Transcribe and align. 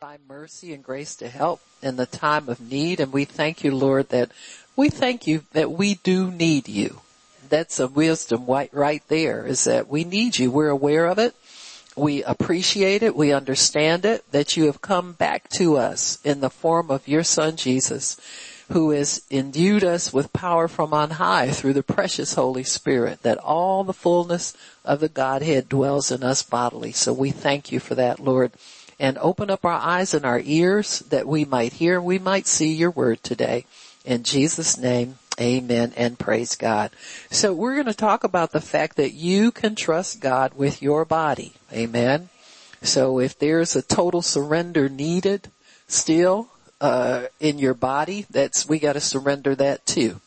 by 0.00 0.18
mercy 0.28 0.72
and 0.72 0.84
grace 0.84 1.16
to 1.16 1.28
help 1.28 1.60
in 1.82 1.96
the 1.96 2.06
time 2.06 2.48
of 2.48 2.60
need. 2.60 3.00
And 3.00 3.12
we 3.12 3.24
thank 3.24 3.64
you, 3.64 3.74
Lord, 3.74 4.10
that 4.10 4.30
we 4.76 4.90
thank 4.90 5.26
you 5.26 5.42
that 5.54 5.72
we 5.72 5.94
do 5.94 6.30
need 6.30 6.68
you. 6.68 7.00
That's 7.48 7.80
a 7.80 7.88
wisdom 7.88 8.46
right, 8.46 8.72
right 8.72 9.02
there 9.08 9.44
is 9.44 9.64
that 9.64 9.88
we 9.88 10.04
need 10.04 10.38
you. 10.38 10.52
We're 10.52 10.68
aware 10.68 11.06
of 11.06 11.18
it. 11.18 11.34
We 11.96 12.22
appreciate 12.22 13.02
it. 13.02 13.16
We 13.16 13.32
understand 13.32 14.04
it 14.04 14.30
that 14.30 14.56
you 14.56 14.66
have 14.66 14.80
come 14.80 15.14
back 15.14 15.48
to 15.50 15.78
us 15.78 16.20
in 16.22 16.42
the 16.42 16.50
form 16.50 16.92
of 16.92 17.08
your 17.08 17.24
son 17.24 17.56
Jesus 17.56 18.16
who 18.70 18.90
has 18.90 19.24
endued 19.32 19.82
us 19.82 20.12
with 20.12 20.32
power 20.32 20.68
from 20.68 20.94
on 20.94 21.10
high 21.10 21.50
through 21.50 21.72
the 21.72 21.82
precious 21.82 22.34
Holy 22.34 22.62
Spirit, 22.62 23.22
that 23.22 23.38
all 23.38 23.82
the 23.82 23.92
fullness 23.92 24.54
of 24.84 25.00
the 25.00 25.08
Godhead 25.08 25.68
dwells 25.68 26.12
in 26.12 26.22
us 26.22 26.44
bodily. 26.44 26.92
So 26.92 27.12
we 27.12 27.32
thank 27.32 27.72
you 27.72 27.80
for 27.80 27.96
that, 27.96 28.20
Lord 28.20 28.52
and 28.98 29.16
open 29.18 29.50
up 29.50 29.64
our 29.64 29.72
eyes 29.72 30.14
and 30.14 30.24
our 30.24 30.40
ears 30.44 31.00
that 31.10 31.26
we 31.26 31.44
might 31.44 31.74
hear, 31.74 32.00
we 32.00 32.18
might 32.18 32.46
see 32.46 32.72
your 32.72 32.90
word 32.90 33.22
today. 33.22 33.64
In 34.04 34.22
Jesus 34.22 34.76
name, 34.78 35.18
amen 35.40 35.92
and 35.96 36.18
praise 36.18 36.56
God. 36.56 36.90
So 37.30 37.52
we're 37.52 37.74
going 37.74 37.86
to 37.86 37.94
talk 37.94 38.24
about 38.24 38.52
the 38.52 38.60
fact 38.60 38.96
that 38.96 39.12
you 39.12 39.50
can 39.52 39.74
trust 39.74 40.20
God 40.20 40.54
with 40.54 40.82
your 40.82 41.04
body. 41.04 41.52
Amen. 41.72 42.28
So 42.82 43.18
if 43.18 43.38
there's 43.38 43.76
a 43.76 43.82
total 43.82 44.22
surrender 44.22 44.88
needed 44.88 45.50
still, 45.86 46.48
uh, 46.80 47.26
in 47.40 47.58
your 47.58 47.74
body, 47.74 48.26
that's, 48.30 48.68
we 48.68 48.78
gotta 48.78 49.00
surrender 49.00 49.54
that 49.56 49.84
too. 49.84 50.20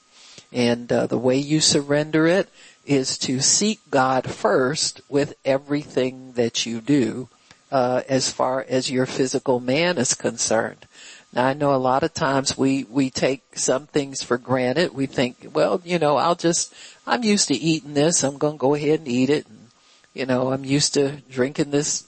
And, 0.51 0.91
uh, 0.91 1.07
the 1.07 1.17
way 1.17 1.37
you 1.37 1.61
surrender 1.61 2.27
it 2.27 2.49
is 2.85 3.17
to 3.19 3.39
seek 3.39 3.79
God 3.89 4.29
first 4.29 5.01
with 5.07 5.35
everything 5.45 6.33
that 6.33 6.65
you 6.65 6.81
do 6.81 7.29
uh, 7.71 8.01
as 8.09 8.31
far 8.31 8.65
as 8.67 8.91
your 8.91 9.05
physical 9.05 9.59
man 9.59 9.97
is 9.97 10.13
concerned. 10.13 10.85
Now 11.33 11.45
I 11.45 11.53
know 11.53 11.73
a 11.73 11.77
lot 11.77 12.03
of 12.03 12.13
times 12.13 12.57
we, 12.57 12.83
we 12.83 13.09
take 13.09 13.57
some 13.57 13.87
things 13.87 14.21
for 14.21 14.37
granted. 14.37 14.93
We 14.93 15.05
think, 15.05 15.47
well, 15.53 15.81
you 15.85 15.97
know, 15.97 16.17
I'll 16.17 16.35
just, 16.35 16.73
I'm 17.07 17.23
used 17.23 17.47
to 17.47 17.55
eating 17.55 17.93
this. 17.93 18.23
I'm 18.23 18.37
going 18.37 18.55
to 18.55 18.59
go 18.59 18.75
ahead 18.75 18.99
and 18.99 19.07
eat 19.07 19.29
it. 19.29 19.47
And, 19.47 19.69
you 20.13 20.25
know, 20.25 20.51
I'm 20.51 20.65
used 20.65 20.93
to 20.95 21.21
drinking 21.29 21.71
this 21.71 22.05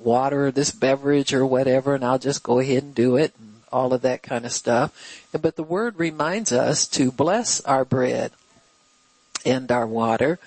water 0.00 0.50
this 0.50 0.70
beverage 0.70 1.32
or 1.32 1.46
whatever 1.46 1.94
and 1.94 2.04
I'll 2.04 2.18
just 2.18 2.42
go 2.42 2.58
ahead 2.58 2.82
and 2.82 2.94
do 2.94 3.16
it 3.16 3.34
and 3.38 3.60
all 3.70 3.92
of 3.92 4.02
that 4.02 4.22
kind 4.22 4.44
of 4.44 4.52
stuff. 4.52 5.26
But 5.38 5.56
the 5.56 5.62
word 5.62 5.98
reminds 5.98 6.52
us 6.52 6.88
to 6.88 7.12
bless 7.12 7.60
our 7.62 7.84
bread 7.84 8.32
and 9.44 9.70
our 9.70 9.86
water 9.86 10.38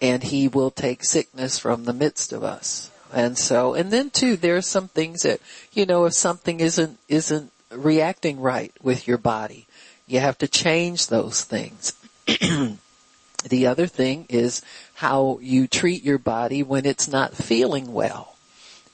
and 0.00 0.24
he 0.24 0.48
will 0.48 0.70
take 0.70 1.04
sickness 1.04 1.58
from 1.58 1.84
the 1.84 1.92
midst 1.92 2.32
of 2.32 2.42
us. 2.42 2.90
And 3.12 3.36
so, 3.36 3.74
and 3.74 3.92
then 3.92 4.10
too, 4.10 4.36
there 4.36 4.56
are 4.56 4.62
some 4.62 4.88
things 4.88 5.22
that, 5.22 5.40
you 5.72 5.84
know, 5.86 6.06
if 6.06 6.14
something 6.14 6.60
isn't, 6.60 6.98
isn't 7.08 7.52
reacting 7.70 8.40
right 8.40 8.72
with 8.82 9.06
your 9.06 9.18
body, 9.18 9.66
you 10.06 10.20
have 10.20 10.38
to 10.38 10.48
change 10.48 11.06
those 11.06 11.44
things. 11.44 11.94
the 12.26 13.66
other 13.66 13.86
thing 13.86 14.26
is 14.28 14.62
how 14.94 15.38
you 15.42 15.66
treat 15.66 16.02
your 16.02 16.18
body 16.18 16.62
when 16.62 16.86
it's 16.86 17.08
not 17.08 17.34
feeling 17.34 17.92
well. 17.92 18.36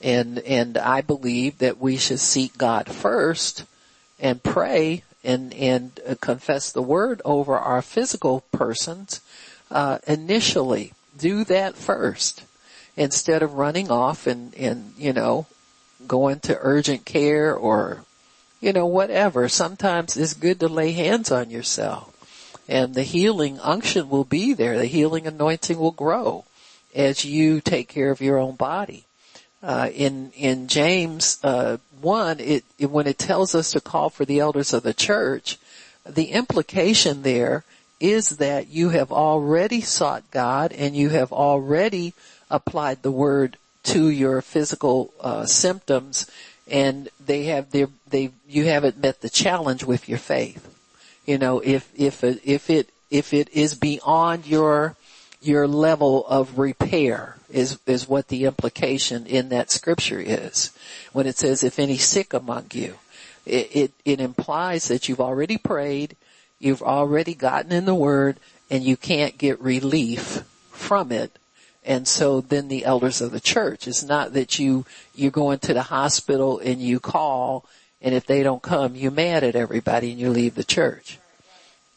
And, 0.01 0.39
and 0.39 0.77
I 0.77 1.01
believe 1.01 1.57
that 1.59 1.77
we 1.77 1.97
should 1.97 2.19
seek 2.19 2.57
God 2.57 2.89
first 2.89 3.65
and 4.19 4.41
pray 4.43 5.03
and, 5.23 5.53
and 5.53 5.99
uh, 6.07 6.15
confess 6.19 6.71
the 6.71 6.81
word 6.81 7.21
over 7.25 7.57
our 7.57 7.81
physical 7.81 8.41
persons, 8.51 9.21
uh, 9.69 9.99
initially. 10.07 10.93
Do 11.17 11.43
that 11.45 11.75
first 11.75 12.43
instead 12.95 13.43
of 13.43 13.53
running 13.53 13.91
off 13.91 14.27
and, 14.27 14.53
and, 14.55 14.93
you 14.97 15.13
know, 15.13 15.45
going 16.07 16.39
to 16.41 16.57
urgent 16.59 17.05
care 17.05 17.55
or, 17.55 18.03
you 18.61 18.73
know, 18.73 18.85
whatever. 18.85 19.47
Sometimes 19.49 20.17
it's 20.17 20.33
good 20.33 20.59
to 20.59 20.67
lay 20.67 20.91
hands 20.91 21.31
on 21.31 21.49
yourself 21.49 22.09
and 22.69 22.93
the 22.93 23.03
healing 23.03 23.59
unction 23.61 24.09
will 24.09 24.23
be 24.23 24.53
there. 24.53 24.77
The 24.77 24.85
healing 24.85 25.25
anointing 25.25 25.77
will 25.77 25.91
grow 25.91 26.45
as 26.93 27.25
you 27.25 27.61
take 27.61 27.89
care 27.89 28.11
of 28.11 28.21
your 28.21 28.37
own 28.37 28.55
body. 28.55 29.05
Uh, 29.61 29.89
in, 29.93 30.31
in 30.37 30.67
James, 30.67 31.39
uh, 31.43 31.77
one, 31.99 32.39
it, 32.39 32.63
it, 32.77 32.91
when 32.91 33.07
it 33.07 33.17
tells 33.17 33.55
us 33.55 33.71
to 33.71 33.81
call 33.81 34.09
for 34.09 34.23
the 34.23 34.39
elders 34.39 34.71
of 34.71 34.83
the 34.83 34.93
church, 34.93 35.57
the 36.05 36.25
implication 36.25 37.23
there 37.23 37.65
is 37.99 38.37
that 38.37 38.69
you 38.69 38.89
have 38.89 39.11
already 39.11 39.81
sought 39.81 40.29
God 40.31 40.71
and 40.71 40.95
you 40.95 41.09
have 41.09 41.33
already 41.33 42.13
applied 42.49 43.01
the 43.01 43.11
word 43.11 43.57
to 43.83 44.09
your 44.09 44.41
physical 44.41 45.13
uh, 45.21 45.45
symptoms 45.45 46.29
and 46.69 47.09
they 47.23 47.45
have 47.45 47.71
their 47.71 47.87
they 48.09 48.31
you 48.47 48.65
haven't 48.65 48.97
met 48.97 49.21
the 49.21 49.29
challenge 49.29 49.83
with 49.83 50.07
your 50.07 50.17
faith. 50.17 50.65
You 51.25 51.37
know 51.37 51.59
if 51.59 51.91
if 51.95 52.23
if 52.23 52.69
it 52.69 52.89
if 53.09 53.33
it 53.33 53.49
is 53.51 53.75
beyond 53.75 54.45
your 54.45 54.95
your 55.41 55.67
level 55.67 56.27
of 56.27 56.59
repair 56.59 57.37
is 57.49 57.79
is 57.87 58.07
what 58.07 58.27
the 58.27 58.45
implication 58.45 59.25
in 59.25 59.49
that 59.49 59.71
scripture 59.71 60.19
is. 60.19 60.71
When 61.13 61.25
it 61.25 61.37
says 61.37 61.63
if 61.63 61.79
any 61.79 61.97
sick 61.97 62.33
among 62.33 62.67
you 62.73 62.95
it, 63.45 63.75
it, 63.75 63.91
it 64.05 64.21
implies 64.21 64.87
that 64.89 65.09
you've 65.09 65.21
already 65.21 65.57
prayed 65.57 66.15
you've 66.59 66.83
already 66.83 67.33
gotten 67.33 67.71
in 67.71 67.85
the 67.85 67.95
word 67.95 68.37
and 68.69 68.83
you 68.83 68.95
can't 68.95 69.37
get 69.37 69.59
relief 69.59 70.43
from 70.71 71.11
it 71.11 71.38
and 71.89 72.07
so 72.07 72.39
then 72.39 72.69
the 72.69 72.85
elders 72.85 73.19
of 73.19 73.31
the 73.31 73.39
church. 73.41 73.87
It's 73.87 74.03
not 74.03 74.31
that 74.33 74.59
you, 74.59 74.85
you're 75.13 75.31
going 75.31 75.59
to 75.59 75.73
the 75.73 75.83
hospital 75.83 76.59
and 76.59 76.79
you 76.79 77.01
call 77.01 77.65
and 78.01 78.15
if 78.15 78.25
they 78.25 78.43
don't 78.43 78.61
come, 78.61 78.95
you're 78.95 79.11
mad 79.11 79.43
at 79.43 79.55
everybody 79.55 80.11
and 80.11 80.19
you 80.19 80.29
leave 80.29 80.55
the 80.55 80.63
church. 80.63 81.19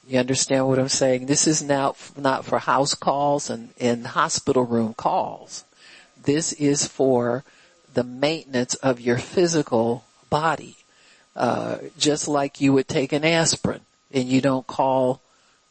You 0.09 0.19
understand 0.19 0.67
what 0.67 0.79
I'm 0.79 0.89
saying? 0.89 1.27
This 1.27 1.47
is 1.47 1.63
now 1.63 1.95
not 2.17 2.45
for 2.45 2.59
house 2.59 2.95
calls 2.95 3.49
and, 3.49 3.71
and 3.79 4.07
hospital 4.07 4.65
room 4.65 4.95
calls. 4.95 5.65
This 6.21 6.53
is 6.55 6.87
for 6.87 7.45
the 7.95 8.03
maintenance 8.03 8.75
of 8.77 9.01
your 9.01 9.19
physical 9.19 10.05
body. 10.29 10.77
Uh, 11.37 11.79
just 11.97 12.29
like 12.29 12.61
you 12.61 12.73
would 12.73 12.89
take 12.89 13.13
an 13.13 13.25
aspirin 13.25 13.81
and 14.13 14.29
you 14.29 14.41
don't 14.41 14.67
call 14.67 15.21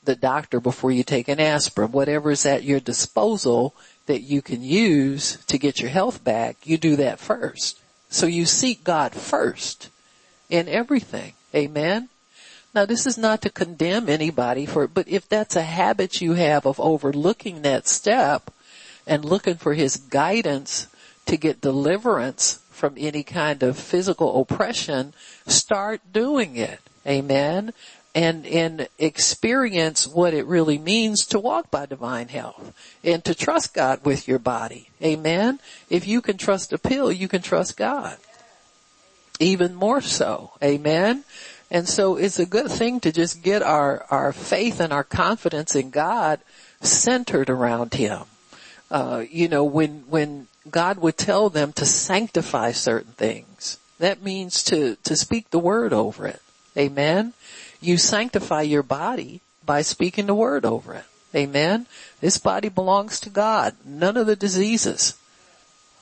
the 0.03 0.15
doctor 0.15 0.59
before 0.59 0.91
you 0.91 1.03
take 1.03 1.27
an 1.27 1.39
aspirin. 1.39 1.91
Whatever 1.91 2.31
is 2.31 2.45
at 2.45 2.63
your 2.63 2.79
disposal, 2.79 3.75
that 4.05 4.21
you 4.21 4.41
can 4.41 4.61
use 4.61 5.37
to 5.45 5.57
get 5.57 5.79
your 5.79 5.89
health 5.89 6.23
back, 6.23 6.57
you 6.63 6.77
do 6.77 6.95
that 6.97 7.19
first. 7.19 7.79
So 8.09 8.25
you 8.25 8.45
seek 8.45 8.83
God 8.83 9.13
first 9.13 9.89
in 10.49 10.67
everything. 10.67 11.33
Amen. 11.55 12.09
Now 12.73 12.85
this 12.85 13.05
is 13.05 13.17
not 13.17 13.41
to 13.41 13.49
condemn 13.49 14.09
anybody 14.09 14.65
for, 14.65 14.83
it, 14.85 14.93
but 14.93 15.07
if 15.07 15.27
that's 15.27 15.55
a 15.55 15.61
habit 15.61 16.21
you 16.21 16.33
have 16.33 16.65
of 16.65 16.79
overlooking 16.79 17.61
that 17.61 17.87
step 17.87 18.51
and 19.05 19.25
looking 19.25 19.55
for 19.55 19.73
his 19.73 19.97
guidance 19.97 20.87
to 21.25 21.37
get 21.37 21.61
deliverance 21.61 22.61
from 22.69 22.95
any 22.97 23.23
kind 23.23 23.61
of 23.61 23.77
physical 23.77 24.41
oppression, 24.41 25.13
start 25.45 26.01
doing 26.11 26.55
it. 26.55 26.79
Amen 27.05 27.73
and, 28.13 28.45
and 28.45 28.87
experience 28.99 30.07
what 30.07 30.33
it 30.33 30.45
really 30.45 30.77
means 30.77 31.25
to 31.27 31.39
walk 31.39 31.71
by 31.71 31.85
divine 31.85 32.27
health 32.27 32.73
and 33.03 33.23
to 33.23 33.33
trust 33.33 33.73
God 33.73 34.03
with 34.03 34.27
your 34.27 34.39
body. 34.39 34.89
Amen. 35.01 35.59
If 35.89 36.07
you 36.07 36.21
can 36.21 36.37
trust 36.37 36.73
a 36.73 36.77
pill, 36.77 37.11
you 37.11 37.27
can 37.27 37.41
trust 37.41 37.77
God. 37.77 38.17
Even 39.39 39.73
more 39.73 40.01
so. 40.01 40.51
Amen. 40.61 41.23
And 41.71 41.87
so 41.87 42.17
it's 42.17 42.37
a 42.37 42.45
good 42.45 42.69
thing 42.69 42.99
to 42.99 43.11
just 43.13 43.41
get 43.41 43.63
our, 43.63 44.05
our 44.11 44.33
faith 44.33 44.81
and 44.81 44.91
our 44.91 45.05
confidence 45.05 45.73
in 45.73 45.89
God 45.89 46.41
centered 46.81 47.49
around 47.49 47.93
Him. 47.93 48.23
Uh, 48.91 49.23
you 49.31 49.47
know, 49.47 49.63
when, 49.63 50.03
when 50.09 50.47
God 50.69 50.99
would 50.99 51.17
tell 51.17 51.49
them 51.49 51.71
to 51.73 51.85
sanctify 51.85 52.73
certain 52.73 53.13
things, 53.13 53.79
that 53.99 54.21
means 54.21 54.63
to, 54.65 54.97
to 54.97 55.15
speak 55.15 55.49
the 55.49 55.59
word 55.59 55.93
over 55.93 56.27
it. 56.27 56.41
Amen. 56.77 57.33
You 57.81 57.97
sanctify 57.97 58.61
your 58.61 58.83
body 58.83 59.41
by 59.65 59.81
speaking 59.81 60.27
the 60.27 60.35
word 60.35 60.65
over 60.65 60.93
it. 60.93 61.05
Amen. 61.35 61.87
This 62.19 62.37
body 62.37 62.69
belongs 62.69 63.19
to 63.21 63.29
God. 63.29 63.75
None 63.83 64.17
of 64.17 64.27
the 64.27 64.35
diseases 64.35 65.17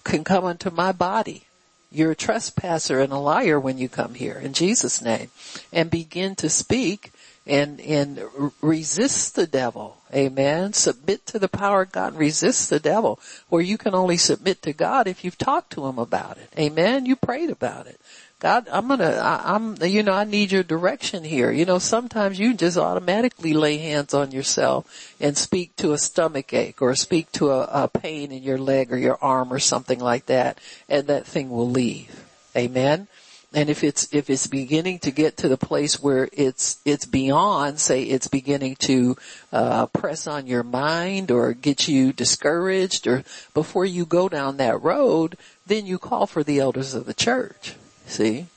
can 0.04 0.24
come 0.24 0.46
into 0.46 0.72
my 0.72 0.92
body. 0.92 1.44
You're 1.92 2.12
a 2.12 2.16
trespasser 2.16 3.00
and 3.00 3.12
a 3.12 3.18
liar 3.18 3.60
when 3.60 3.78
you 3.78 3.90
come 3.90 4.14
here 4.14 4.38
in 4.38 4.54
Jesus 4.54 5.02
name 5.02 5.31
and 5.74 5.90
begin 5.90 6.36
to 6.36 6.50
speak 6.50 7.12
and, 7.48 7.80
and 7.82 8.22
resist 8.62 9.36
the 9.36 9.48
devil. 9.48 9.98
Amen. 10.14 10.74
Submit 10.74 11.25
to 11.28 11.40
the 11.40 11.48
power 11.48 11.84
of 11.84 11.92
God 11.92 12.16
resist 12.16 12.70
the 12.70 12.80
devil 12.80 13.20
where 13.50 13.62
you 13.62 13.78
can 13.78 13.96
only 13.96 14.18
submit 14.18 14.62
to 14.64 14.74
God 14.74 15.08
if 15.08 15.24
you've 15.24 15.38
talked 15.38 15.72
to 15.74 15.88
him 15.88 15.98
about 15.98 16.38
it. 16.38 16.50
Amen. 16.58 17.06
You 17.08 17.16
prayed 17.16 17.50
about 17.50 17.88
it. 17.88 18.00
God, 18.39 18.69
I'm 18.71 18.88
gonna, 18.88 19.19
I, 19.21 19.56
am 19.56 19.75
you 19.81 20.01
know, 20.01 20.13
I 20.13 20.24
need 20.24 20.53
your 20.53 20.63
direction 20.63 21.25
here. 21.25 21.51
You 21.51 21.65
know, 21.65 21.77
sometimes 21.77 22.39
you 22.39 22.53
just 22.53 22.77
automatically 22.77 23.53
lay 23.53 23.77
hands 23.80 24.13
on 24.13 24.31
yourself 24.31 25.13
and 25.19 25.38
speak 25.38 25.75
to 25.77 25.91
a 25.91 25.97
stomach 25.97 26.53
ache 26.53 26.81
or 26.81 26.95
speak 26.95 27.33
to 27.33 27.51
a, 27.51 27.83
a 27.83 27.88
pain 27.89 28.31
in 28.31 28.41
your 28.41 28.57
leg 28.57 28.94
or 28.94 28.97
your 28.97 29.18
arm 29.21 29.51
or 29.51 29.59
something 29.59 30.00
like 30.00 30.27
that 30.27 30.57
and 30.88 31.07
that 31.07 31.25
thing 31.25 31.50
will 31.50 31.69
leave. 31.69 32.24
Amen. 32.56 33.09
And 33.53 33.69
if 33.69 33.83
it's, 33.83 34.07
if 34.13 34.30
it's 34.30 34.47
beginning 34.47 35.00
to 35.00 35.12
get 35.12 35.36
to 35.38 35.50
the 35.50 35.57
place 35.57 36.01
where 36.01 36.30
it's, 36.31 36.80
it's 36.86 37.06
beyond, 37.06 37.80
say 37.80 38.03
it's 38.03 38.27
beginning 38.27 38.77
to, 38.77 39.18
uh, 39.51 39.88
press 39.88 40.27
on 40.27 40.47
your 40.47 40.63
mind 40.63 41.30
or 41.30 41.51
get 41.53 41.89
you 41.89 42.13
discouraged 42.13 43.06
or 43.06 43.25
before 43.53 43.86
you 43.86 44.06
go 44.06 44.30
down 44.30 44.57
that 44.57 44.81
road, 44.81 45.38
then 45.68 45.86
you 45.86 45.97
call 45.97 46.25
for 46.25 46.41
the 46.41 46.59
elders 46.59 46.94
of 46.94 47.06
the 47.06 47.13
church. 47.13 47.75
See? 48.10 48.48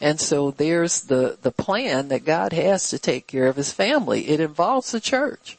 And 0.00 0.18
so 0.18 0.50
there's 0.50 1.02
the, 1.02 1.36
the 1.42 1.50
plan 1.50 2.08
that 2.08 2.24
God 2.24 2.54
has 2.54 2.88
to 2.88 2.98
take 2.98 3.26
care 3.26 3.48
of 3.48 3.56
his 3.56 3.72
family. 3.72 4.28
It 4.28 4.40
involves 4.40 4.92
the 4.92 5.00
church. 5.00 5.58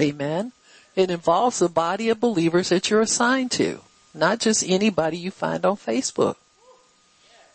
Amen. 0.00 0.52
It 0.96 1.10
involves 1.10 1.60
the 1.60 1.68
body 1.68 2.08
of 2.08 2.18
believers 2.18 2.70
that 2.70 2.90
you're 2.90 3.02
assigned 3.02 3.52
to, 3.52 3.80
not 4.14 4.40
just 4.40 4.64
anybody 4.66 5.16
you 5.16 5.30
find 5.30 5.64
on 5.64 5.76
Facebook 5.76 6.36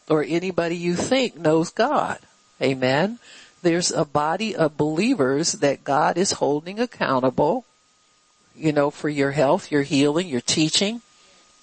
or 0.07 0.23
anybody 0.23 0.77
you 0.77 0.95
think 0.95 1.35
knows 1.35 1.71
God. 1.71 2.19
Amen. 2.61 3.19
There's 3.61 3.91
a 3.91 4.05
body 4.05 4.55
of 4.55 4.77
believers 4.77 5.53
that 5.53 5.83
God 5.83 6.17
is 6.17 6.33
holding 6.33 6.79
accountable, 6.79 7.65
you 8.55 8.71
know, 8.71 8.91
for 8.91 9.09
your 9.09 9.31
health, 9.31 9.71
your 9.71 9.83
healing, 9.83 10.27
your 10.27 10.41
teaching, 10.41 11.01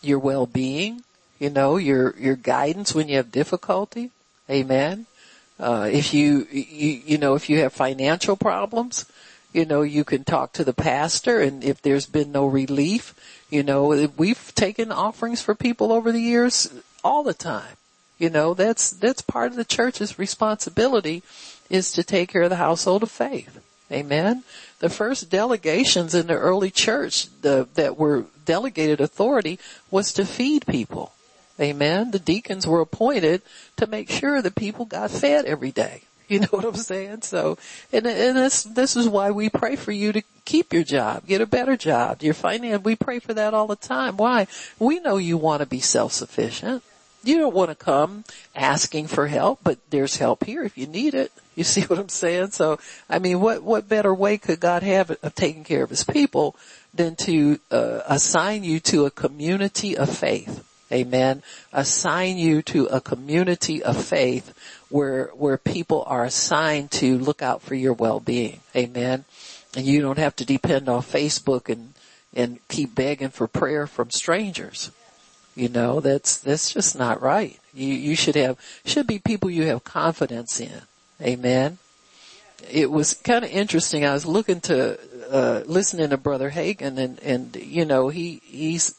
your 0.02 0.18
well-being, 0.18 1.02
you 1.38 1.50
know, 1.50 1.76
your, 1.76 2.14
your 2.18 2.36
guidance 2.36 2.94
when 2.94 3.08
you 3.08 3.16
have 3.16 3.32
difficulty. 3.32 4.10
Amen. 4.50 5.06
Uh, 5.58 5.88
if 5.90 6.14
you, 6.14 6.46
you, 6.50 7.02
you 7.04 7.18
know, 7.18 7.34
if 7.34 7.48
you 7.50 7.60
have 7.60 7.72
financial 7.72 8.36
problems, 8.36 9.04
you 9.52 9.64
know, 9.64 9.82
you 9.82 10.04
can 10.04 10.24
talk 10.24 10.52
to 10.52 10.64
the 10.64 10.72
pastor 10.72 11.40
and 11.40 11.64
if 11.64 11.82
there's 11.82 12.06
been 12.06 12.30
no 12.32 12.46
relief, 12.46 13.14
you 13.50 13.62
know, 13.62 14.08
we've 14.16 14.54
taken 14.54 14.92
offerings 14.92 15.40
for 15.40 15.54
people 15.54 15.92
over 15.92 16.12
the 16.12 16.20
years 16.20 16.72
all 17.02 17.22
the 17.22 17.34
time. 17.34 17.76
You 18.18 18.30
know, 18.30 18.54
that's, 18.54 18.90
that's 18.90 19.22
part 19.22 19.50
of 19.50 19.56
the 19.56 19.64
church's 19.64 20.18
responsibility 20.18 21.22
is 21.70 21.92
to 21.92 22.02
take 22.02 22.30
care 22.30 22.42
of 22.42 22.50
the 22.50 22.56
household 22.56 23.02
of 23.02 23.10
faith. 23.10 23.60
Amen. 23.90 24.42
The 24.80 24.90
first 24.90 25.30
delegations 25.30 26.14
in 26.14 26.26
the 26.26 26.34
early 26.34 26.70
church 26.70 27.28
the, 27.40 27.68
that 27.74 27.96
were 27.96 28.26
delegated 28.44 29.00
authority 29.00 29.58
was 29.90 30.12
to 30.14 30.26
feed 30.26 30.66
people. 30.66 31.12
Amen. 31.60 32.12
The 32.12 32.18
deacons 32.18 32.66
were 32.66 32.80
appointed 32.80 33.42
to 33.76 33.86
make 33.86 34.10
sure 34.10 34.40
that 34.40 34.54
people 34.54 34.84
got 34.84 35.10
fed 35.10 35.44
every 35.44 35.72
day. 35.72 36.02
You 36.28 36.40
know 36.40 36.48
what 36.50 36.66
I'm 36.66 36.74
saying? 36.74 37.22
So, 37.22 37.56
and, 37.90 38.06
and 38.06 38.36
this, 38.36 38.64
this 38.64 38.96
is 38.96 39.08
why 39.08 39.30
we 39.30 39.48
pray 39.48 39.76
for 39.76 39.92
you 39.92 40.12
to 40.12 40.22
keep 40.44 40.74
your 40.74 40.84
job, 40.84 41.26
get 41.26 41.40
a 41.40 41.46
better 41.46 41.74
job, 41.74 42.22
your 42.22 42.34
finance. 42.34 42.84
We 42.84 42.96
pray 42.96 43.18
for 43.18 43.32
that 43.32 43.54
all 43.54 43.66
the 43.66 43.76
time. 43.76 44.18
Why? 44.18 44.46
We 44.78 45.00
know 45.00 45.16
you 45.16 45.38
want 45.38 45.60
to 45.60 45.66
be 45.66 45.80
self-sufficient. 45.80 46.82
You 47.24 47.38
don't 47.38 47.54
want 47.54 47.70
to 47.70 47.74
come 47.74 48.24
asking 48.54 49.06
for 49.06 49.26
help, 49.26 49.60
but 49.62 49.78
there's 49.88 50.18
help 50.18 50.44
here 50.44 50.62
if 50.64 50.76
you 50.76 50.86
need 50.86 51.14
it. 51.14 51.32
You 51.56 51.64
see 51.64 51.80
what 51.80 51.98
I'm 51.98 52.08
saying? 52.08 52.52
So, 52.52 52.78
I 53.10 53.18
mean, 53.18 53.40
what, 53.40 53.64
what 53.64 53.88
better 53.88 54.14
way 54.14 54.38
could 54.38 54.60
God 54.60 54.84
have 54.84 55.10
of 55.10 55.34
taking 55.34 55.64
care 55.64 55.82
of 55.82 55.90
his 55.90 56.04
people 56.04 56.54
than 56.94 57.16
to 57.16 57.58
uh, 57.72 58.02
assign 58.06 58.62
you 58.62 58.78
to 58.80 59.06
a 59.06 59.10
community 59.10 59.96
of 59.96 60.08
faith? 60.08 60.67
Amen. 60.90 61.42
Assign 61.72 62.38
you 62.38 62.62
to 62.62 62.86
a 62.86 63.00
community 63.00 63.82
of 63.82 64.02
faith 64.02 64.54
where, 64.88 65.26
where 65.34 65.58
people 65.58 66.02
are 66.06 66.24
assigned 66.24 66.90
to 66.92 67.18
look 67.18 67.42
out 67.42 67.60
for 67.60 67.74
your 67.74 67.92
well-being. 67.92 68.60
Amen. 68.74 69.26
And 69.76 69.84
you 69.84 70.00
don't 70.00 70.18
have 70.18 70.34
to 70.36 70.46
depend 70.46 70.88
on 70.88 71.02
Facebook 71.02 71.68
and, 71.68 71.92
and 72.34 72.58
keep 72.68 72.94
begging 72.94 73.28
for 73.28 73.46
prayer 73.46 73.86
from 73.86 74.10
strangers. 74.10 74.90
You 75.54 75.68
know, 75.68 76.00
that's, 76.00 76.38
that's 76.38 76.72
just 76.72 76.98
not 76.98 77.20
right. 77.20 77.58
You, 77.74 77.88
you 77.88 78.16
should 78.16 78.36
have, 78.36 78.58
should 78.86 79.06
be 79.06 79.18
people 79.18 79.50
you 79.50 79.64
have 79.64 79.84
confidence 79.84 80.58
in. 80.58 80.82
Amen. 81.20 81.78
It 82.70 82.90
was 82.90 83.12
kind 83.12 83.44
of 83.44 83.50
interesting. 83.50 84.06
I 84.06 84.14
was 84.14 84.24
looking 84.24 84.60
to, 84.62 84.98
uh, 85.30 85.62
listening 85.66 86.10
to 86.10 86.16
Brother 86.16 86.50
Hagin 86.50 86.96
and, 86.96 87.18
and, 87.20 87.56
you 87.56 87.84
know, 87.84 88.08
he, 88.08 88.40
he's, 88.44 88.94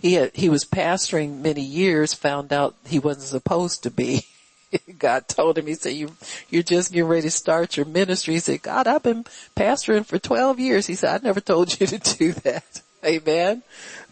he 0.00 0.14
had, 0.14 0.34
he 0.34 0.48
was 0.48 0.64
pastoring 0.64 1.40
many 1.40 1.62
years, 1.62 2.14
found 2.14 2.52
out 2.52 2.74
he 2.86 2.98
wasn't 2.98 3.26
supposed 3.26 3.82
to 3.82 3.90
be. 3.90 4.26
God 4.98 5.28
told 5.28 5.58
him, 5.58 5.66
he 5.66 5.74
said, 5.74 5.94
you, 5.94 6.12
you're 6.48 6.62
just 6.62 6.92
getting 6.92 7.08
ready 7.08 7.22
to 7.22 7.30
start 7.30 7.76
your 7.76 7.86
ministry. 7.86 8.34
He 8.34 8.40
said, 8.40 8.62
God, 8.62 8.86
I've 8.86 9.02
been 9.02 9.24
pastoring 9.56 10.06
for 10.06 10.18
12 10.18 10.58
years. 10.58 10.86
He 10.86 10.94
said, 10.94 11.20
I 11.20 11.24
never 11.24 11.40
told 11.40 11.78
you 11.78 11.86
to 11.86 11.98
do 11.98 12.32
that. 12.32 12.82
Amen. 13.04 13.62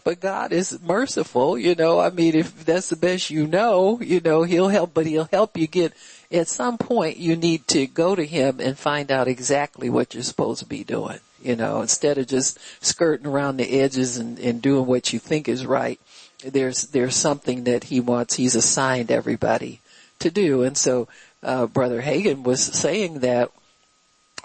But 0.03 0.19
God 0.19 0.51
is 0.51 0.79
merciful, 0.81 1.57
you 1.57 1.75
know, 1.75 1.99
I 1.99 2.09
mean, 2.09 2.33
if 2.33 2.65
that's 2.65 2.89
the 2.89 2.95
best 2.95 3.29
you 3.29 3.45
know, 3.45 3.99
you 4.01 4.19
know, 4.19 4.43
he'll 4.43 4.69
help, 4.69 4.93
but 4.93 5.05
he'll 5.05 5.25
help 5.25 5.57
you 5.57 5.67
get, 5.67 5.93
at 6.31 6.47
some 6.47 6.77
point 6.77 7.17
you 7.17 7.35
need 7.35 7.67
to 7.67 7.85
go 7.85 8.15
to 8.15 8.25
him 8.25 8.59
and 8.59 8.77
find 8.77 9.11
out 9.11 9.27
exactly 9.27 9.89
what 9.89 10.13
you're 10.13 10.23
supposed 10.23 10.61
to 10.61 10.65
be 10.65 10.83
doing 10.83 11.19
you 11.41 11.55
know, 11.55 11.81
instead 11.81 12.17
of 12.17 12.27
just 12.27 12.59
skirting 12.81 13.27
around 13.27 13.57
the 13.57 13.81
edges 13.81 14.17
and, 14.17 14.39
and 14.39 14.61
doing 14.61 14.85
what 14.85 15.13
you 15.13 15.19
think 15.19 15.47
is 15.47 15.65
right, 15.65 15.99
there's, 16.43 16.87
there's 16.87 17.15
something 17.15 17.65
that 17.65 17.85
he 17.85 17.99
wants, 17.99 18.35
he's 18.35 18.55
assigned 18.55 19.11
everybody 19.11 19.81
to 20.19 20.29
do. 20.29 20.63
And 20.63 20.77
so, 20.77 21.07
uh, 21.41 21.67
Brother 21.67 22.01
Hagin 22.01 22.43
was 22.43 22.61
saying 22.61 23.19
that 23.19 23.51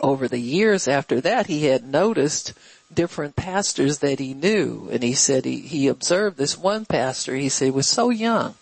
over 0.01 0.29
the 0.29 0.41
years 0.41 0.89
after 0.89 1.21
that, 1.21 1.47
he 1.47 1.65
had 1.67 1.85
noticed 1.85 2.53
different 2.93 3.37
pastors 3.37 3.99
that 3.99 4.19
he 4.19 4.35
knew. 4.35 4.89
And 4.93 5.03
he 5.03 5.15
said 5.15 5.45
he, 5.45 5.61
he 5.61 5.89
observed 5.89 6.37
this 6.37 6.57
one 6.57 6.85
pastor, 6.85 7.35
he 7.35 7.49
said 7.49 7.73
was 7.73 7.89
so 7.89 8.11
young. 8.11 8.55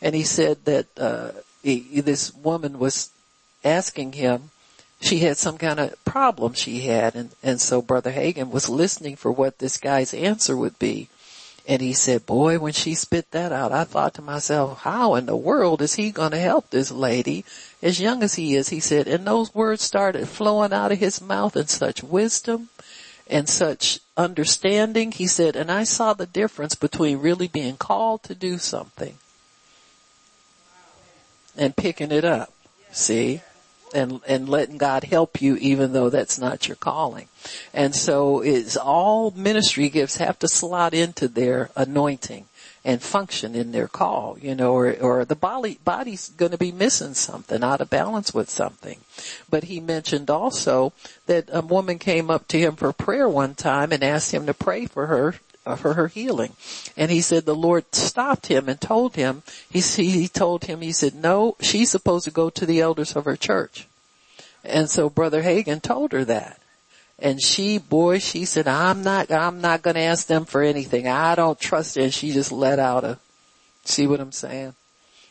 And 0.00 0.14
he 0.14 0.22
said 0.22 0.64
that, 0.64 0.86
uh, 0.96 1.30
he, 1.62 2.00
this 2.00 2.34
woman 2.34 2.78
was 2.78 3.10
asking 3.64 4.12
him, 4.12 4.50
she 5.02 5.18
had 5.18 5.36
some 5.36 5.58
kind 5.58 5.80
of 5.80 6.04
problem 6.04 6.54
she 6.54 6.80
had 6.80 7.14
and, 7.14 7.30
and 7.42 7.60
so 7.60 7.82
Brother 7.82 8.12
Hagin 8.12 8.50
was 8.50 8.68
listening 8.68 9.16
for 9.16 9.32
what 9.32 9.58
this 9.58 9.76
guy's 9.76 10.14
answer 10.14 10.56
would 10.56 10.78
be. 10.78 11.08
And 11.66 11.80
he 11.80 11.92
said, 11.92 12.26
boy, 12.26 12.58
when 12.58 12.72
she 12.72 12.94
spit 12.94 13.30
that 13.30 13.52
out, 13.52 13.70
I 13.70 13.84
thought 13.84 14.14
to 14.14 14.22
myself, 14.22 14.80
how 14.80 15.14
in 15.14 15.26
the 15.26 15.36
world 15.36 15.80
is 15.80 15.94
he 15.94 16.10
going 16.10 16.32
to 16.32 16.38
help 16.38 16.70
this 16.70 16.90
lady 16.90 17.44
as 17.80 18.00
young 18.00 18.22
as 18.22 18.34
he 18.34 18.56
is? 18.56 18.70
He 18.70 18.80
said, 18.80 19.06
and 19.06 19.24
those 19.24 19.54
words 19.54 19.82
started 19.82 20.28
flowing 20.28 20.72
out 20.72 20.90
of 20.90 20.98
his 20.98 21.20
mouth 21.20 21.56
in 21.56 21.68
such 21.68 22.02
wisdom 22.02 22.68
and 23.28 23.48
such 23.48 24.00
understanding. 24.16 25.12
He 25.12 25.28
said, 25.28 25.54
and 25.54 25.70
I 25.70 25.84
saw 25.84 26.14
the 26.14 26.26
difference 26.26 26.74
between 26.74 27.18
really 27.18 27.46
being 27.46 27.76
called 27.76 28.24
to 28.24 28.34
do 28.34 28.58
something 28.58 29.18
and 31.56 31.76
picking 31.76 32.10
it 32.10 32.24
up. 32.24 32.52
See? 32.90 33.40
And, 33.92 34.20
and 34.26 34.48
letting 34.48 34.78
God 34.78 35.04
help 35.04 35.40
you 35.40 35.56
even 35.56 35.92
though 35.92 36.10
that's 36.10 36.38
not 36.38 36.68
your 36.68 36.76
calling. 36.76 37.28
And 37.72 37.94
so 37.94 38.40
it's 38.40 38.76
all 38.76 39.30
ministry 39.32 39.88
gifts 39.88 40.16
have 40.18 40.38
to 40.40 40.48
slot 40.48 40.94
into 40.94 41.28
their 41.28 41.70
anointing 41.76 42.46
and 42.84 43.00
function 43.00 43.54
in 43.54 43.70
their 43.72 43.86
call, 43.86 44.36
you 44.40 44.54
know, 44.54 44.72
or, 44.72 44.92
or 45.00 45.24
the 45.24 45.36
body, 45.36 45.78
body's 45.84 46.30
gonna 46.30 46.58
be 46.58 46.72
missing 46.72 47.14
something, 47.14 47.62
out 47.62 47.80
of 47.80 47.88
balance 47.88 48.34
with 48.34 48.50
something. 48.50 48.98
But 49.48 49.64
he 49.64 49.78
mentioned 49.78 50.30
also 50.30 50.92
that 51.26 51.48
a 51.52 51.60
woman 51.60 51.98
came 51.98 52.30
up 52.30 52.48
to 52.48 52.58
him 52.58 52.74
for 52.74 52.92
prayer 52.92 53.28
one 53.28 53.54
time 53.54 53.92
and 53.92 54.02
asked 54.02 54.34
him 54.34 54.46
to 54.46 54.54
pray 54.54 54.86
for 54.86 55.06
her 55.06 55.36
for 55.76 55.94
her 55.94 56.08
healing. 56.08 56.54
And 56.96 57.10
he 57.10 57.20
said 57.20 57.44
the 57.44 57.54
Lord 57.54 57.94
stopped 57.94 58.48
him 58.48 58.68
and 58.68 58.80
told 58.80 59.16
him, 59.16 59.42
he, 59.70 59.80
he 59.80 60.28
told 60.28 60.64
him, 60.64 60.80
he 60.80 60.92
said, 60.92 61.14
no, 61.14 61.56
she's 61.60 61.90
supposed 61.90 62.24
to 62.24 62.30
go 62.30 62.50
to 62.50 62.66
the 62.66 62.80
elders 62.80 63.14
of 63.14 63.24
her 63.24 63.36
church. 63.36 63.86
And 64.64 64.88
so 64.90 65.08
Brother 65.08 65.42
Hagin 65.42 65.80
told 65.80 66.12
her 66.12 66.24
that. 66.24 66.58
And 67.18 67.40
she, 67.40 67.78
boy, 67.78 68.18
she 68.18 68.44
said, 68.44 68.66
I'm 68.66 69.02
not, 69.02 69.30
I'm 69.30 69.60
not 69.60 69.82
gonna 69.82 70.00
ask 70.00 70.26
them 70.26 70.44
for 70.44 70.62
anything. 70.62 71.06
I 71.06 71.36
don't 71.36 71.58
trust 71.58 71.96
it. 71.96 72.02
And 72.02 72.14
she 72.14 72.32
just 72.32 72.50
let 72.50 72.78
out 72.78 73.04
a, 73.04 73.18
see 73.84 74.06
what 74.06 74.20
I'm 74.20 74.32
saying? 74.32 74.74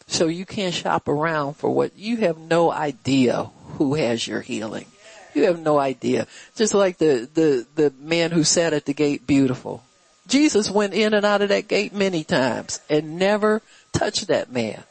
So 0.08 0.28
you 0.28 0.46
can't 0.46 0.74
shop 0.74 1.08
around 1.08 1.56
for 1.56 1.70
what, 1.70 1.98
you 1.98 2.18
have 2.18 2.38
no 2.38 2.72
idea 2.72 3.50
who 3.74 3.96
has 3.96 4.26
your 4.26 4.42
healing. 4.42 4.86
You 5.34 5.46
have 5.46 5.60
no 5.60 5.80
idea. 5.80 6.28
Just 6.56 6.74
like 6.74 6.98
the, 6.98 7.30
the, 7.34 7.66
the 7.76 7.94
man 8.00 8.32
who 8.32 8.44
sat 8.44 8.74
at 8.74 8.86
the 8.86 8.94
gate 8.94 9.26
beautiful. 9.26 9.84
Jesus 10.32 10.72
went 10.72 10.94
in 10.94 11.14
and 11.14 11.26
out 11.26 11.42
of 11.42 11.50
that 11.50 11.68
gate 11.68 11.94
many 11.94 12.24
times 12.24 12.80
and 12.90 13.20
never 13.20 13.62
touched 13.92 14.28
that 14.28 14.50
man. 14.50 14.84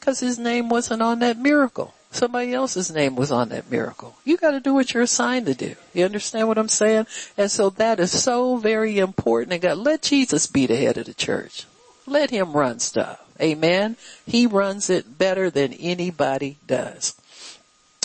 Cause 0.00 0.20
his 0.20 0.38
name 0.38 0.70
wasn't 0.70 1.02
on 1.02 1.18
that 1.18 1.36
miracle. 1.36 1.92
Somebody 2.10 2.54
else's 2.54 2.90
name 2.90 3.14
was 3.14 3.30
on 3.30 3.50
that 3.50 3.70
miracle. 3.70 4.16
You 4.24 4.38
gotta 4.38 4.58
do 4.58 4.72
what 4.72 4.94
you're 4.94 5.02
assigned 5.02 5.44
to 5.46 5.54
do. 5.54 5.76
You 5.92 6.06
understand 6.06 6.48
what 6.48 6.56
I'm 6.56 6.68
saying? 6.68 7.06
And 7.36 7.50
so 7.50 7.68
that 7.70 8.00
is 8.00 8.22
so 8.22 8.56
very 8.56 8.98
important 8.98 9.52
and 9.52 9.60
God, 9.60 9.76
let 9.76 10.00
Jesus 10.00 10.46
be 10.46 10.66
the 10.66 10.76
head 10.76 10.96
of 10.96 11.04
the 11.04 11.14
church. 11.14 11.66
Let 12.06 12.30
him 12.30 12.54
run 12.54 12.78
stuff. 12.80 13.20
Amen. 13.38 13.96
He 14.26 14.46
runs 14.46 14.88
it 14.88 15.18
better 15.18 15.50
than 15.50 15.74
anybody 15.74 16.56
does. 16.66 17.20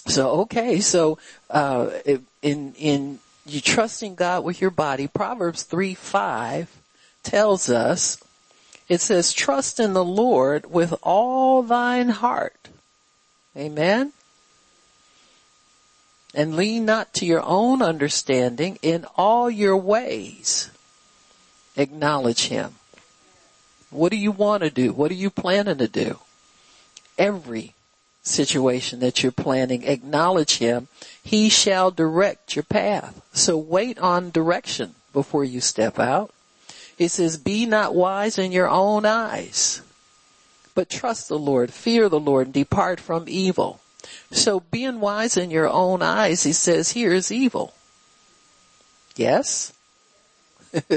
So 0.08 0.42
okay, 0.42 0.82
so 0.82 1.18
uh, 1.50 1.90
in 2.42 2.74
in 2.78 3.20
you 3.46 3.62
trusting 3.62 4.16
God 4.16 4.44
with 4.44 4.60
your 4.60 4.72
body, 4.72 5.08
Proverbs 5.08 5.64
3 5.64 5.94
5 5.94 6.78
tells 7.24 7.70
us, 7.70 8.18
It 8.90 9.02
says, 9.02 9.34
trust 9.34 9.80
in 9.80 9.94
the 9.94 10.04
Lord 10.04 10.72
with 10.72 10.94
all 11.04 11.62
thine 11.64 12.10
heart. 12.10 12.70
Amen. 13.56 14.14
And 16.34 16.56
lean 16.56 16.86
not 16.86 17.14
to 17.16 17.26
your 17.26 17.42
own 17.44 17.82
understanding 17.82 18.78
in 18.82 19.06
all 19.16 19.50
your 19.50 19.78
ways. 19.78 20.70
Acknowledge 21.78 22.48
him. 22.48 22.76
What 23.90 24.12
do 24.12 24.18
you 24.18 24.32
want 24.32 24.64
to 24.64 24.70
do? 24.70 24.92
What 24.92 25.12
are 25.12 25.16
you 25.16 25.30
planning 25.30 25.78
to 25.78 25.88
do? 25.88 26.20
Every 27.18 27.74
situation 28.24 29.00
that 29.00 29.24
you're 29.24 29.32
planning, 29.32 29.84
acknowledge 29.84 30.58
him. 30.58 30.88
He 31.26 31.50
shall 31.50 31.90
direct 31.90 32.56
your 32.56 32.62
path. 32.62 33.20
So 33.34 33.58
wait 33.58 33.98
on 33.98 34.30
direction 34.30 34.94
before 35.12 35.44
you 35.44 35.60
step 35.60 35.98
out. 35.98 36.32
It 37.00 37.10
says, 37.10 37.36
be 37.36 37.66
not 37.66 37.96
wise 37.96 38.38
in 38.38 38.52
your 38.52 38.70
own 38.70 39.08
eyes, 39.08 39.82
but 40.76 40.88
trust 40.88 41.28
the 41.28 41.40
Lord, 41.40 41.74
fear 41.74 42.10
the 42.10 42.20
Lord, 42.20 42.48
and 42.48 42.54
depart 42.54 43.00
from 43.00 43.26
evil. 43.28 43.82
So 44.30 44.60
being 44.60 45.00
wise 45.00 45.36
in 45.36 45.50
your 45.50 45.68
own 45.68 46.04
eyes, 46.04 46.44
he 46.44 46.54
says, 46.54 46.92
here 46.92 47.12
is 47.12 47.32
evil. 47.32 47.74
Yes? 49.16 49.74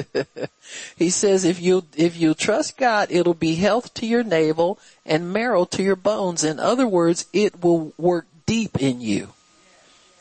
he 0.97 1.09
says 1.09 1.45
if 1.47 1.59
you 1.59 1.85
if 1.97 2.19
you 2.19 2.35
trust 2.35 2.77
God, 2.77 3.09
it'll 3.11 3.33
be 3.33 3.55
health 3.55 3.95
to 3.95 4.07
your 4.07 4.25
navel 4.25 4.79
and 5.07 5.33
marrow 5.33 5.65
to 5.65 5.83
your 5.83 5.97
bones. 5.97 6.45
In 6.45 6.61
other 6.61 6.87
words, 6.87 7.27
it 7.33 7.63
will 7.63 7.95
work 7.97 8.27
deep 8.45 8.83
in 8.83 9.01
you. 9.01 9.29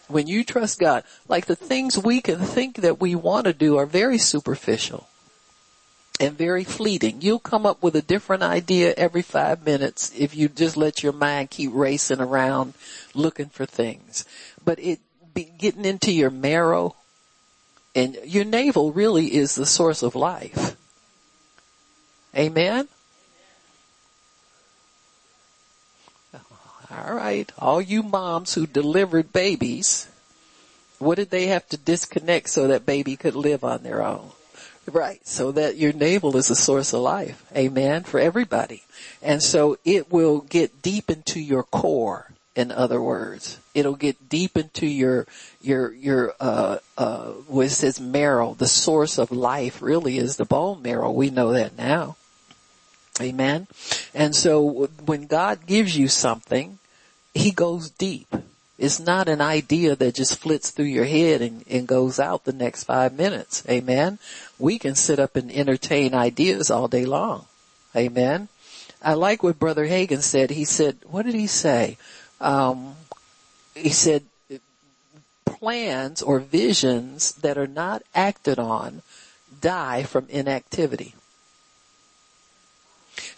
When 0.08 0.28
you 0.28 0.44
trust 0.44 0.80
God, 0.80 1.04
like 1.28 1.46
the 1.46 1.56
things 1.56 1.98
we 1.98 2.22
can 2.22 2.40
think 2.40 2.78
that 2.78 3.00
we 3.00 3.16
want 3.16 3.46
to 3.46 3.54
do 3.54 3.78
are 3.78 3.86
very 3.86 4.18
superficial 4.18 5.08
and 6.20 6.38
very 6.38 6.64
fleeting. 6.64 7.22
You'll 7.22 7.40
come 7.40 7.66
up 7.66 7.84
with 7.84 7.96
a 7.96 8.02
different 8.02 8.44
idea 8.44 8.94
every 8.98 9.22
five 9.22 9.66
minutes 9.66 10.12
if 10.18 10.36
you 10.36 10.48
just 10.50 10.78
let 10.78 11.04
your 11.04 11.14
mind 11.14 11.50
keep 11.50 11.72
racing 11.74 12.22
around 12.22 12.74
looking 13.14 13.48
for 13.48 13.66
things. 13.66 14.26
But 14.64 14.80
it 14.80 15.00
be 15.34 15.44
getting 15.44 15.86
into 15.86 16.12
your 16.12 16.32
marrow 16.32 16.96
and 17.94 18.18
your 18.26 18.46
navel 18.46 18.92
really 18.92 19.36
is 19.36 19.56
the 19.56 19.66
source 19.66 20.04
of 20.04 20.16
life. 20.16 20.76
Amen? 22.36 22.88
All 26.90 27.14
right. 27.14 27.52
All 27.60 27.82
you 27.82 28.02
moms 28.02 28.54
who 28.54 28.66
delivered 28.66 29.34
babies, 29.34 30.08
what 31.00 31.16
did 31.16 31.30
they 31.30 31.48
have 31.48 31.68
to 31.70 31.78
disconnect 31.78 32.50
so 32.50 32.68
that 32.68 32.86
baby 32.86 33.16
could 33.16 33.36
live 33.36 33.64
on 33.64 33.84
their 33.84 34.02
own? 34.02 34.32
Right. 34.90 35.26
So 35.28 35.52
that 35.52 35.76
your 35.76 35.92
navel 35.92 36.38
is 36.38 36.50
a 36.50 36.56
source 36.56 36.94
of 36.94 37.02
life. 37.02 37.46
Amen. 37.56 38.04
For 38.04 38.20
everybody. 38.20 38.84
And 39.22 39.44
so 39.44 39.78
it 39.84 40.12
will 40.12 40.40
get 40.40 40.82
deep 40.82 41.10
into 41.10 41.42
your 41.42 41.64
core 41.64 42.32
in 42.56 42.72
other 42.72 43.02
words. 43.02 43.60
It'll 43.76 43.96
get 43.96 44.30
deep 44.30 44.58
into 44.58 44.88
your, 44.88 45.28
your, 45.62 45.94
your, 45.94 46.34
uh, 46.40 46.80
uh, 46.98 47.26
what 47.48 47.70
says 47.70 48.00
marrow. 48.00 48.56
The 48.56 48.68
source 48.68 49.20
of 49.20 49.32
life 49.32 49.82
really 49.82 50.18
is 50.18 50.38
the 50.38 50.46
bone 50.46 50.82
marrow. 50.82 51.12
We 51.12 51.30
know 51.30 51.52
that 51.52 51.78
now. 51.78 52.16
Amen. 53.22 53.68
And 54.14 54.36
so 54.36 54.90
when 55.06 55.28
God 55.28 55.66
gives 55.68 55.98
you 55.98 56.08
something, 56.08 56.77
He 57.38 57.52
goes 57.52 57.90
deep. 57.90 58.28
It's 58.78 59.00
not 59.00 59.28
an 59.28 59.42
idea 59.42 59.96
that 59.96 60.16
just 60.16 60.40
flits 60.40 60.70
through 60.70 60.86
your 60.86 61.06
head 61.06 61.42
and, 61.42 61.64
and 61.68 61.88
goes 61.88 62.20
out 62.20 62.44
the 62.44 62.54
next 62.54 62.84
five 62.84 63.14
minutes. 63.14 63.64
Amen. 63.68 64.20
We 64.60 64.78
can 64.78 64.96
sit 64.96 65.18
up 65.20 65.36
and 65.36 65.52
entertain 65.52 66.14
ideas 66.14 66.70
all 66.70 66.88
day 66.88 67.06
long. 67.06 67.46
Amen. 67.96 68.50
I 69.02 69.14
like 69.14 69.42
what 69.42 69.58
Brother 69.58 69.88
Hagin 69.88 70.22
said. 70.22 70.52
He 70.52 70.66
said, 70.66 70.98
what 71.10 71.26
did 71.26 71.34
he 71.34 71.48
say? 71.48 71.98
um, 72.40 72.96
he 73.76 73.90
said 73.90 74.24
plans 75.46 76.22
or 76.22 76.40
visions 76.40 77.34
that 77.34 77.58
are 77.58 77.68
not 77.68 78.04
acted 78.14 78.60
on 78.60 79.02
die 79.62 80.04
from 80.04 80.28
inactivity. 80.30 81.16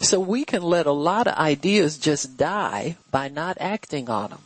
So 0.00 0.18
we 0.18 0.44
can 0.44 0.62
let 0.62 0.86
a 0.86 0.92
lot 0.92 1.26
of 1.26 1.34
ideas 1.34 1.98
just 1.98 2.36
die 2.36 2.96
by 3.10 3.28
not 3.28 3.58
acting 3.60 4.08
on 4.08 4.30
them. 4.30 4.40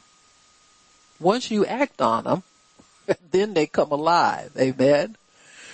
Once 1.20 1.50
you 1.50 1.64
act 1.64 2.02
on 2.02 2.24
them, 2.24 2.42
then 3.30 3.54
they 3.54 3.66
come 3.66 3.92
alive. 3.92 4.50
Amen. 4.58 5.16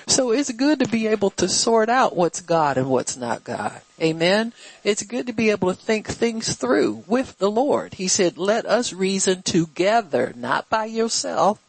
So 0.06 0.32
it's 0.32 0.50
good 0.50 0.80
to 0.80 0.88
be 0.88 1.06
able 1.06 1.30
to 1.30 1.49
sort 1.49 1.88
out 1.88 2.16
what's 2.16 2.40
God 2.40 2.76
and 2.76 2.90
what's 2.90 3.16
not 3.16 3.44
God. 3.44 3.80
Amen. 4.00 4.52
It's 4.82 5.02
good 5.02 5.26
to 5.28 5.32
be 5.32 5.50
able 5.50 5.72
to 5.72 5.80
think 5.80 6.08
things 6.08 6.56
through 6.56 7.04
with 7.06 7.38
the 7.38 7.50
Lord. 7.50 7.94
He 7.94 8.08
said, 8.08 8.37
let 8.37 8.66
us 8.66 8.92
reason 8.92 9.42
together, 9.42 10.32
not 10.37 10.68
by 10.68 10.87
yourself, 10.87 11.60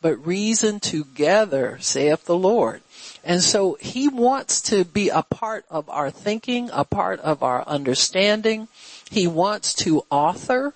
but 0.00 0.24
reason 0.24 0.80
together, 0.80 1.78
saith 1.80 2.24
the 2.24 2.36
Lord. 2.36 2.80
And 3.22 3.42
so 3.42 3.76
he 3.80 4.08
wants 4.08 4.60
to 4.62 4.84
be 4.84 5.08
a 5.08 5.22
part 5.22 5.64
of 5.70 5.88
our 5.90 6.10
thinking, 6.10 6.70
a 6.72 6.84
part 6.84 7.20
of 7.20 7.42
our 7.42 7.66
understanding. 7.66 8.68
He 9.10 9.26
wants 9.26 9.74
to 9.74 10.04
author 10.10 10.74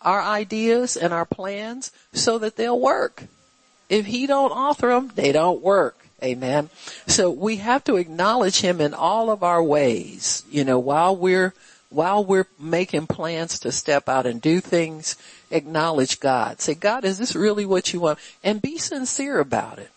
our 0.00 0.22
ideas 0.22 0.96
and 0.96 1.12
our 1.12 1.24
plans 1.24 1.90
so 2.12 2.38
that 2.38 2.56
they'll 2.56 2.80
work. 2.80 3.24
If 3.88 4.06
he 4.06 4.26
don't 4.26 4.50
author 4.50 4.88
them, 4.88 5.12
they 5.14 5.32
don't 5.32 5.62
work. 5.62 6.06
Amen. 6.22 6.70
So 7.06 7.30
we 7.30 7.56
have 7.56 7.84
to 7.84 7.96
acknowledge 7.96 8.60
him 8.60 8.80
in 8.80 8.94
all 8.94 9.30
of 9.30 9.42
our 9.42 9.62
ways, 9.62 10.42
you 10.50 10.64
know, 10.64 10.78
while 10.78 11.14
we're, 11.14 11.52
while 11.90 12.24
we're 12.24 12.46
making 12.58 13.06
plans 13.06 13.58
to 13.60 13.72
step 13.72 14.08
out 14.08 14.26
and 14.26 14.40
do 14.40 14.60
things, 14.60 15.16
acknowledge 15.50 16.20
God. 16.20 16.60
Say, 16.60 16.74
God, 16.74 17.04
is 17.04 17.18
this 17.18 17.36
really 17.36 17.66
what 17.66 17.92
you 17.92 18.00
want? 18.00 18.18
And 18.42 18.62
be 18.62 18.78
sincere 18.78 19.38
about 19.38 19.78
it. 19.78 19.90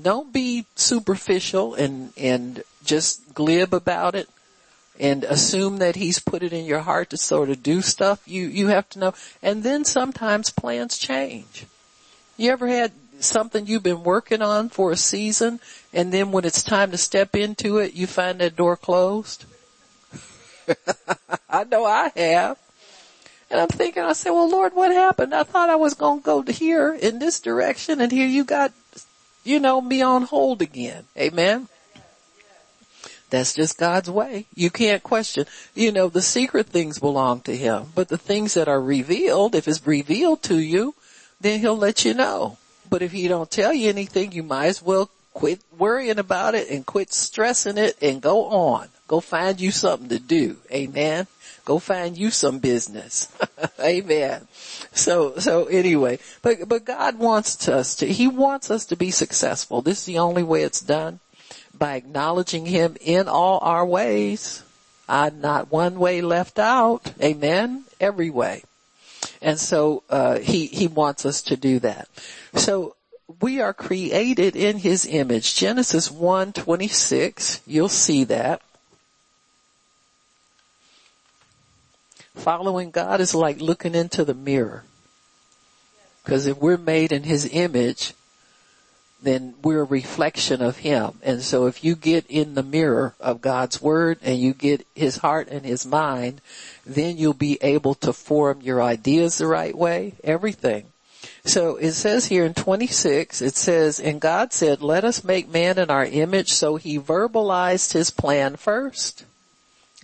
Don't 0.00 0.32
be 0.32 0.66
superficial 0.74 1.74
and, 1.74 2.12
and 2.16 2.62
just 2.84 3.34
glib 3.34 3.72
about 3.72 4.14
it 4.14 4.28
and 4.98 5.24
assume 5.24 5.78
that 5.78 5.96
he's 5.96 6.18
put 6.18 6.42
it 6.42 6.52
in 6.52 6.64
your 6.64 6.80
heart 6.80 7.10
to 7.10 7.16
sort 7.16 7.50
of 7.50 7.62
do 7.62 7.82
stuff. 7.82 8.22
You, 8.26 8.46
you 8.46 8.68
have 8.68 8.88
to 8.90 8.98
know. 8.98 9.14
And 9.42 9.62
then 9.62 9.84
sometimes 9.84 10.50
plans 10.50 10.98
change. 10.98 11.66
You 12.36 12.50
ever 12.52 12.68
had 12.68 12.92
something 13.20 13.66
you've 13.66 13.82
been 13.82 14.02
working 14.02 14.42
on 14.42 14.68
for 14.68 14.90
a 14.90 14.96
season 14.96 15.60
and 15.92 16.12
then 16.12 16.32
when 16.32 16.44
it's 16.44 16.62
time 16.62 16.90
to 16.90 16.98
step 16.98 17.34
into 17.36 17.78
it, 17.78 17.94
you 17.94 18.06
find 18.06 18.40
that 18.40 18.56
door 18.56 18.76
closed? 18.76 19.44
I 21.48 21.64
know 21.64 21.84
I 21.84 22.10
have. 22.16 22.58
And 23.50 23.60
I'm 23.60 23.68
thinking, 23.68 24.02
I 24.02 24.14
said, 24.14 24.30
well 24.30 24.50
Lord, 24.50 24.74
what 24.74 24.90
happened? 24.90 25.34
I 25.34 25.44
thought 25.44 25.70
I 25.70 25.76
was 25.76 25.94
going 25.94 26.20
to 26.20 26.24
go 26.24 26.42
to 26.42 26.52
here 26.52 26.92
in 26.92 27.18
this 27.18 27.40
direction 27.40 28.00
and 28.00 28.10
here 28.10 28.26
you 28.26 28.44
got, 28.44 28.72
you 29.44 29.60
know, 29.60 29.80
me 29.80 30.02
on 30.02 30.22
hold 30.22 30.62
again. 30.62 31.04
Amen. 31.16 31.68
That's 33.30 33.54
just 33.54 33.78
God's 33.78 34.10
way. 34.10 34.46
You 34.54 34.70
can't 34.70 35.02
question. 35.02 35.46
You 35.74 35.92
know, 35.92 36.08
the 36.08 36.22
secret 36.22 36.66
things 36.66 36.98
belong 36.98 37.40
to 37.42 37.56
Him, 37.56 37.86
but 37.94 38.08
the 38.08 38.18
things 38.18 38.54
that 38.54 38.68
are 38.68 38.80
revealed, 38.80 39.54
if 39.54 39.66
it's 39.66 39.86
revealed 39.86 40.42
to 40.44 40.58
you, 40.58 40.94
then 41.40 41.60
He'll 41.60 41.76
let 41.76 42.04
you 42.04 42.14
know. 42.14 42.58
But 42.88 43.02
if 43.02 43.12
he 43.12 43.26
don't 43.28 43.50
tell 43.50 43.72
you 43.72 43.88
anything, 43.88 44.32
you 44.32 44.42
might 44.42 44.66
as 44.66 44.82
well 44.82 45.10
quit 45.32 45.60
worrying 45.76 46.18
about 46.18 46.54
it 46.54 46.70
and 46.70 46.86
quit 46.86 47.12
stressing 47.12 47.76
it 47.78 47.96
and 48.00 48.22
go 48.22 48.44
on. 48.46 48.88
Go 49.08 49.20
find 49.20 49.60
you 49.60 49.70
something 49.70 50.08
to 50.10 50.18
do. 50.20 50.58
Amen. 50.70 51.26
Go 51.64 51.78
find 51.78 52.16
you 52.16 52.30
some 52.30 52.58
business. 52.58 53.28
Amen. 53.80 54.46
So, 54.92 55.36
so 55.38 55.64
anyway, 55.66 56.18
but, 56.42 56.68
but 56.68 56.84
God 56.84 57.18
wants 57.18 57.68
us 57.68 57.96
to, 57.96 58.06
He 58.06 58.28
wants 58.28 58.70
us 58.70 58.86
to 58.86 58.96
be 58.96 59.10
successful. 59.10 59.80
This 59.80 60.00
is 60.00 60.04
the 60.04 60.18
only 60.18 60.42
way 60.42 60.62
it's 60.62 60.80
done 60.80 61.20
by 61.76 61.94
acknowledging 61.94 62.66
Him 62.66 62.96
in 63.00 63.28
all 63.28 63.58
our 63.62 63.84
ways. 63.86 64.62
Uh, 65.08 65.30
not 65.34 65.70
one 65.70 65.98
way 65.98 66.20
left 66.20 66.58
out. 66.58 67.12
Amen. 67.22 67.84
Every 68.00 68.30
way. 68.30 68.62
And 69.40 69.58
so, 69.58 70.02
uh, 70.10 70.38
He, 70.38 70.66
He 70.66 70.86
wants 70.86 71.24
us 71.24 71.42
to 71.42 71.56
do 71.56 71.78
that. 71.80 72.08
So 72.54 72.94
we 73.40 73.60
are 73.60 73.74
created 73.74 74.54
in 74.54 74.78
his 74.78 75.06
image. 75.06 75.54
Genesis 75.54 76.08
1:26, 76.10 77.60
you'll 77.66 77.88
see 77.88 78.24
that. 78.24 78.60
Following 82.34 82.90
God 82.90 83.20
is 83.20 83.34
like 83.34 83.60
looking 83.60 83.94
into 83.94 84.24
the 84.24 84.34
mirror. 84.34 84.84
Because 86.22 86.46
if 86.46 86.58
we're 86.58 86.78
made 86.78 87.12
in 87.12 87.22
his 87.22 87.48
image, 87.52 88.14
then 89.22 89.54
we're 89.62 89.80
a 89.80 89.84
reflection 89.84 90.60
of 90.62 90.78
him. 90.78 91.12
And 91.22 91.42
so 91.42 91.66
if 91.66 91.82
you 91.82 91.94
get 91.96 92.26
in 92.28 92.54
the 92.54 92.62
mirror 92.62 93.14
of 93.20 93.40
God's 93.40 93.80
word 93.80 94.18
and 94.22 94.38
you 94.38 94.52
get 94.52 94.86
his 94.94 95.18
heart 95.18 95.48
and 95.48 95.64
his 95.64 95.86
mind, 95.86 96.40
then 96.84 97.16
you'll 97.16 97.34
be 97.34 97.58
able 97.62 97.94
to 97.96 98.12
form 98.12 98.60
your 98.60 98.82
ideas 98.82 99.38
the 99.38 99.46
right 99.46 99.76
way, 99.76 100.14
everything. 100.22 100.86
So 101.46 101.76
it 101.76 101.92
says 101.92 102.26
here 102.26 102.44
in 102.44 102.54
26, 102.54 103.42
it 103.42 103.56
says, 103.56 104.00
and 104.00 104.20
God 104.20 104.52
said, 104.52 104.82
let 104.82 105.04
us 105.04 105.24
make 105.24 105.48
man 105.48 105.78
in 105.78 105.90
our 105.90 106.04
image. 106.04 106.52
So 106.52 106.76
he 106.76 106.98
verbalized 106.98 107.92
his 107.92 108.10
plan 108.10 108.56
first. 108.56 109.24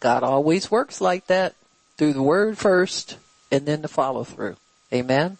God 0.00 0.22
always 0.22 0.70
works 0.70 1.00
like 1.00 1.26
that 1.26 1.54
through 2.00 2.14
the 2.14 2.23
word 2.23 2.57
first 2.57 3.19
and 3.50 3.66
then 3.66 3.83
the 3.83 3.87
follow 3.88 4.25
through. 4.25 4.57
Amen. 4.90 5.37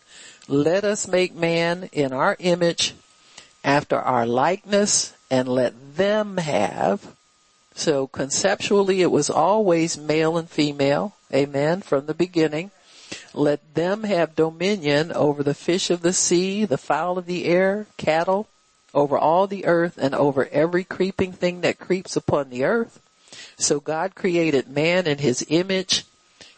Let 0.47 0.85
us 0.85 1.09
make 1.09 1.35
man 1.35 1.89
in 1.91 2.13
our 2.13 2.37
image 2.39 2.93
after 3.65 3.97
our 3.97 4.27
likeness 4.27 5.15
and 5.31 5.49
let 5.49 5.97
them 5.97 6.37
have. 6.37 7.15
So 7.75 8.07
conceptually 8.07 9.01
it 9.01 9.11
was 9.11 9.31
always 9.31 9.97
male 9.97 10.37
and 10.37 10.51
female. 10.51 11.15
Amen. 11.33 11.81
From 11.81 12.05
the 12.05 12.13
beginning. 12.13 12.73
Let 13.33 13.75
them 13.75 14.03
have 14.05 14.37
dominion 14.37 15.13
over 15.13 15.43
the 15.43 15.55
fish 15.55 15.89
of 15.89 16.03
the 16.03 16.13
sea, 16.13 16.67
the 16.67 16.77
fowl 16.77 17.17
of 17.17 17.25
the 17.25 17.47
air, 17.47 17.87
cattle, 17.97 18.49
over 18.93 19.17
all 19.17 19.47
the 19.47 19.65
earth 19.65 19.97
and 19.97 20.15
over 20.15 20.47
every 20.53 20.85
creeping 20.85 21.33
thing 21.33 21.63
that 21.63 21.79
creeps 21.79 22.17
upon 22.17 22.51
the 22.51 22.65
earth. 22.65 23.01
So 23.57 23.81
God 23.81 24.15
created 24.15 24.69
man 24.69 25.07
in 25.07 25.17
his 25.17 25.43
image. 25.49 26.05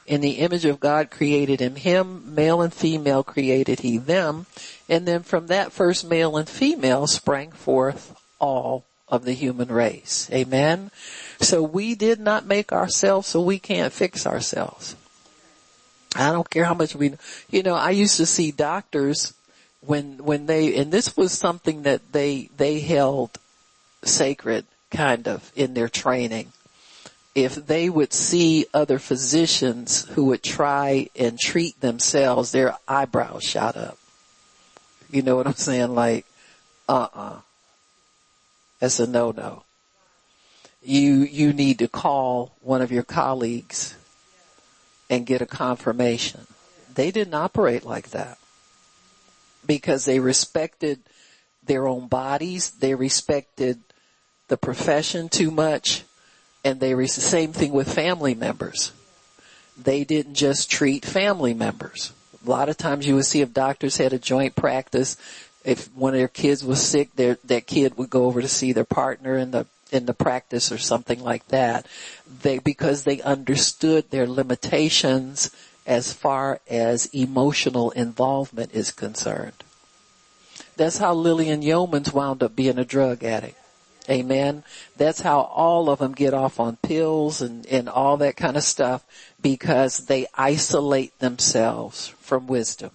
In 0.07 0.21
the 0.21 0.39
image 0.39 0.65
of 0.65 0.81
God 0.81 1.11
created 1.11 1.61
him, 1.61 1.77
him, 1.77 2.35
male 2.35 2.61
and 2.61 2.73
female 2.73 3.23
created 3.23 3.81
he 3.81 3.99
them. 3.99 4.47
And 4.89 5.07
then 5.07 5.23
from 5.23 5.47
that 5.47 5.73
first 5.73 6.09
male 6.09 6.37
and 6.37 6.49
female 6.49 7.07
sprang 7.07 7.53
forth 7.53 8.19
all 8.41 8.85
of 9.09 9.25
the 9.25 9.33
human 9.33 9.69
race. 9.69 10.29
Amen. 10.33 10.91
So 11.41 11.63
we 11.63 11.95
did 11.95 12.19
not 12.19 12.47
make 12.47 12.73
ourselves 12.73 13.29
so 13.29 13.41
we 13.41 13.59
can't 13.59 13.93
fix 13.93 14.27
ourselves. 14.27 14.97
I 16.17 16.33
don't 16.33 16.49
care 16.49 16.65
how 16.65 16.75
much 16.75 16.95
we, 16.95 17.15
you 17.51 17.63
know, 17.63 17.75
I 17.75 17.91
used 17.91 18.17
to 18.17 18.27
see 18.27 18.51
doctors 18.51 19.35
when, 19.81 20.19
when 20.19 20.47
they, 20.47 20.77
and 20.77 20.93
this 20.93 21.17
was 21.17 21.33
something 21.33 21.83
that 21.83 22.13
they, 22.13 22.51
they 22.57 22.81
held 22.81 23.39
sacred 24.05 24.67
kind 24.91 25.27
of 25.29 25.51
in 25.55 25.75
their 25.75 25.89
training. 25.89 26.53
If 27.35 27.55
they 27.55 27.89
would 27.89 28.13
see 28.13 28.67
other 28.75 28.99
physicians 28.99 30.05
who 30.11 30.27
would 30.27 30.43
try 30.43 31.09
and 31.17 31.39
treat 31.39 31.81
themselves, 31.81 32.53
their 32.53 32.77
eyebrows 32.87 33.43
shot 33.43 33.77
up. 33.77 33.97
You 35.11 35.23
know 35.23 35.37
what 35.37 35.47
I'm 35.47 35.55
saying? 35.55 35.95
Like, 35.95 36.27
uh-uh. 36.89 37.41
That's 38.81 39.01
a 39.01 39.07
no-no. 39.07 39.63
You, 40.83 41.23
you 41.23 41.53
need 41.53 41.79
to 41.79 41.89
call 41.89 42.57
one 42.61 42.83
of 42.83 42.93
your 42.93 43.05
colleagues 43.05 43.95
and 45.09 45.25
get 45.25 45.41
a 45.41 45.47
confirmation. 45.47 46.47
They 46.95 47.11
didn't 47.11 47.35
operate 47.35 47.85
like 47.85 48.11
that 48.11 48.39
because 49.65 50.05
they 50.05 50.19
respected 50.19 51.01
their 51.65 51.87
own 51.87 52.09
bodies. 52.09 52.71
They 52.71 52.95
respected 52.95 53.81
the 54.49 54.57
profession 54.57 55.29
too 55.29 55.51
much 55.51 56.05
and 56.65 56.81
they 56.81 56.95
were 56.95 57.03
the 57.03 57.09
same 57.09 57.53
thing 57.53 57.73
with 57.73 57.93
family 57.93 58.35
members. 58.35 58.93
They 59.77 60.05
didn't 60.05 60.35
just 60.35 60.71
treat 60.71 61.05
family 61.05 61.55
members. 61.55 62.13
A 62.45 62.51
lot 62.51 62.69
of 62.69 62.77
times 62.77 63.07
you 63.07 63.15
would 63.15 63.27
see 63.27 63.41
if 63.41 63.53
doctors 63.53 63.97
had 63.97 64.13
a 64.13 64.19
joint 64.19 64.55
practice, 64.55 65.17
if 65.65 65.93
one 65.95 66.15
of 66.15 66.19
their 66.19 66.29
kids 66.29 66.65
was 66.65 66.83
sick, 66.83 67.15
their, 67.15 67.39
that 67.45 67.67
kid 67.67 67.97
would 67.97 68.11
go 68.11 68.25
over 68.25 68.43
to 68.43 68.49
see 68.49 68.73
their 68.73 68.85
partner 68.85 69.37
in 69.37 69.51
the 69.51 69.67
in 69.93 70.07
the 70.07 70.15
practice 70.15 70.73
or 70.73 70.79
something 70.79 71.23
like 71.23 71.47
that. 71.49 71.87
They, 72.41 72.59
because 72.59 73.05
they 73.05 73.21
understood 73.21 74.11
their 74.11 74.27
limitations 74.27 75.51
as 75.87 76.15
far 76.15 76.61
as 76.69 77.07
emotional 77.07 77.91
involvement 77.91 78.73
is 78.73 78.91
concerned. 78.91 79.63
That's 80.77 80.99
how 80.99 81.13
Lillian 81.13 81.61
Yeomans 81.61 82.13
wound 82.13 82.43
up 82.43 82.57
being 82.57 82.79
a 82.79 82.85
drug 82.85 83.23
addict. 83.23 83.59
Amen. 84.11 84.65
That's 84.97 85.21
how 85.21 85.43
all 85.43 85.89
of 85.89 86.01
them 86.01 86.13
get 86.13 86.35
off 86.35 86.59
on 86.59 86.77
pills 86.77 87.41
and, 87.41 87.65
and 87.67 87.89
all 87.89 88.17
that 88.17 88.37
kind 88.37 88.57
of 88.57 88.65
stuff 88.65 89.05
because 89.41 90.07
they 90.07 90.27
isolate 90.35 91.19
themselves 91.21 92.09
from 92.21 92.47
wisdom 92.47 92.91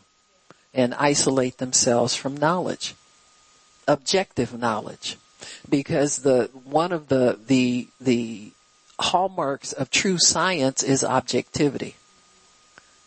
and 0.73 0.93
isolate 0.93 1.57
themselves 1.57 2.15
from 2.15 2.35
knowledge. 2.35 2.93
Objective 3.87 4.57
knowledge 4.57 5.17
because 5.69 6.19
the 6.19 6.49
one 6.65 6.91
of 6.91 7.07
the 7.07 7.39
the 7.47 7.87
the 8.01 8.51
hallmarks 8.99 9.73
of 9.73 9.89
true 9.89 10.17
science 10.17 10.83
is 10.83 11.03
objectivity. 11.03 11.95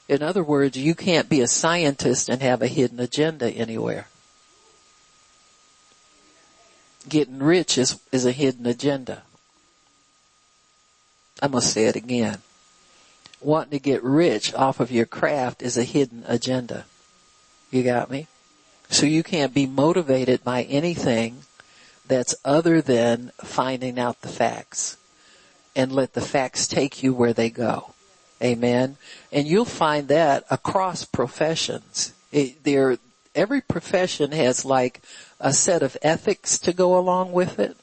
In 0.09 0.23
other 0.23 0.43
words, 0.43 0.77
you 0.77 0.95
can't 0.95 1.29
be 1.29 1.41
a 1.41 1.47
scientist 1.47 2.29
and 2.29 2.43
have 2.43 2.63
a 2.63 2.67
hidden 2.67 2.99
agenda 2.99 3.51
anywhere. 3.51 4.07
Getting 7.09 7.43
rich 7.43 7.79
is, 7.79 7.99
is 8.13 8.27
a 8.27 8.33
hidden 8.33 8.67
agenda. 8.67 9.23
I 11.43 11.49
must 11.49 11.73
say 11.73 11.87
it 11.87 11.97
again. 11.97 12.39
Wanting 13.41 13.71
to 13.71 13.79
get 13.79 14.05
rich 14.05 14.53
off 14.55 14.81
of 14.81 14.91
your 14.91 15.07
craft 15.07 15.63
is 15.63 15.79
a 15.79 15.85
hidden 15.85 16.25
agenda. 16.29 16.85
You 17.71 17.83
got 17.83 18.11
me? 18.11 18.27
So 18.91 19.07
you 19.07 19.23
can't 19.23 19.55
be 19.55 19.67
motivated 19.67 20.45
by 20.45 20.65
anything 20.65 21.43
that's 22.07 22.35
other 22.45 22.83
than 22.83 23.31
finding 23.39 23.99
out 23.99 24.21
the 24.21 24.29
facts 24.29 24.97
and 25.77 25.93
let 25.93 26.13
the 26.13 26.21
facts 26.21 26.67
take 26.67 27.03
you 27.03 27.15
where 27.15 27.33
they 27.33 27.49
go. 27.49 27.95
Amen. 28.43 28.97
And 29.31 29.47
you'll 29.47 29.65
find 29.65 30.09
that 30.09 30.45
across 30.51 31.05
professions. 31.05 32.13
It, 32.33 32.65
there, 32.65 32.99
every 33.35 33.61
profession 33.61 34.33
has 34.33 34.65
like 34.65 35.01
a 35.39 35.53
set 35.53 35.83
of 35.83 35.97
ethics 36.03 36.59
to 36.61 36.73
go 36.73 36.99
along 36.99 37.33
with 37.33 37.59
it, 37.59 37.77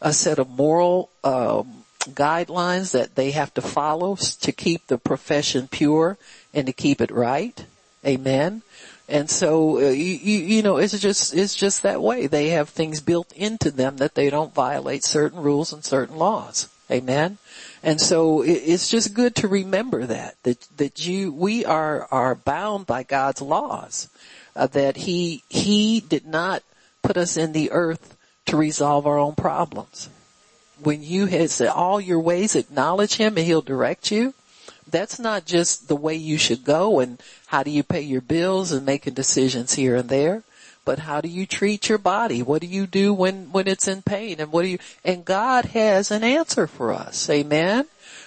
a 0.00 0.12
set 0.12 0.38
of 0.38 0.48
moral 0.50 1.10
um, 1.24 1.84
guidelines 2.10 2.92
that 2.92 3.14
they 3.14 3.30
have 3.30 3.52
to 3.54 3.62
follow 3.62 4.16
to 4.16 4.52
keep 4.52 4.86
the 4.86 4.98
profession 4.98 5.68
pure 5.68 6.18
and 6.52 6.66
to 6.66 6.72
keep 6.72 7.00
it 7.00 7.10
right. 7.10 7.64
Amen. 8.04 8.62
And 9.08 9.28
so, 9.28 9.78
uh, 9.78 9.90
you, 9.90 10.38
you, 10.38 10.62
know, 10.62 10.78
it's 10.78 10.98
just, 10.98 11.34
it's 11.34 11.54
just 11.54 11.82
that 11.82 12.00
way. 12.00 12.26
They 12.26 12.50
have 12.50 12.68
things 12.68 13.00
built 13.00 13.32
into 13.32 13.70
them 13.70 13.98
that 13.98 14.14
they 14.14 14.30
don't 14.30 14.54
violate 14.54 15.04
certain 15.04 15.42
rules 15.42 15.72
and 15.72 15.84
certain 15.84 16.16
laws. 16.16 16.68
Amen. 16.90 17.38
And 17.82 18.00
so 18.00 18.42
it's 18.42 18.88
just 18.88 19.14
good 19.14 19.34
to 19.36 19.48
remember 19.48 20.06
that, 20.06 20.36
that, 20.44 20.66
that 20.76 21.06
you, 21.06 21.32
we 21.32 21.64
are, 21.64 22.06
are 22.10 22.34
bound 22.34 22.86
by 22.86 23.02
God's 23.02 23.42
laws, 23.42 24.08
uh, 24.54 24.66
that 24.68 24.96
he, 24.96 25.42
he 25.48 26.00
did 26.00 26.26
not 26.26 26.62
put 27.02 27.16
us 27.16 27.36
in 27.36 27.52
the 27.52 27.70
earth 27.70 28.16
to 28.46 28.56
resolve 28.56 29.06
our 29.06 29.18
own 29.18 29.34
problems. 29.34 30.08
When 30.82 31.02
you 31.02 31.26
had 31.26 31.50
said 31.50 31.68
all 31.68 32.00
your 32.00 32.20
ways 32.20 32.56
acknowledge 32.56 33.14
him 33.14 33.36
and 33.36 33.46
he'll 33.46 33.62
direct 33.62 34.10
you, 34.10 34.34
that's 34.88 35.18
not 35.18 35.46
just 35.46 35.88
the 35.88 35.96
way 35.96 36.14
you 36.14 36.38
should 36.38 36.64
go 36.64 37.00
and 37.00 37.20
how 37.46 37.62
do 37.62 37.70
you 37.70 37.82
pay 37.82 38.00
your 38.00 38.20
bills 38.20 38.72
and 38.72 38.84
making 38.84 39.14
decisions 39.14 39.74
here 39.74 39.96
and 39.96 40.08
there, 40.08 40.42
but 40.84 41.00
how 41.00 41.20
do 41.20 41.28
you 41.28 41.46
treat 41.46 41.88
your 41.88 41.98
body? 41.98 42.42
What 42.42 42.60
do 42.60 42.66
you 42.66 42.86
do 42.86 43.14
when, 43.14 43.52
when 43.52 43.68
it's 43.68 43.86
in 43.86 44.02
pain 44.02 44.40
and 44.40 44.50
what 44.50 44.62
do 44.62 44.68
you, 44.68 44.78
and 45.04 45.24
God 45.24 45.66
has 45.66 46.10
an 46.10 46.24
answer 46.24 46.66
for 46.66 46.92
us. 46.92 47.30
Amen. 47.30 47.86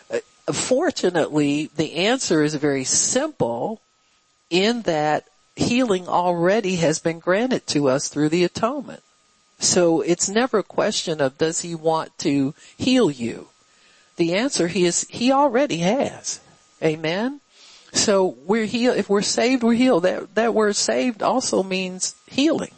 Uh, 0.09 0.19
fortunately, 0.53 1.69
the 1.75 1.95
answer 1.95 2.43
is 2.43 2.55
very 2.55 2.85
simple 2.85 3.81
in 4.49 4.83
that 4.83 5.25
healing 5.55 6.07
already 6.07 6.77
has 6.77 6.99
been 6.99 7.19
granted 7.19 7.65
to 7.67 7.89
us 7.89 8.07
through 8.07 8.29
the 8.29 8.43
atonement. 8.43 9.03
So 9.59 10.01
it's 10.01 10.29
never 10.29 10.59
a 10.59 10.63
question 10.63 11.21
of 11.21 11.37
does 11.37 11.61
he 11.61 11.75
want 11.75 12.17
to 12.19 12.53
heal 12.77 13.09
you? 13.09 13.47
The 14.17 14.33
answer 14.33 14.67
he 14.67 14.85
is, 14.85 15.05
he 15.09 15.31
already 15.31 15.77
has. 15.77 16.39
Amen. 16.83 17.41
So 17.93 18.35
we're 18.45 18.65
healed. 18.65 18.97
If 18.97 19.09
we're 19.09 19.21
saved, 19.21 19.63
we're 19.63 19.73
healed. 19.73 20.03
That, 20.03 20.35
that 20.35 20.53
word 20.53 20.75
saved 20.75 21.23
also 21.23 21.63
means 21.63 22.15
healing 22.27 22.73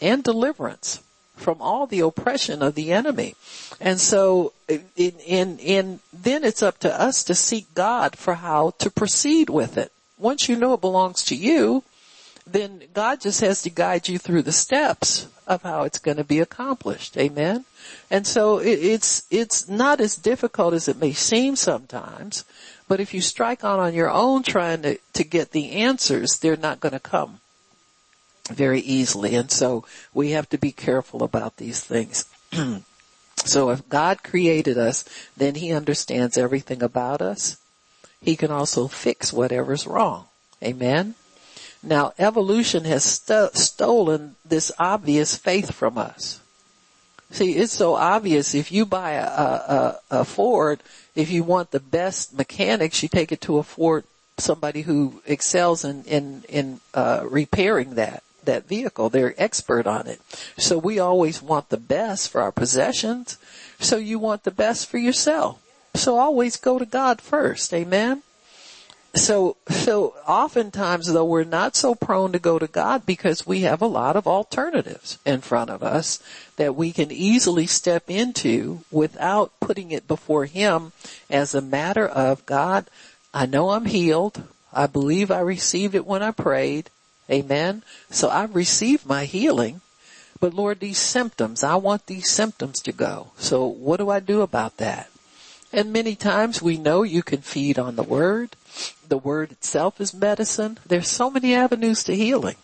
and 0.00 0.22
deliverance 0.22 1.02
from 1.36 1.60
all 1.60 1.86
the 1.86 2.00
oppression 2.00 2.62
of 2.62 2.74
the 2.74 2.92
enemy. 2.92 3.34
And 3.80 3.98
so, 4.00 4.52
in, 4.68 4.84
in, 5.26 5.58
in, 5.58 6.00
then 6.12 6.44
it's 6.44 6.62
up 6.62 6.78
to 6.80 7.00
us 7.00 7.24
to 7.24 7.34
seek 7.34 7.74
God 7.74 8.16
for 8.16 8.34
how 8.34 8.74
to 8.78 8.90
proceed 8.90 9.50
with 9.50 9.76
it. 9.76 9.90
Once 10.18 10.48
you 10.48 10.56
know 10.56 10.74
it 10.74 10.80
belongs 10.80 11.24
to 11.24 11.34
you, 11.34 11.82
then 12.46 12.82
God 12.92 13.20
just 13.20 13.40
has 13.40 13.62
to 13.62 13.70
guide 13.70 14.08
you 14.08 14.18
through 14.18 14.42
the 14.42 14.52
steps 14.52 15.26
of 15.46 15.62
how 15.62 15.82
it's 15.82 15.98
going 15.98 16.16
to 16.16 16.24
be 16.24 16.40
accomplished. 16.40 17.16
Amen. 17.16 17.64
And 18.10 18.26
so 18.26 18.58
it, 18.58 18.78
it's, 18.78 19.26
it's 19.30 19.68
not 19.68 20.00
as 20.00 20.16
difficult 20.16 20.74
as 20.74 20.88
it 20.88 20.98
may 20.98 21.12
seem 21.12 21.56
sometimes, 21.56 22.44
but 22.88 23.00
if 23.00 23.14
you 23.14 23.20
strike 23.20 23.64
out 23.64 23.78
on 23.78 23.94
your 23.94 24.10
own 24.10 24.42
trying 24.42 24.82
to, 24.82 24.98
to 25.14 25.24
get 25.24 25.52
the 25.52 25.72
answers, 25.72 26.38
they're 26.38 26.56
not 26.56 26.80
going 26.80 26.92
to 26.92 27.00
come 27.00 27.40
very 28.50 28.80
easily. 28.80 29.34
And 29.34 29.50
so 29.50 29.84
we 30.12 30.30
have 30.30 30.48
to 30.50 30.58
be 30.58 30.72
careful 30.72 31.22
about 31.22 31.56
these 31.56 31.80
things. 31.80 32.26
so 33.36 33.70
if 33.70 33.88
God 33.88 34.22
created 34.22 34.76
us, 34.76 35.04
then 35.36 35.54
he 35.54 35.72
understands 35.72 36.36
everything 36.36 36.82
about 36.82 37.22
us. 37.22 37.58
He 38.20 38.36
can 38.36 38.50
also 38.50 38.88
fix 38.88 39.32
whatever's 39.32 39.86
wrong. 39.86 40.26
Amen. 40.62 41.14
Now 41.84 42.12
evolution 42.18 42.84
has 42.84 43.04
st- 43.04 43.54
stolen 43.56 44.36
this 44.44 44.72
obvious 44.78 45.36
faith 45.36 45.72
from 45.72 45.98
us. 45.98 46.40
See, 47.30 47.52
it's 47.52 47.72
so 47.72 47.94
obvious. 47.94 48.54
If 48.54 48.70
you 48.70 48.86
buy 48.86 49.12
a, 49.12 49.26
a, 49.26 50.00
a 50.10 50.24
Ford, 50.24 50.80
if 51.14 51.30
you 51.30 51.42
want 51.42 51.72
the 51.72 51.80
best 51.80 52.36
mechanics, 52.36 53.02
you 53.02 53.08
take 53.08 53.32
it 53.32 53.40
to 53.42 53.58
a 53.58 53.62
Ford, 53.62 54.04
somebody 54.38 54.82
who 54.82 55.20
excels 55.26 55.84
in, 55.84 56.04
in, 56.04 56.44
in, 56.48 56.80
uh, 56.94 57.24
repairing 57.28 57.96
that, 57.96 58.22
that 58.44 58.68
vehicle. 58.68 59.08
They're 59.08 59.34
expert 59.36 59.86
on 59.86 60.06
it. 60.06 60.20
So 60.56 60.78
we 60.78 60.98
always 60.98 61.42
want 61.42 61.70
the 61.70 61.76
best 61.76 62.30
for 62.30 62.40
our 62.40 62.52
possessions. 62.52 63.36
So 63.78 63.96
you 63.96 64.18
want 64.18 64.44
the 64.44 64.50
best 64.50 64.88
for 64.88 64.98
yourself. 64.98 65.60
So 65.94 66.18
always 66.18 66.56
go 66.56 66.78
to 66.78 66.86
God 66.86 67.20
first. 67.20 67.72
Amen 67.74 68.22
so, 69.14 69.56
so 69.68 70.14
oftentimes 70.26 71.12
though 71.12 71.24
we're 71.24 71.44
not 71.44 71.76
so 71.76 71.94
prone 71.94 72.32
to 72.32 72.38
go 72.38 72.58
to 72.58 72.66
God 72.66 73.06
because 73.06 73.46
we 73.46 73.60
have 73.60 73.80
a 73.80 73.86
lot 73.86 74.16
of 74.16 74.26
alternatives 74.26 75.18
in 75.24 75.40
front 75.40 75.70
of 75.70 75.82
us 75.82 76.20
that 76.56 76.74
we 76.74 76.92
can 76.92 77.10
easily 77.10 77.66
step 77.66 78.10
into 78.10 78.80
without 78.90 79.52
putting 79.60 79.90
it 79.90 80.08
before 80.08 80.46
Him 80.46 80.92
as 81.30 81.54
a 81.54 81.60
matter 81.60 82.06
of 82.06 82.44
God, 82.46 82.86
I 83.32 83.46
know 83.46 83.70
I'm 83.70 83.86
healed. 83.86 84.42
I 84.72 84.86
believe 84.86 85.30
I 85.30 85.40
received 85.40 85.94
it 85.94 86.06
when 86.06 86.22
I 86.22 86.30
prayed. 86.30 86.90
Amen. 87.30 87.82
So 88.10 88.28
I've 88.28 88.54
received 88.54 89.06
my 89.06 89.24
healing. 89.24 89.80
But 90.40 90.54
Lord, 90.54 90.80
these 90.80 90.98
symptoms, 90.98 91.62
I 91.62 91.76
want 91.76 92.06
these 92.06 92.28
symptoms 92.28 92.80
to 92.82 92.92
go. 92.92 93.28
So 93.38 93.66
what 93.66 93.98
do 93.98 94.10
I 94.10 94.20
do 94.20 94.42
about 94.42 94.76
that? 94.78 95.08
And 95.72 95.92
many 95.92 96.14
times 96.14 96.60
we 96.60 96.76
know 96.76 97.02
you 97.02 97.22
can 97.22 97.40
feed 97.40 97.78
on 97.78 97.96
the 97.96 98.02
word 98.02 98.56
the 99.08 99.18
word 99.18 99.52
itself 99.52 100.00
is 100.00 100.14
medicine. 100.14 100.78
There's 100.86 101.08
so 101.08 101.30
many 101.30 101.54
avenues 101.54 102.04
to 102.04 102.16
healing. 102.16 102.56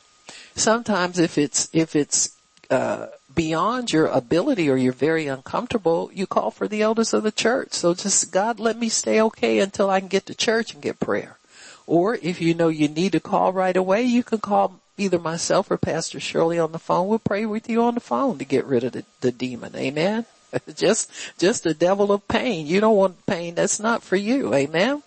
Sometimes 0.55 1.18
if 1.18 1.38
it's, 1.38 1.68
if 1.73 1.94
it's, 1.94 2.37
uh, 2.70 3.07
beyond 3.35 3.92
your 3.92 4.07
ability 4.07 4.68
or 4.68 4.77
you're 4.77 4.92
very 4.92 5.27
uncomfortable, 5.27 6.11
you 6.12 6.27
call 6.27 6.51
for 6.51 6.68
the 6.68 6.83
elders 6.83 7.12
of 7.12 7.23
the 7.23 7.33
church. 7.33 7.73
So 7.73 7.94
just, 7.94 8.33
God, 8.33 8.61
let 8.61 8.77
me 8.77 8.88
stay 8.88 9.20
okay 9.23 9.59
until 9.59 9.90
I 9.90 10.01
can 10.01 10.09
get 10.09 10.27
to 10.27 10.35
church 10.35 10.73
and 10.73 10.83
get 10.83 11.01
prayer. 11.01 11.38
Or 11.87 12.16
if 12.23 12.40
you 12.40 12.55
know 12.55 12.68
you 12.68 12.88
need 12.88 13.12
to 13.12 13.20
call 13.20 13.53
right 13.53 13.77
away, 13.77 14.03
you 14.03 14.23
can 14.23 14.38
call 14.38 14.81
either 14.96 15.18
myself 15.18 15.70
or 15.70 15.79
Pastor 15.79 16.20
Shirley 16.20 16.59
on 16.59 16.73
the 16.73 16.79
phone. 16.79 17.09
We'll 17.09 17.18
pray 17.18 17.46
with 17.46 17.68
you 17.68 17.83
on 17.83 17.94
the 17.94 18.01
phone 18.01 18.38
to 18.38 18.44
get 18.44 18.64
rid 18.64 18.85
of 18.85 18.92
the, 18.92 19.05
the 19.20 19.33
demon. 19.33 19.75
Amen. 19.75 20.27
just, 20.77 21.11
just 21.38 21.64
the 21.64 21.75
devil 21.75 22.12
of 22.12 22.27
pain. 22.29 22.66
You 22.66 22.81
don't 22.81 22.96
want 22.96 23.27
pain. 23.27 23.55
That's 23.55 23.81
not 23.81 24.03
for 24.03 24.16
you. 24.16 24.55
Amen. 24.55 25.03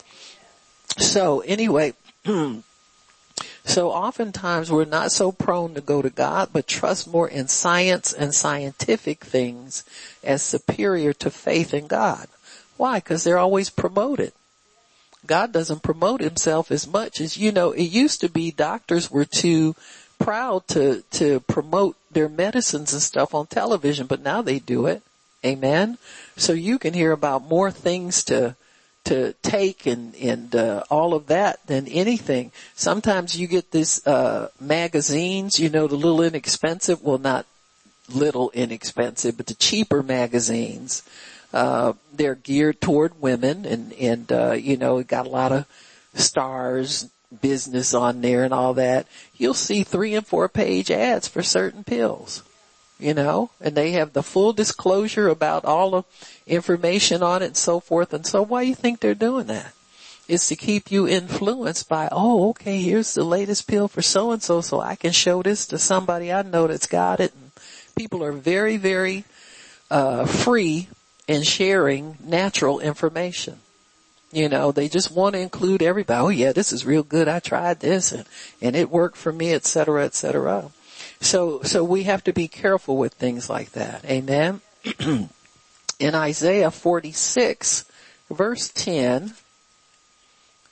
So 0.98 1.42
anyway, 1.42 1.94
so 3.66 3.92
oftentimes 3.92 4.72
we're 4.72 4.86
not 4.86 5.12
so 5.12 5.32
prone 5.32 5.74
to 5.74 5.82
go 5.82 6.02
to 6.02 6.10
God, 6.10 6.50
but 6.54 6.68
trust 6.68 7.08
more 7.08 7.28
in 7.28 7.48
science 7.48 8.14
and 8.14 8.34
scientific 8.34 9.24
things 9.24 9.84
as 10.24 10.42
superior 10.42 11.14
to 11.14 11.30
faith 11.30 11.74
in 11.74 11.88
God. 11.88 12.28
Why? 12.78 12.98
Because 12.98 13.24
they're 13.24 13.38
always 13.38 13.70
promoted. 13.70 14.34
God 15.26 15.54
doesn't 15.54 15.84
promote 15.84 16.22
himself 16.22 16.70
as 16.72 16.88
much 16.88 17.22
as, 17.22 17.38
you 17.38 17.52
know, 17.52 17.72
it 17.72 17.84
used 17.84 18.22
to 18.22 18.30
be 18.30 18.52
doctors 18.52 19.10
were 19.10 19.26
too 19.26 19.76
proud 20.20 20.68
to, 20.70 21.02
to 21.12 21.40
promote 21.42 21.96
their 22.12 22.30
medicines 22.30 22.94
and 22.94 23.02
stuff 23.02 23.34
on 23.34 23.48
television, 23.48 24.08
but 24.08 24.22
now 24.22 24.42
they 24.42 24.60
do 24.60 24.86
it. 24.86 25.02
Amen. 25.46 25.98
So 26.38 26.54
you 26.54 26.80
can 26.80 26.94
hear 26.94 27.12
about 27.12 27.44
more 27.44 27.72
things 27.72 28.24
to, 28.26 28.56
to 29.06 29.34
take 29.42 29.86
and 29.86 30.16
and 30.16 30.56
uh, 30.56 30.84
all 30.90 31.14
of 31.14 31.28
that 31.28 31.66
than 31.68 31.88
anything. 31.88 32.52
Sometimes 32.76 33.38
you 33.38 33.48
get 33.48 33.72
these 33.72 34.06
uh, 34.08 34.50
magazines, 34.60 35.60
you 35.60 35.70
know, 35.70 35.88
the 35.88 35.96
little 35.96 36.22
inexpensive, 36.22 37.02
well, 37.02 37.18
not 37.18 37.46
little 38.10 38.50
inexpensive, 38.52 39.38
but 39.38 39.48
the 39.48 39.56
cheaper 39.56 40.04
magazines. 40.04 41.04
Uh, 41.54 41.94
they're 42.12 42.36
geared 42.36 42.82
toward 42.82 43.22
women, 43.22 43.66
and 43.66 43.94
and 43.94 44.32
uh, 44.32 44.52
you 44.54 44.78
know, 44.78 45.04
got 45.04 45.28
a 45.28 45.30
lot 45.30 45.52
of 45.52 45.68
stars, 46.16 47.10
business 47.42 47.94
on 47.94 48.22
there, 48.22 48.44
and 48.44 48.54
all 48.54 48.74
that. 48.74 49.08
You'll 49.38 49.54
see 49.54 49.84
three 49.84 50.16
and 50.16 50.26
four 50.26 50.50
page 50.50 50.90
ads 50.90 51.28
for 51.28 51.44
certain 51.44 51.84
pills 51.84 52.42
you 53.04 53.14
know, 53.14 53.50
and 53.60 53.76
they 53.76 53.92
have 53.92 54.14
the 54.14 54.24
full 54.24 54.54
disclosure 54.54 55.28
about 55.28 55.66
all 55.66 55.92
the 55.92 56.04
information 56.48 57.22
on 57.22 57.42
it 57.42 57.48
and 57.48 57.58
so 57.58 57.80
forth. 57.80 58.14
And 58.14 58.26
so 58.26 58.42
why 58.42 58.64
do 58.64 58.70
you 58.70 58.76
think 58.76 59.00
they're 59.00 59.14
doing 59.14 59.48
that? 59.48 59.74
It's 60.28 60.48
to 60.48 60.56
keep 60.56 60.90
you 60.90 61.06
influenced 61.06 61.90
by, 61.90 62.08
oh, 62.10 62.50
okay, 62.52 62.82
here's 62.82 63.14
the 63.14 63.26
latest 63.26 63.68
pill 63.68 63.90
for 63.90 64.02
so 64.02 64.32
and 64.32 64.42
so, 64.42 64.62
so 64.62 64.80
I 64.80 64.96
can 64.96 65.12
show 65.12 65.44
this 65.44 65.68
to 65.68 65.78
somebody 65.78 66.32
I 66.32 66.44
know 66.44 66.68
that's 66.68 66.88
got 66.88 67.20
it. 67.20 67.34
And 67.34 67.52
people 67.94 68.24
are 68.24 68.32
very, 68.32 68.78
very, 68.78 69.26
uh, 69.92 70.26
free 70.26 70.88
in 71.28 71.44
sharing 71.44 72.18
natural 72.24 72.80
information. 72.80 73.58
You 74.32 74.48
know, 74.48 74.72
they 74.72 74.88
just 74.88 75.12
want 75.12 75.36
to 75.36 75.42
include 75.42 75.84
everybody. 75.84 76.20
Oh 76.20 76.30
yeah, 76.30 76.54
this 76.54 76.72
is 76.72 76.86
real 76.86 77.04
good. 77.04 77.28
I 77.28 77.40
tried 77.40 77.82
this 77.82 78.14
and, 78.14 78.26
and 78.62 78.76
it 78.76 78.90
worked 78.90 79.18
for 79.18 79.34
me, 79.34 79.52
et 79.52 79.66
cetera, 79.66 80.06
et 80.06 80.16
cetera. 80.16 80.72
So, 81.24 81.62
so 81.64 81.84
we 81.84 82.04
have 82.04 82.24
to 82.26 82.34
be 82.34 82.48
careful 82.48 82.98
with 82.98 83.14
things 83.14 83.50
like 83.50 83.72
that. 83.72 84.04
Amen. 84.06 84.62
In 86.00 86.16
Isaiah 86.16 86.70
46 86.70 87.86
verse 88.30 88.70
10, 88.70 89.34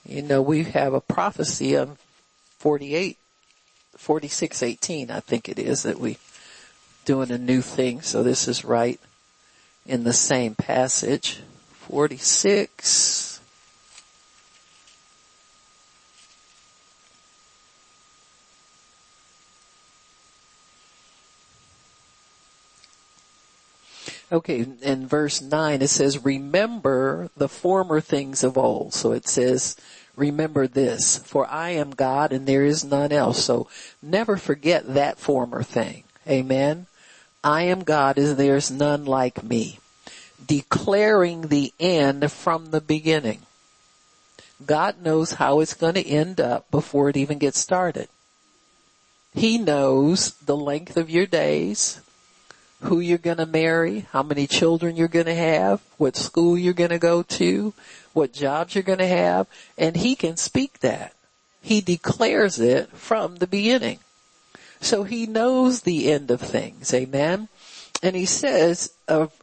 you 0.06 0.22
know, 0.22 0.42
we 0.42 0.64
have 0.64 0.92
a 0.92 1.00
prophecy 1.00 1.74
of 1.74 1.98
48, 2.58 3.16
46, 3.96 4.62
18, 4.62 5.10
I 5.10 5.20
think 5.20 5.48
it 5.48 5.58
is 5.58 5.84
that 5.84 5.98
we 5.98 6.18
doing 7.04 7.30
a 7.30 7.38
new 7.38 7.62
thing. 7.62 8.02
So 8.02 8.22
this 8.22 8.46
is 8.46 8.64
right 8.64 9.00
in 9.86 10.04
the 10.04 10.12
same 10.12 10.54
passage. 10.54 11.40
46, 11.88 13.31
Okay, 24.32 24.64
in 24.80 25.06
verse 25.06 25.42
9 25.42 25.82
it 25.82 25.88
says, 25.88 26.24
remember 26.24 27.28
the 27.36 27.50
former 27.50 28.00
things 28.00 28.42
of 28.42 28.56
old. 28.56 28.94
So 28.94 29.12
it 29.12 29.28
says, 29.28 29.76
remember 30.16 30.66
this, 30.66 31.18
for 31.18 31.46
I 31.46 31.70
am 31.70 31.90
God 31.90 32.32
and 32.32 32.46
there 32.46 32.64
is 32.64 32.82
none 32.82 33.12
else. 33.12 33.44
So 33.44 33.68
never 34.02 34.38
forget 34.38 34.94
that 34.94 35.18
former 35.18 35.62
thing. 35.62 36.04
Amen. 36.26 36.86
I 37.44 37.64
am 37.64 37.84
God 37.84 38.16
and 38.16 38.38
there 38.38 38.56
is 38.56 38.70
none 38.70 39.04
like 39.04 39.44
me. 39.44 39.80
Declaring 40.44 41.48
the 41.48 41.74
end 41.78 42.32
from 42.32 42.70
the 42.70 42.80
beginning. 42.80 43.42
God 44.64 45.02
knows 45.02 45.32
how 45.32 45.60
it's 45.60 45.74
going 45.74 45.94
to 45.94 46.06
end 46.06 46.40
up 46.40 46.70
before 46.70 47.10
it 47.10 47.18
even 47.18 47.36
gets 47.38 47.58
started. 47.58 48.08
He 49.34 49.58
knows 49.58 50.34
the 50.34 50.56
length 50.56 50.96
of 50.96 51.10
your 51.10 51.26
days, 51.26 52.00
who 52.82 53.00
you're 53.00 53.18
going 53.18 53.36
to 53.38 53.46
marry, 53.46 54.06
how 54.12 54.22
many 54.22 54.46
children 54.46 54.96
you're 54.96 55.08
going 55.08 55.26
to 55.26 55.34
have, 55.34 55.80
what 55.98 56.16
school 56.16 56.58
you're 56.58 56.72
going 56.72 56.90
to 56.90 56.98
go 56.98 57.22
to, 57.22 57.72
what 58.12 58.32
jobs 58.32 58.74
you're 58.74 58.82
going 58.82 58.98
to 58.98 59.06
have, 59.06 59.46
and 59.78 59.96
he 59.96 60.14
can 60.14 60.36
speak 60.36 60.80
that. 60.80 61.14
He 61.60 61.80
declares 61.80 62.58
it 62.58 62.90
from 62.90 63.36
the 63.36 63.46
beginning. 63.46 64.00
So 64.80 65.04
he 65.04 65.26
knows 65.26 65.82
the 65.82 66.10
end 66.10 66.30
of 66.32 66.40
things, 66.40 66.92
amen? 66.92 67.48
And 68.02 68.16
he 68.16 68.26
says, 68.26 68.92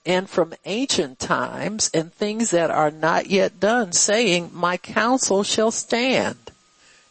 and 0.06 0.30
from 0.30 0.54
ancient 0.66 1.18
times 1.18 1.90
and 1.94 2.14
things 2.14 2.52
that 2.52 2.70
are 2.70 2.92
not 2.92 3.28
yet 3.28 3.58
done, 3.58 3.94
saying, 3.94 4.52
my 4.54 4.76
counsel 4.76 5.44
shall 5.44 5.72
stand, 5.72 6.52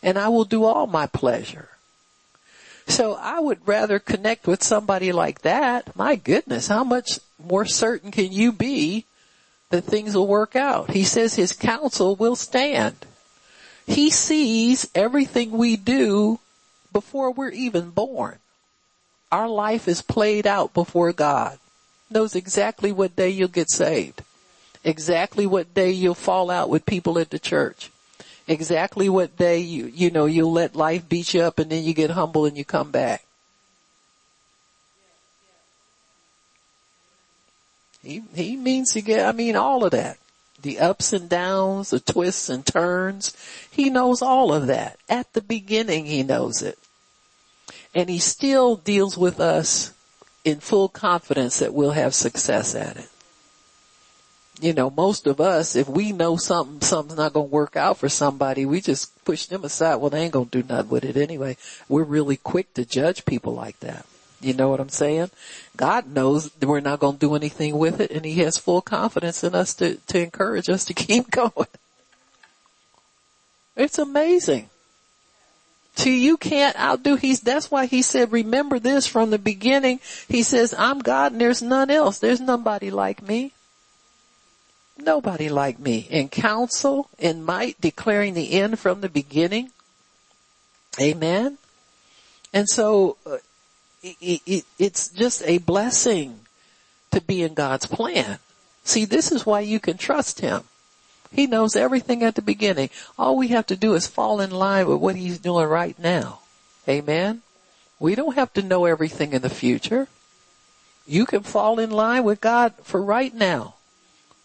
and 0.03 0.19
I 0.19 0.29
will 0.29 0.45
do 0.45 0.65
all 0.65 0.87
my 0.87 1.07
pleasure. 1.07 1.71
So 2.89 3.15
I 3.15 3.39
would 3.39 3.69
rather 3.69 3.99
connect 3.99 4.47
with 4.47 4.65
somebody 4.65 5.13
like 5.13 5.43
that. 5.43 5.95
My 5.95 6.17
goodness, 6.17 6.69
how 6.69 6.85
much 6.85 7.21
more 7.39 7.67
certain 7.67 8.11
can 8.11 8.33
you 8.33 8.51
be 8.51 9.05
that 9.71 9.85
things 9.85 10.17
will 10.17 10.27
work 10.27 10.57
out? 10.57 10.91
He 10.91 11.05
says 11.05 11.35
his 11.35 11.53
counsel 11.53 12.17
will 12.17 12.35
stand. 12.35 12.97
He 13.87 14.11
sees 14.11 14.91
everything 14.95 15.53
we 15.53 15.77
do 15.77 16.41
before 16.93 17.31
we're 17.31 17.51
even 17.51 17.91
born. 17.91 18.39
Our 19.31 19.49
life 19.49 19.87
is 19.87 20.01
played 20.01 20.47
out 20.47 20.73
before 20.73 21.13
God. 21.13 21.59
Knows 22.11 22.35
exactly 22.35 22.91
what 22.91 23.15
day 23.15 23.29
you'll 23.29 23.49
get 23.49 23.71
saved. 23.71 24.23
Exactly 24.83 25.47
what 25.47 25.75
day 25.75 25.91
you'll 25.91 26.15
fall 26.15 26.51
out 26.51 26.71
with 26.71 26.87
people 26.87 27.19
at 27.19 27.29
the 27.29 27.39
church 27.39 27.91
exactly 28.49 29.09
what 29.09 29.37
they 29.37 29.59
you, 29.59 29.87
you 29.87 30.11
know, 30.11 30.27
you 30.27 30.49
let 30.49 30.75
life 30.75 31.09
beat 31.09 31.35
you 31.35 31.43
up 31.43 31.59
and 31.59 31.71
then 31.71 31.85
you 31.85 31.95
get 31.95 32.11
humble 32.11 32.47
and 32.47 32.57
you 32.57 32.65
come 32.65 32.91
back. 32.91 33.25
He, 38.03 38.23
he 38.35 38.57
means 38.57 38.93
to 38.93 39.03
get, 39.03 39.27
I 39.27 39.33
mean 39.33 39.55
all 39.55 39.85
of 39.85 39.91
that. 39.93 40.19
The 40.63 40.81
ups 40.81 41.13
and 41.13 41.29
downs, 41.29 41.91
the 41.91 42.01
twists 42.01 42.49
and 42.49 42.67
turns. 42.67 43.37
He 43.71 43.91
knows 43.91 44.23
all 44.23 44.53
of 44.53 44.67
that. 44.67 44.99
At 45.09 45.33
the 45.35 45.43
beginning 45.43 46.07
he 46.07 46.23
knows 46.23 46.63
it. 46.63 46.79
And 47.95 48.09
he 48.09 48.19
still 48.19 48.77
deals 48.77 49.17
with 49.17 49.41
us 49.41 49.93
in 50.45 50.61
full 50.61 50.89
confidence 50.89 51.59
that 51.59 51.75
we'll 51.75 51.93
have 51.93 52.15
success 52.15 52.75
at 52.75 52.97
it. 52.97 53.09
You 54.61 54.73
know, 54.73 54.91
most 54.91 55.27
of 55.27 55.41
us, 55.41 55.77
if 55.77 55.89
we 55.89 56.11
know 56.11 56.37
something, 56.37 56.81
something's 56.81 57.19
not 57.19 57.33
going 57.33 57.49
to 57.49 57.55
work 57.55 57.77
out 57.77 57.99
for 57.99 58.09
somebody, 58.09 58.67
we 58.67 58.81
just 58.81 59.25
push 59.25 59.47
them 59.47 59.65
aside. 59.65 59.97
Well, 59.97 60.11
they 60.11 60.23
ain't 60.23 60.33
going 60.33 60.49
to 60.49 60.63
do 60.63 60.69
nothing 60.69 60.91
with 60.91 61.05
it 61.05 61.17
anyway. 61.17 61.57
We're 61.89 62.03
really 62.03 62.37
quick 62.37 62.75
to 62.75 62.85
judge 62.85 63.25
people 63.25 63.55
like 63.55 63.79
that. 63.81 64.05
You 64.41 64.55
know 64.55 64.69
what 64.69 64.81
I'm 64.81 64.89
saying? 64.89 65.31
God 65.77 66.13
knows 66.13 66.51
that 66.51 66.67
we're 66.67 66.81
not 66.81 67.01
going 67.01 67.15
to 67.15 67.21
do 67.21 67.35
anything 67.35 67.77
with 67.77 68.01
it 68.01 68.11
and 68.11 68.25
he 68.25 68.35
has 68.37 68.57
full 68.57 68.81
confidence 68.81 69.43
in 69.43 69.55
us 69.55 69.75
to, 69.75 69.97
to 70.09 70.21
encourage 70.21 70.69
us 70.69 70.85
to 70.87 70.95
keep 71.07 71.31
going. 71.31 71.67
It's 73.77 73.99
amazing. 73.99 74.71
To 75.97 76.11
you 76.11 76.37
can't 76.37 76.79
outdo, 76.79 77.17
he's, 77.17 77.41
that's 77.41 77.71
why 77.71 77.87
he 77.87 78.03
said, 78.03 78.31
remember 78.31 78.79
this 78.79 79.07
from 79.09 79.31
the 79.31 79.39
beginning. 79.39 79.99
He 80.29 80.45
says, 80.45 80.73
I'm 80.77 81.01
God 81.01 81.33
and 81.33 81.41
there's 81.41 81.63
none 81.63 81.91
else. 81.91 82.19
There's 82.19 82.41
nobody 82.41 82.91
like 82.91 83.23
me. 83.23 83.53
Nobody 84.99 85.49
like 85.49 85.79
me. 85.79 86.07
In 86.11 86.29
counsel, 86.29 87.09
in 87.19 87.45
might, 87.45 87.81
declaring 87.81 88.35
the 88.35 88.53
end 88.53 88.79
from 88.79 89.01
the 89.01 89.09
beginning. 89.09 89.71
Amen. 91.01 91.59
And 92.53 92.69
so, 92.69 93.17
uh, 93.25 93.37
it, 94.03 94.43
it, 94.45 94.65
it's 94.79 95.09
just 95.09 95.43
a 95.47 95.59
blessing 95.59 96.41
to 97.13 97.21
be 97.21 97.43
in 97.43 97.55
God's 97.55 97.87
plan. 97.87 98.39
See, 98.83 99.05
this 99.05 99.31
is 99.31 99.47
why 99.47 99.61
you 99.61 99.79
can 99.79 99.99
trust 99.99 100.41
Him. 100.41 100.65
He 101.31 101.47
knows 101.47 101.77
everything 101.77 102.25
at 102.25 102.35
the 102.35 102.43
beginning. 102.43 102.91
All 103.19 103.37
we 103.37 103.49
have 103.49 103.67
to 103.67 103.77
do 103.77 103.95
is 103.95 104.07
fall 104.07 104.41
in 104.41 104.51
line 104.51 104.89
with 104.89 104.99
what 104.99 105.15
He's 105.15 105.39
doing 105.39 105.67
right 105.67 105.99
now. 105.99 106.41
Amen. 106.89 107.43
We 108.01 108.15
don't 108.15 108.35
have 108.35 108.53
to 108.55 108.63
know 108.63 108.85
everything 108.85 109.33
in 109.33 109.43
the 109.43 109.51
future. 109.51 110.09
You 111.07 111.25
can 111.27 111.43
fall 111.43 111.79
in 111.79 111.91
line 111.91 112.25
with 112.25 112.41
God 112.41 112.75
for 112.83 113.03
right 113.03 113.35
now 113.35 113.75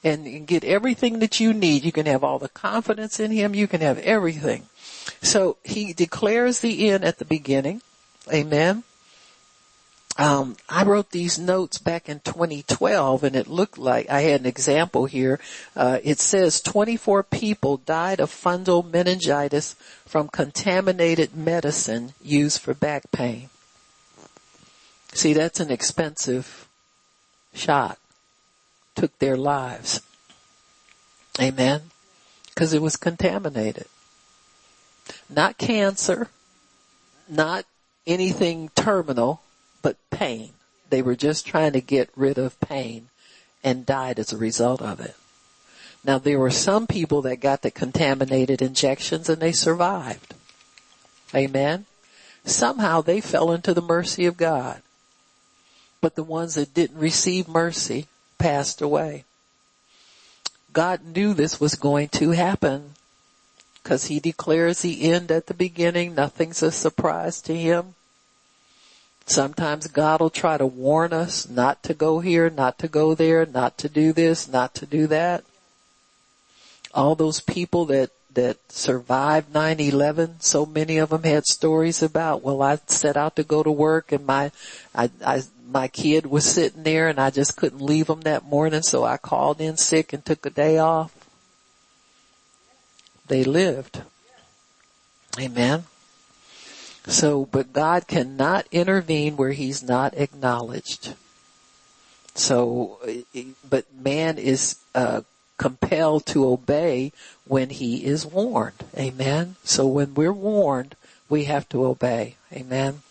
and, 0.03 0.47
get 0.47 0.63
everything 0.63 1.19
that 1.19 1.39
you 1.39 1.53
need. 1.53 1.83
You 1.83 1.91
can 1.91 2.05
have 2.05 2.23
all 2.23 2.39
the 2.39 2.49
confidence 2.49 3.19
in 3.19 3.31
Him. 3.31 3.55
You 3.55 3.67
can 3.67 3.81
have 3.81 3.99
everything. 3.99 4.67
So 5.21 5.57
He 5.63 5.93
declares 5.93 6.59
the 6.59 6.89
end 6.89 7.03
at 7.03 7.19
the 7.19 7.25
beginning. 7.25 7.81
Amen 8.31 8.83
um, 10.17 10.57
I 10.69 10.83
wrote 10.83 11.09
these 11.09 11.39
notes 11.39 11.79
back 11.79 12.07
in 12.07 12.19
2012 12.19 13.23
and 13.23 13.35
it 13.35 13.47
looked 13.47 13.79
like 13.79 14.09
I 14.09 14.21
had 14.21 14.41
an 14.41 14.45
example 14.45 15.05
here. 15.05 15.39
Uh, 15.75 15.99
it 16.03 16.19
says 16.19 16.61
24 16.61 17.23
people 17.23 17.77
died 17.77 18.19
of 18.19 18.29
fungal 18.29 18.89
meningitis 18.89 19.75
from 20.05 20.27
contaminated 20.27 21.35
medicine 21.35 22.13
used 22.21 22.61
for 22.61 22.75
back 22.75 23.11
pain. 23.11 23.49
See, 25.13 25.33
that's 25.33 25.59
an 25.59 25.71
expensive 25.71 26.67
shot. 27.53 27.97
Took 28.95 29.17
their 29.19 29.37
lives. 29.37 30.01
Amen. 31.41 31.81
Cause 32.55 32.73
it 32.73 32.81
was 32.81 32.95
contaminated. 32.95 33.87
Not 35.29 35.57
cancer, 35.57 36.29
not 37.27 37.65
anything 38.05 38.69
terminal, 38.75 39.41
but 39.81 39.97
pain. 40.11 40.51
They 40.89 41.01
were 41.01 41.15
just 41.15 41.47
trying 41.47 41.73
to 41.73 41.81
get 41.81 42.09
rid 42.15 42.37
of 42.37 42.59
pain 42.59 43.09
and 43.63 43.85
died 43.85 44.19
as 44.19 44.31
a 44.31 44.37
result 44.37 44.81
of 44.81 44.99
it. 44.99 45.15
Now 46.03 46.17
there 46.19 46.39
were 46.39 46.51
some 46.51 46.85
people 46.85 47.21
that 47.23 47.37
got 47.37 47.61
the 47.61 47.71
contaminated 47.71 48.61
injections 48.61 49.29
and 49.29 49.41
they 49.41 49.53
survived. 49.53 50.33
Amen. 51.33 51.85
Somehow 52.45 53.01
they 53.01 53.21
fell 53.21 53.51
into 53.51 53.73
the 53.73 53.81
mercy 53.81 54.25
of 54.25 54.37
God. 54.37 54.81
But 56.01 56.15
the 56.15 56.23
ones 56.23 56.55
that 56.55 56.73
didn't 56.73 56.99
receive 56.99 57.47
mercy 57.47 58.07
passed 58.43 58.81
away. 58.81 59.23
God 60.73 61.05
knew 61.05 61.33
this 61.33 61.61
was 61.61 61.75
going 61.75 62.09
to 62.09 62.31
happen 62.31 62.95
because 63.81 64.07
he 64.07 64.19
declares 64.19 64.81
the 64.81 65.09
end 65.09 65.31
at 65.31 65.47
the 65.47 65.53
beginning. 65.53 66.13
Nothing's 66.13 66.61
a 66.61 66.69
surprise 66.69 67.41
to 67.43 67.55
him. 67.55 67.95
Sometimes 69.25 69.87
God 69.87 70.19
will 70.19 70.29
try 70.29 70.57
to 70.57 70.65
warn 70.65 71.13
us 71.13 71.47
not 71.47 71.83
to 71.83 71.93
go 71.93 72.19
here, 72.19 72.49
not 72.49 72.77
to 72.79 72.89
go 72.89 73.15
there, 73.15 73.45
not 73.45 73.77
to 73.77 73.87
do 73.87 74.11
this, 74.11 74.45
not 74.45 74.75
to 74.75 74.85
do 74.85 75.07
that. 75.07 75.45
All 76.93 77.15
those 77.15 77.39
people 77.39 77.85
that, 77.85 78.11
that 78.33 78.57
survived 78.71 79.53
9-11, 79.53 80.41
so 80.41 80.65
many 80.65 80.97
of 80.97 81.09
them 81.09 81.23
had 81.23 81.45
stories 81.45 82.01
about, 82.01 82.41
well, 82.41 82.61
I 82.61 82.79
set 82.87 83.17
out 83.17 83.35
to 83.35 83.43
go 83.43 83.63
to 83.63 83.71
work 83.71 84.11
and 84.11 84.25
my, 84.25 84.51
I, 84.93 85.09
I, 85.25 85.43
my 85.69 85.87
kid 85.87 86.25
was 86.25 86.45
sitting 86.45 86.83
there 86.83 87.07
and 87.07 87.19
I 87.19 87.29
just 87.29 87.57
couldn't 87.57 87.81
leave 87.81 88.09
him 88.09 88.21
that 88.21 88.45
morning, 88.45 88.81
so 88.81 89.03
I 89.03 89.17
called 89.17 89.61
in 89.61 89.77
sick 89.77 90.13
and 90.13 90.23
took 90.23 90.45
a 90.45 90.49
day 90.49 90.77
off. 90.77 91.11
They 93.27 93.43
lived. 93.43 94.01
Amen. 95.39 95.85
So, 97.07 97.45
but 97.45 97.73
God 97.73 98.07
cannot 98.07 98.67
intervene 98.71 99.35
where 99.35 99.51
he's 99.51 99.83
not 99.83 100.13
acknowledged. 100.15 101.15
So, 102.35 102.99
but 103.69 103.85
man 103.93 104.37
is, 104.37 104.77
uh, 104.95 105.21
compelled 105.57 106.25
to 106.27 106.47
obey 106.47 107.11
when 107.45 107.69
he 107.69 108.05
is 108.05 108.25
warned. 108.25 108.83
Amen. 108.97 109.55
So 109.63 109.85
when 109.87 110.15
we're 110.15 110.33
warned, 110.33 110.95
we 111.29 111.45
have 111.45 111.67
to 111.69 111.85
obey. 111.85 112.35
Amen. 112.51 113.01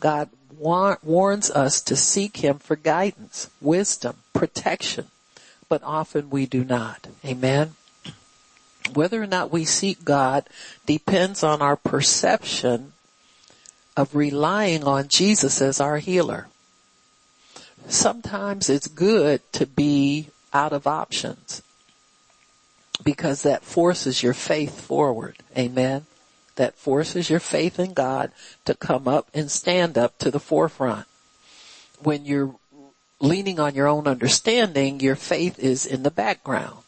God 0.00 0.28
war- 0.56 0.98
warns 1.02 1.50
us 1.50 1.80
to 1.82 1.96
seek 1.96 2.38
him 2.38 2.58
for 2.58 2.76
guidance, 2.76 3.48
wisdom, 3.60 4.16
protection, 4.32 5.08
but 5.68 5.82
often 5.82 6.30
we 6.30 6.46
do 6.46 6.64
not. 6.64 7.06
Amen. 7.24 7.74
Whether 8.92 9.22
or 9.22 9.26
not 9.26 9.50
we 9.50 9.64
seek 9.64 10.04
God 10.04 10.48
depends 10.86 11.42
on 11.42 11.60
our 11.60 11.76
perception 11.76 12.92
of 13.96 14.14
relying 14.14 14.84
on 14.84 15.08
Jesus 15.08 15.60
as 15.60 15.80
our 15.80 15.98
healer. 15.98 16.48
Sometimes 17.88 18.68
it's 18.68 18.88
good 18.88 19.40
to 19.52 19.66
be 19.66 20.28
out 20.52 20.72
of 20.72 20.86
options 20.86 21.62
because 23.02 23.42
that 23.42 23.62
forces 23.62 24.22
your 24.22 24.34
faith 24.34 24.80
forward. 24.80 25.36
Amen. 25.56 26.06
That 26.56 26.74
forces 26.74 27.28
your 27.28 27.40
faith 27.40 27.78
in 27.78 27.92
God 27.92 28.32
to 28.64 28.74
come 28.74 29.06
up 29.06 29.28
and 29.34 29.50
stand 29.50 29.98
up 29.98 30.18
to 30.18 30.30
the 30.30 30.40
forefront. 30.40 31.06
When 32.02 32.24
you're 32.24 32.54
leaning 33.20 33.60
on 33.60 33.74
your 33.74 33.88
own 33.88 34.06
understanding, 34.06 35.00
your 35.00 35.16
faith 35.16 35.58
is 35.58 35.86
in 35.86 36.02
the 36.02 36.10
background. 36.10 36.82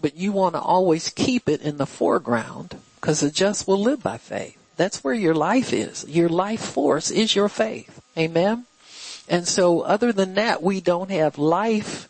But 0.00 0.16
you 0.16 0.32
want 0.32 0.54
to 0.54 0.60
always 0.60 1.10
keep 1.10 1.48
it 1.48 1.62
in 1.62 1.76
the 1.76 1.86
foreground 1.86 2.76
because 2.96 3.20
the 3.20 3.30
just 3.30 3.68
will 3.68 3.80
live 3.80 4.02
by 4.02 4.18
faith. 4.18 4.58
That's 4.76 5.04
where 5.04 5.14
your 5.14 5.34
life 5.34 5.72
is. 5.72 6.04
Your 6.08 6.28
life 6.28 6.60
force 6.60 7.10
is 7.10 7.36
your 7.36 7.48
faith. 7.48 8.00
Amen. 8.16 8.64
And 9.28 9.46
so 9.46 9.82
other 9.82 10.12
than 10.12 10.34
that, 10.34 10.62
we 10.62 10.80
don't 10.80 11.10
have 11.10 11.38
life 11.38 12.08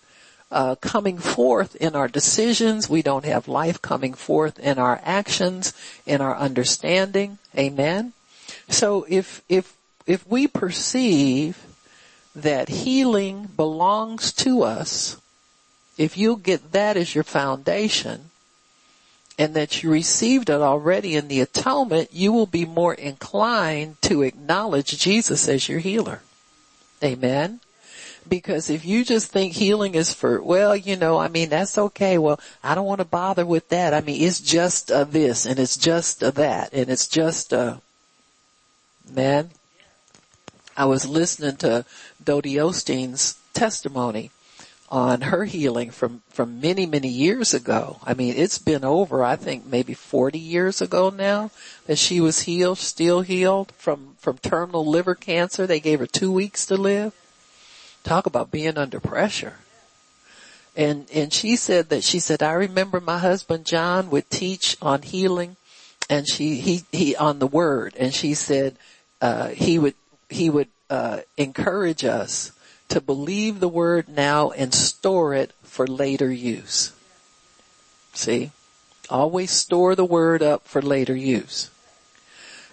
uh, 0.52 0.76
coming 0.76 1.18
forth 1.18 1.74
in 1.76 1.96
our 1.96 2.08
decisions. 2.08 2.88
We 2.88 3.02
don't 3.02 3.24
have 3.24 3.48
life 3.48 3.82
coming 3.82 4.14
forth 4.14 4.58
in 4.58 4.78
our 4.78 5.00
actions, 5.02 5.72
in 6.06 6.20
our 6.20 6.36
understanding. 6.36 7.38
Amen. 7.56 8.12
So 8.68 9.04
if, 9.08 9.42
if, 9.48 9.76
if 10.06 10.26
we 10.28 10.46
perceive 10.46 11.64
that 12.36 12.68
healing 12.68 13.48
belongs 13.56 14.32
to 14.34 14.62
us, 14.62 15.20
if 15.98 16.16
you'll 16.16 16.36
get 16.36 16.72
that 16.72 16.96
as 16.96 17.14
your 17.14 17.24
foundation, 17.24 18.30
and 19.38 19.54
that 19.54 19.82
you 19.82 19.90
received 19.90 20.50
it 20.50 20.60
already 20.60 21.16
in 21.16 21.28
the 21.28 21.40
atonement, 21.40 22.10
you 22.12 22.32
will 22.32 22.46
be 22.46 22.64
more 22.64 22.94
inclined 22.94 24.00
to 24.02 24.22
acknowledge 24.22 24.98
Jesus 24.98 25.48
as 25.48 25.68
your 25.68 25.78
healer. 25.78 26.20
Amen. 27.02 27.60
Because 28.28 28.70
if 28.70 28.84
you 28.84 29.04
just 29.04 29.30
think 29.30 29.52
healing 29.52 29.94
is 29.94 30.14
for, 30.14 30.40
well, 30.40 30.76
you 30.76 30.96
know, 30.96 31.18
I 31.18 31.28
mean, 31.28 31.48
that's 31.48 31.76
okay. 31.76 32.18
Well, 32.18 32.40
I 32.62 32.74
don't 32.74 32.86
want 32.86 33.00
to 33.00 33.04
bother 33.04 33.44
with 33.44 33.68
that. 33.70 33.92
I 33.92 34.00
mean, 34.00 34.22
it's 34.22 34.40
just 34.40 34.90
uh, 34.90 35.04
this 35.04 35.44
and 35.44 35.58
it's 35.58 35.76
just 35.76 36.22
uh, 36.22 36.30
that 36.32 36.72
and 36.72 36.88
it's 36.88 37.08
just, 37.08 37.52
uh, 37.52 37.76
man, 39.10 39.50
I 40.76 40.86
was 40.86 41.06
listening 41.06 41.56
to 41.58 41.84
Dodie 42.22 42.54
Osteen's 42.54 43.36
testimony 43.54 44.30
on 44.92 45.22
her 45.22 45.44
healing 45.44 45.90
from, 45.90 46.22
from 46.28 46.60
many, 46.60 46.84
many 46.84 47.08
years 47.08 47.54
ago. 47.54 47.98
I 48.04 48.12
mean, 48.12 48.34
it's 48.36 48.58
been 48.58 48.84
over, 48.84 49.24
I 49.24 49.36
think 49.36 49.64
maybe 49.66 49.94
40 49.94 50.38
years 50.38 50.82
ago 50.82 51.08
now 51.08 51.50
that 51.86 51.96
she 51.96 52.20
was 52.20 52.42
healed, 52.42 52.78
still 52.78 53.22
healed 53.22 53.72
from, 53.78 54.16
from 54.18 54.36
terminal 54.38 54.86
liver 54.86 55.14
cancer. 55.14 55.66
They 55.66 55.80
gave 55.80 56.00
her 56.00 56.06
two 56.06 56.30
weeks 56.30 56.66
to 56.66 56.76
live. 56.76 57.14
Talk 58.04 58.26
about 58.26 58.50
being 58.50 58.76
under 58.76 59.00
pressure. 59.00 59.54
And, 60.74 61.06
and 61.12 61.32
she 61.32 61.56
said 61.56 61.90
that 61.90 62.02
she 62.02 62.18
said, 62.18 62.42
I 62.42 62.52
remember 62.52 63.00
my 63.00 63.18
husband 63.18 63.66
John 63.66 64.10
would 64.10 64.30
teach 64.30 64.76
on 64.80 65.02
healing 65.02 65.56
and 66.08 66.26
she, 66.26 66.56
he, 66.56 66.84
he, 66.92 67.14
on 67.14 67.38
the 67.38 67.46
word 67.46 67.94
and 67.98 68.14
she 68.14 68.34
said, 68.34 68.76
uh, 69.20 69.48
he 69.48 69.78
would, 69.78 69.94
he 70.30 70.48
would 70.48 70.68
uh, 70.88 71.20
encourage 71.36 72.04
us 72.04 72.52
to 72.88 73.00
believe 73.00 73.60
the 73.60 73.68
word 73.68 74.08
now 74.08 74.50
and 74.50 74.74
store 74.74 75.34
it 75.34 75.52
for 75.62 75.86
later 75.86 76.30
use. 76.30 76.92
See? 78.14 78.50
Always 79.10 79.50
store 79.50 79.94
the 79.94 80.04
word 80.04 80.42
up 80.42 80.66
for 80.66 80.80
later 80.80 81.14
use. 81.14 81.70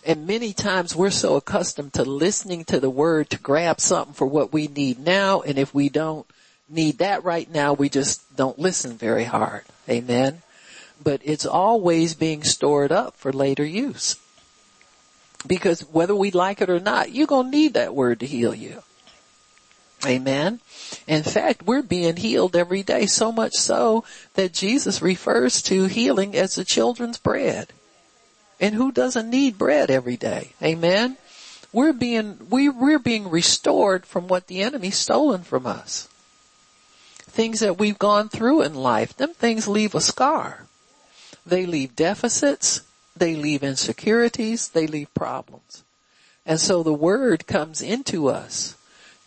And 0.05 0.27
many 0.27 0.53
times 0.53 0.95
we're 0.95 1.09
so 1.09 1.35
accustomed 1.35 1.93
to 1.93 2.03
listening 2.03 2.63
to 2.65 2.79
the 2.79 2.89
word 2.89 3.29
to 3.29 3.37
grab 3.37 3.79
something 3.81 4.13
for 4.13 4.25
what 4.25 4.53
we 4.53 4.67
need 4.67 4.99
now. 4.99 5.41
And 5.41 5.57
if 5.57 5.73
we 5.73 5.89
don't 5.89 6.25
need 6.69 6.99
that 6.99 7.23
right 7.23 7.49
now, 7.49 7.73
we 7.73 7.89
just 7.89 8.35
don't 8.35 8.59
listen 8.59 8.97
very 8.97 9.25
hard. 9.25 9.63
Amen. 9.89 10.41
But 11.03 11.21
it's 11.23 11.45
always 11.45 12.13
being 12.13 12.43
stored 12.43 12.91
up 12.91 13.17
for 13.17 13.31
later 13.33 13.65
use. 13.65 14.17
Because 15.47 15.81
whether 15.81 16.15
we 16.15 16.31
like 16.31 16.61
it 16.61 16.69
or 16.69 16.79
not, 16.79 17.11
you're 17.11 17.27
going 17.27 17.51
to 17.51 17.57
need 17.57 17.73
that 17.75 17.95
word 17.95 18.19
to 18.19 18.25
heal 18.25 18.53
you. 18.53 18.83
Amen. 20.05 20.59
In 21.07 21.23
fact, 21.23 21.63
we're 21.63 21.81
being 21.81 22.15
healed 22.15 22.55
every 22.55 22.83
day, 22.83 23.05
so 23.05 23.31
much 23.31 23.53
so 23.53 24.05
that 24.35 24.53
Jesus 24.53 25.01
refers 25.01 25.61
to 25.63 25.85
healing 25.85 26.35
as 26.35 26.55
the 26.55 26.63
children's 26.63 27.17
bread. 27.17 27.73
And 28.59 28.75
who 28.75 28.91
doesn't 28.91 29.29
need 29.29 29.57
bread 29.57 29.89
every 29.89 30.17
day? 30.17 30.53
Amen. 30.61 31.17
We're 31.71 31.93
being, 31.93 32.47
we, 32.49 32.67
we're 32.67 32.99
being 32.99 33.29
restored 33.29 34.05
from 34.05 34.27
what 34.27 34.47
the 34.47 34.61
enemy's 34.61 34.97
stolen 34.97 35.43
from 35.43 35.65
us. 35.65 36.07
Things 37.19 37.59
that 37.59 37.77
we've 37.77 37.99
gone 37.99 38.27
through 38.27 38.63
in 38.63 38.73
life, 38.73 39.15
them 39.15 39.33
things 39.33 39.67
leave 39.67 39.93
a 39.93 40.01
scar. 40.01 40.65
They 41.45 41.65
leave 41.65 41.95
deficits, 41.95 42.81
they 43.15 43.35
leave 43.35 43.63
insecurities, 43.63 44.69
they 44.69 44.87
leave 44.87 45.13
problems. 45.13 45.83
And 46.45 46.59
so 46.59 46.83
the 46.83 46.93
word 46.93 47.47
comes 47.47 47.81
into 47.81 48.27
us 48.27 48.75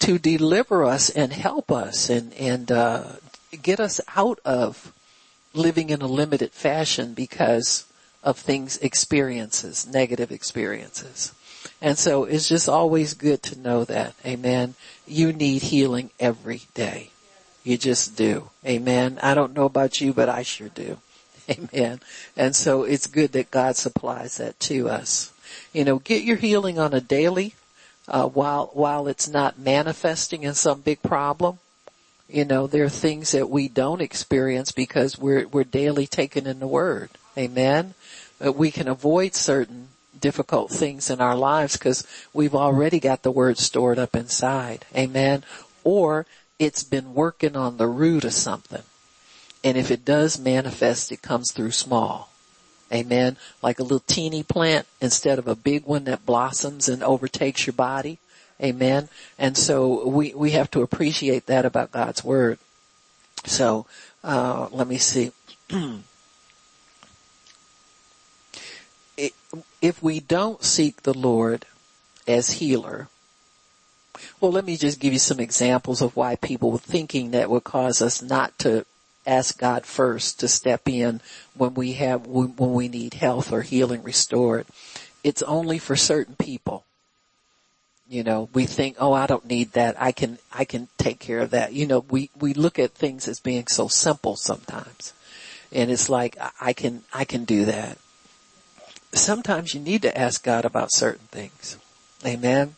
to 0.00 0.18
deliver 0.18 0.84
us 0.84 1.08
and 1.10 1.32
help 1.32 1.70
us 1.70 2.10
and, 2.10 2.34
and, 2.34 2.70
uh, 2.72 3.04
get 3.60 3.78
us 3.78 4.00
out 4.16 4.40
of 4.44 4.92
living 5.54 5.90
in 5.90 6.00
a 6.00 6.06
limited 6.06 6.52
fashion 6.52 7.14
because 7.14 7.84
of 8.22 8.38
things, 8.38 8.78
experiences, 8.78 9.86
negative 9.86 10.30
experiences. 10.30 11.32
And 11.80 11.98
so 11.98 12.24
it's 12.24 12.48
just 12.48 12.68
always 12.68 13.14
good 13.14 13.42
to 13.44 13.58
know 13.58 13.84
that. 13.84 14.14
Amen. 14.24 14.74
You 15.06 15.32
need 15.32 15.62
healing 15.62 16.10
every 16.20 16.62
day. 16.74 17.10
You 17.64 17.76
just 17.78 18.16
do. 18.16 18.50
Amen. 18.66 19.18
I 19.22 19.34
don't 19.34 19.54
know 19.54 19.64
about 19.64 20.00
you, 20.00 20.12
but 20.12 20.28
I 20.28 20.42
sure 20.42 20.68
do. 20.68 20.98
Amen. 21.50 22.00
And 22.36 22.54
so 22.54 22.84
it's 22.84 23.06
good 23.06 23.32
that 23.32 23.50
God 23.50 23.76
supplies 23.76 24.36
that 24.38 24.58
to 24.60 24.88
us. 24.88 25.32
You 25.72 25.84
know, 25.84 25.98
get 25.98 26.22
your 26.22 26.36
healing 26.36 26.78
on 26.78 26.94
a 26.94 27.00
daily 27.00 27.54
uh, 28.08 28.26
while 28.28 28.70
while 28.74 29.06
it's 29.06 29.28
not 29.28 29.58
manifesting 29.58 30.42
in 30.42 30.54
some 30.54 30.80
big 30.80 31.02
problem. 31.02 31.58
You 32.28 32.44
know, 32.44 32.66
there 32.66 32.84
are 32.84 32.88
things 32.88 33.32
that 33.32 33.50
we 33.50 33.68
don't 33.68 34.00
experience 34.00 34.72
because 34.72 35.18
we're 35.18 35.46
we're 35.48 35.64
daily 35.64 36.06
taken 36.06 36.46
in 36.46 36.60
the 36.60 36.66
Word. 36.66 37.10
Amen. 37.36 37.94
But 38.42 38.56
we 38.56 38.72
can 38.72 38.88
avoid 38.88 39.36
certain 39.36 39.88
difficult 40.18 40.70
things 40.70 41.10
in 41.10 41.20
our 41.20 41.36
lives 41.36 41.76
because 41.76 42.04
we've 42.32 42.56
already 42.56 42.98
got 42.98 43.22
the 43.22 43.30
Word 43.30 43.56
stored 43.56 44.00
up 44.00 44.16
inside. 44.16 44.84
Amen. 44.96 45.44
Or 45.84 46.26
it's 46.58 46.82
been 46.82 47.14
working 47.14 47.56
on 47.56 47.76
the 47.76 47.86
root 47.86 48.24
of 48.24 48.32
something. 48.32 48.82
And 49.62 49.76
if 49.76 49.92
it 49.92 50.04
does 50.04 50.40
manifest, 50.40 51.12
it 51.12 51.22
comes 51.22 51.52
through 51.52 51.70
small. 51.70 52.30
Amen. 52.92 53.36
Like 53.62 53.78
a 53.78 53.84
little 53.84 54.00
teeny 54.00 54.42
plant 54.42 54.88
instead 55.00 55.38
of 55.38 55.46
a 55.46 55.54
big 55.54 55.84
one 55.84 56.04
that 56.04 56.26
blossoms 56.26 56.88
and 56.88 57.02
overtakes 57.04 57.66
your 57.66 57.74
body. 57.74 58.18
Amen. 58.60 59.08
And 59.38 59.56
so 59.56 60.08
we, 60.08 60.34
we 60.34 60.50
have 60.50 60.70
to 60.72 60.82
appreciate 60.82 61.46
that 61.46 61.64
about 61.64 61.92
God's 61.92 62.24
word. 62.24 62.58
So, 63.44 63.86
uh, 64.24 64.68
let 64.72 64.88
me 64.88 64.98
see. 64.98 65.30
if 69.80 70.02
we 70.02 70.20
don't 70.20 70.62
seek 70.62 71.02
the 71.02 71.14
Lord 71.14 71.66
as 72.26 72.52
healer, 72.52 73.08
well, 74.40 74.52
let 74.52 74.64
me 74.64 74.76
just 74.76 75.00
give 75.00 75.12
you 75.12 75.18
some 75.18 75.40
examples 75.40 76.02
of 76.02 76.16
why 76.16 76.36
people 76.36 76.70
were 76.70 76.78
thinking 76.78 77.30
that 77.30 77.50
would 77.50 77.64
cause 77.64 78.02
us 78.02 78.22
not 78.22 78.58
to 78.60 78.84
ask 79.26 79.58
God 79.58 79.86
first 79.86 80.40
to 80.40 80.48
step 80.48 80.88
in 80.88 81.20
when 81.54 81.74
we 81.74 81.94
have, 81.94 82.26
when 82.26 82.54
we 82.56 82.88
need 82.88 83.14
health 83.14 83.52
or 83.52 83.62
healing 83.62 84.02
restored. 84.02 84.66
It's 85.24 85.42
only 85.42 85.78
for 85.78 85.96
certain 85.96 86.34
people. 86.36 86.84
You 88.08 88.22
know, 88.24 88.48
we 88.52 88.66
think, 88.66 88.96
oh, 88.98 89.12
I 89.12 89.26
don't 89.26 89.46
need 89.46 89.72
that. 89.72 90.00
I 90.00 90.12
can, 90.12 90.38
I 90.52 90.64
can 90.64 90.88
take 90.98 91.18
care 91.18 91.38
of 91.38 91.50
that. 91.50 91.72
You 91.72 91.86
know, 91.86 92.04
we, 92.10 92.30
we 92.38 92.52
look 92.52 92.78
at 92.78 92.90
things 92.92 93.26
as 93.28 93.40
being 93.40 93.68
so 93.68 93.88
simple 93.88 94.36
sometimes. 94.36 95.14
And 95.70 95.90
it's 95.90 96.10
like, 96.10 96.36
I 96.60 96.74
can, 96.74 97.04
I 97.14 97.24
can 97.24 97.44
do 97.44 97.64
that. 97.66 97.96
Sometimes 99.14 99.74
you 99.74 99.80
need 99.80 100.02
to 100.02 100.18
ask 100.18 100.42
God 100.42 100.64
about 100.64 100.92
certain 100.92 101.26
things. 101.30 101.78
Amen. 102.24 102.76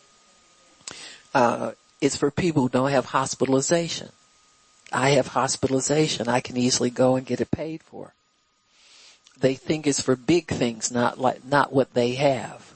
Uh, 1.33 1.73
it's 2.01 2.17
for 2.17 2.31
people 2.31 2.63
who 2.63 2.69
don't 2.69 2.91
have 2.91 3.07
hospitalization. 3.07 4.11
I 4.93 5.11
have 5.11 5.29
hospitalization. 5.29 6.29
I 6.29 6.41
can 6.41 6.57
easily 6.57 6.91
go 6.91 7.17
and 7.17 7.27
get 7.27 7.41
it 7.41 7.51
paid 7.51 7.83
for. 7.83 8.15
They 9.39 9.55
think 9.55 9.87
it's 9.87 10.01
for 10.01 10.17
big 10.17 10.47
things, 10.47 10.91
not 10.91 11.19
like, 11.19 11.45
not 11.45 11.73
what 11.73 11.95
they 11.95 12.15
have. 12.15 12.73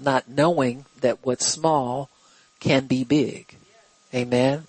Not 0.00 0.28
knowing 0.28 0.86
that 1.00 1.24
what's 1.24 1.46
small 1.46 2.08
can 2.60 2.86
be 2.86 3.04
big. 3.04 3.56
Amen. 4.14 4.66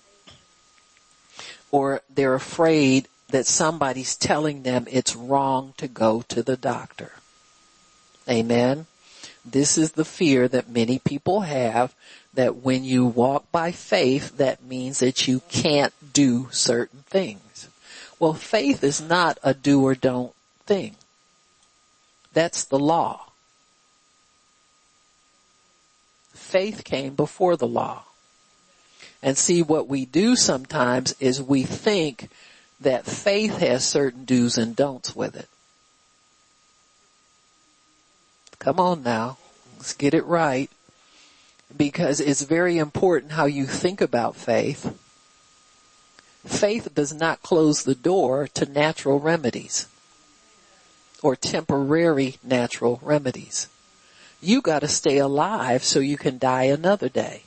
Or 1.70 2.02
they're 2.12 2.34
afraid 2.34 3.08
that 3.28 3.46
somebody's 3.46 4.16
telling 4.16 4.62
them 4.62 4.86
it's 4.90 5.16
wrong 5.16 5.74
to 5.78 5.88
go 5.88 6.22
to 6.28 6.42
the 6.42 6.56
doctor. 6.56 7.12
Amen. 8.28 8.86
This 9.44 9.76
is 9.76 9.92
the 9.92 10.04
fear 10.04 10.46
that 10.48 10.68
many 10.68 10.98
people 10.98 11.40
have 11.42 11.94
that 12.34 12.56
when 12.56 12.84
you 12.84 13.04
walk 13.04 13.50
by 13.52 13.72
faith, 13.72 14.36
that 14.38 14.62
means 14.62 15.00
that 15.00 15.26
you 15.26 15.40
can't 15.48 15.92
do 16.12 16.48
certain 16.50 17.04
things. 17.08 17.68
Well, 18.18 18.34
faith 18.34 18.84
is 18.84 19.00
not 19.00 19.38
a 19.42 19.52
do 19.52 19.84
or 19.84 19.94
don't 19.94 20.32
thing. 20.64 20.94
That's 22.32 22.64
the 22.64 22.78
law. 22.78 23.26
Faith 26.32 26.84
came 26.84 27.14
before 27.14 27.56
the 27.56 27.66
law. 27.66 28.04
And 29.22 29.36
see 29.36 29.62
what 29.62 29.88
we 29.88 30.04
do 30.04 30.34
sometimes 30.36 31.14
is 31.20 31.42
we 31.42 31.62
think 31.62 32.28
that 32.80 33.06
faith 33.06 33.58
has 33.58 33.84
certain 33.84 34.24
do's 34.24 34.58
and 34.58 34.74
don'ts 34.74 35.14
with 35.14 35.36
it. 35.36 35.48
Come 38.62 38.78
on 38.78 39.02
now. 39.02 39.38
Let's 39.76 39.92
get 39.92 40.14
it 40.14 40.24
right. 40.24 40.70
Because 41.76 42.20
it's 42.20 42.42
very 42.42 42.78
important 42.78 43.32
how 43.32 43.46
you 43.46 43.66
think 43.66 44.00
about 44.00 44.36
faith. 44.36 44.96
Faith 46.46 46.94
does 46.94 47.12
not 47.12 47.42
close 47.42 47.82
the 47.82 47.96
door 47.96 48.46
to 48.54 48.64
natural 48.64 49.18
remedies 49.18 49.88
or 51.24 51.34
temporary 51.34 52.36
natural 52.44 53.00
remedies. 53.02 53.66
You 54.40 54.60
gotta 54.60 54.86
stay 54.86 55.18
alive 55.18 55.82
so 55.82 55.98
you 55.98 56.16
can 56.16 56.38
die 56.38 56.64
another 56.64 57.08
day. 57.08 57.42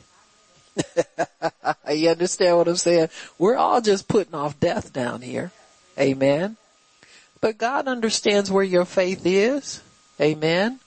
you 1.89 2.09
understand 2.09 2.57
what 2.57 2.67
I'm 2.67 2.75
saying? 2.75 3.07
We're 3.39 3.55
all 3.55 3.79
just 3.79 4.09
putting 4.09 4.35
off 4.35 4.59
death 4.59 4.91
down 4.91 5.21
here. 5.21 5.53
Amen. 5.97 6.57
But 7.39 7.57
God 7.57 7.87
understands 7.87 8.51
where 8.51 8.65
your 8.65 8.83
faith 8.83 9.25
is. 9.25 9.81
Amen. 10.19 10.81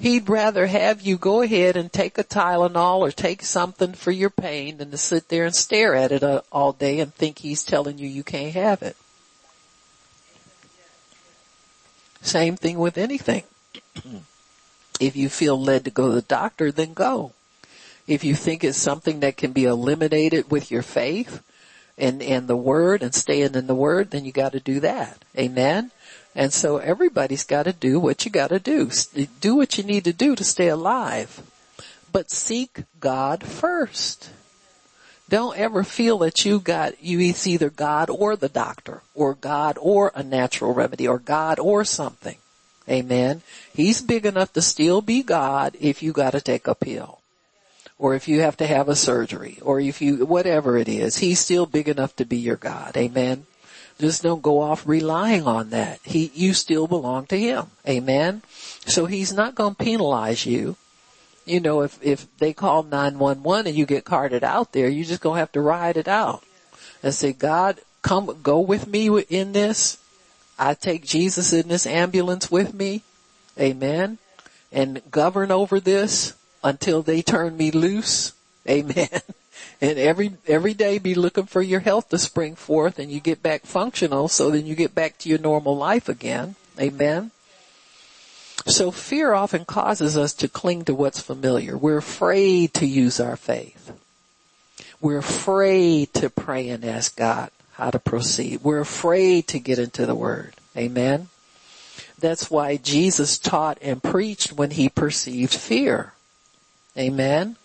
He'd 0.00 0.28
rather 0.28 0.66
have 0.66 1.00
you 1.00 1.18
go 1.18 1.42
ahead 1.42 1.76
and 1.76 1.92
take 1.92 2.18
a 2.18 2.24
Tylenol 2.24 3.00
or 3.00 3.10
take 3.10 3.42
something 3.42 3.94
for 3.94 4.12
your 4.12 4.30
pain 4.30 4.76
than 4.76 4.92
to 4.92 4.96
sit 4.96 5.28
there 5.28 5.44
and 5.44 5.54
stare 5.54 5.94
at 5.96 6.12
it 6.12 6.22
uh, 6.22 6.42
all 6.52 6.72
day 6.72 7.00
and 7.00 7.12
think 7.12 7.38
he's 7.38 7.64
telling 7.64 7.98
you 7.98 8.06
you 8.06 8.22
can't 8.22 8.54
have 8.54 8.82
it. 8.82 8.96
Same 12.22 12.56
thing 12.56 12.78
with 12.78 12.96
anything. 12.96 13.42
if 15.00 15.16
you 15.16 15.28
feel 15.28 15.60
led 15.60 15.84
to 15.84 15.90
go 15.90 16.08
to 16.08 16.14
the 16.14 16.22
doctor, 16.22 16.70
then 16.70 16.94
go. 16.94 17.32
If 18.06 18.22
you 18.22 18.36
think 18.36 18.62
it's 18.62 18.78
something 18.78 19.20
that 19.20 19.36
can 19.36 19.52
be 19.52 19.64
eliminated 19.64 20.50
with 20.50 20.70
your 20.70 20.82
faith 20.82 21.42
and, 21.98 22.22
and 22.22 22.48
the 22.48 22.56
word 22.56 23.02
and 23.02 23.14
staying 23.14 23.54
in 23.54 23.66
the 23.66 23.74
word, 23.74 24.10
then 24.10 24.24
you 24.24 24.32
gotta 24.32 24.60
do 24.60 24.80
that. 24.80 25.24
Amen? 25.36 25.90
And 26.34 26.52
so 26.52 26.78
everybody's 26.78 27.44
gotta 27.44 27.72
do 27.72 27.98
what 27.98 28.24
you 28.24 28.30
gotta 28.30 28.58
do. 28.60 28.90
Do 29.40 29.56
what 29.56 29.76
you 29.76 29.84
need 29.84 30.04
to 30.04 30.12
do 30.12 30.36
to 30.36 30.44
stay 30.44 30.68
alive. 30.68 31.42
But 32.12 32.30
seek 32.30 32.84
God 33.00 33.42
first. 33.44 34.30
Don't 35.28 35.58
ever 35.58 35.84
feel 35.84 36.18
that 36.18 36.46
you 36.46 36.58
got, 36.58 37.02
you 37.02 37.20
it's 37.20 37.46
either 37.46 37.68
God 37.68 38.08
or 38.08 38.34
the 38.34 38.48
doctor, 38.48 39.02
or 39.14 39.34
God 39.34 39.76
or 39.78 40.10
a 40.14 40.22
natural 40.22 40.72
remedy, 40.72 41.06
or 41.06 41.18
God 41.18 41.58
or 41.58 41.84
something. 41.84 42.38
Amen. 42.88 43.42
He's 43.74 44.00
big 44.00 44.24
enough 44.24 44.54
to 44.54 44.62
still 44.62 45.02
be 45.02 45.22
God 45.22 45.76
if 45.78 46.02
you 46.02 46.12
gotta 46.12 46.40
take 46.40 46.66
a 46.66 46.74
pill. 46.74 47.17
Or 47.98 48.14
if 48.14 48.28
you 48.28 48.40
have 48.40 48.56
to 48.58 48.66
have 48.66 48.88
a 48.88 48.96
surgery, 48.96 49.58
or 49.62 49.80
if 49.80 50.00
you, 50.00 50.24
whatever 50.24 50.76
it 50.76 50.88
is, 50.88 51.18
He's 51.18 51.40
still 51.40 51.66
big 51.66 51.88
enough 51.88 52.14
to 52.16 52.24
be 52.24 52.36
your 52.36 52.56
God. 52.56 52.96
Amen. 52.96 53.46
Just 53.98 54.22
don't 54.22 54.42
go 54.42 54.60
off 54.60 54.86
relying 54.86 55.46
on 55.46 55.70
that. 55.70 55.98
He, 56.04 56.30
you 56.34 56.54
still 56.54 56.86
belong 56.86 57.26
to 57.26 57.38
Him. 57.38 57.66
Amen. 57.88 58.42
So 58.86 59.06
He's 59.06 59.32
not 59.32 59.56
going 59.56 59.74
to 59.74 59.84
penalize 59.84 60.46
you. 60.46 60.76
You 61.44 61.60
know, 61.60 61.80
if, 61.80 61.98
if 62.02 62.26
they 62.38 62.52
call 62.52 62.82
911 62.82 63.66
and 63.66 63.76
you 63.76 63.86
get 63.86 64.04
carted 64.04 64.44
out 64.44 64.72
there, 64.72 64.86
you're 64.88 65.06
just 65.06 65.22
gonna 65.22 65.38
have 65.38 65.52
to 65.52 65.62
ride 65.62 65.96
it 65.96 66.06
out 66.06 66.44
and 67.02 67.14
say, 67.14 67.32
God, 67.32 67.80
come, 68.02 68.40
go 68.42 68.60
with 68.60 68.86
me 68.86 69.08
in 69.22 69.52
this. 69.52 69.96
I 70.58 70.74
take 70.74 71.06
Jesus 71.06 71.54
in 71.54 71.68
this 71.68 71.86
ambulance 71.86 72.50
with 72.50 72.74
me. 72.74 73.02
Amen. 73.58 74.18
And 74.70 75.00
govern 75.10 75.50
over 75.50 75.80
this 75.80 76.34
until 76.62 77.02
they 77.02 77.22
turn 77.22 77.56
me 77.56 77.70
loose. 77.70 78.32
Amen. 78.68 79.08
And 79.80 79.96
every, 79.98 80.32
every 80.48 80.74
day 80.74 80.98
be 80.98 81.14
looking 81.14 81.46
for 81.46 81.62
your 81.62 81.80
health 81.80 82.08
to 82.08 82.18
spring 82.18 82.56
forth 82.56 82.98
and 82.98 83.12
you 83.12 83.20
get 83.20 83.42
back 83.42 83.64
functional 83.64 84.26
so 84.26 84.50
then 84.50 84.66
you 84.66 84.74
get 84.74 84.94
back 84.94 85.18
to 85.18 85.28
your 85.28 85.38
normal 85.38 85.76
life 85.76 86.08
again. 86.08 86.56
Amen. 86.80 87.30
So 88.66 88.90
fear 88.90 89.32
often 89.34 89.64
causes 89.64 90.16
us 90.16 90.34
to 90.34 90.48
cling 90.48 90.84
to 90.86 90.94
what's 90.94 91.20
familiar. 91.20 91.76
We're 91.76 91.98
afraid 91.98 92.74
to 92.74 92.86
use 92.86 93.20
our 93.20 93.36
faith. 93.36 93.92
We're 95.00 95.18
afraid 95.18 96.12
to 96.14 96.28
pray 96.28 96.68
and 96.70 96.84
ask 96.84 97.16
God 97.16 97.50
how 97.72 97.90
to 97.90 98.00
proceed. 98.00 98.60
We're 98.64 98.80
afraid 98.80 99.46
to 99.48 99.60
get 99.60 99.78
into 99.78 100.06
the 100.06 100.14
word. 100.14 100.54
Amen. 100.76 101.28
That's 102.18 102.50
why 102.50 102.78
Jesus 102.78 103.38
taught 103.38 103.78
and 103.80 104.02
preached 104.02 104.52
when 104.52 104.72
he 104.72 104.88
perceived 104.88 105.54
fear. 105.54 106.14
Amen. 106.98 107.56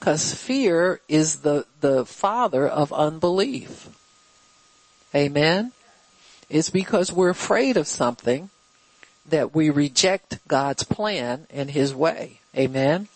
Cause 0.00 0.32
fear 0.32 1.00
is 1.08 1.40
the, 1.40 1.66
the 1.80 2.06
father 2.06 2.66
of 2.66 2.92
unbelief. 2.92 3.88
Amen. 5.14 5.72
It's 6.48 6.70
because 6.70 7.12
we're 7.12 7.30
afraid 7.30 7.76
of 7.76 7.86
something 7.86 8.50
that 9.28 9.54
we 9.54 9.68
reject 9.68 10.38
God's 10.46 10.84
plan 10.84 11.46
and 11.50 11.70
his 11.70 11.94
way. 11.94 12.40
Amen. 12.56 13.08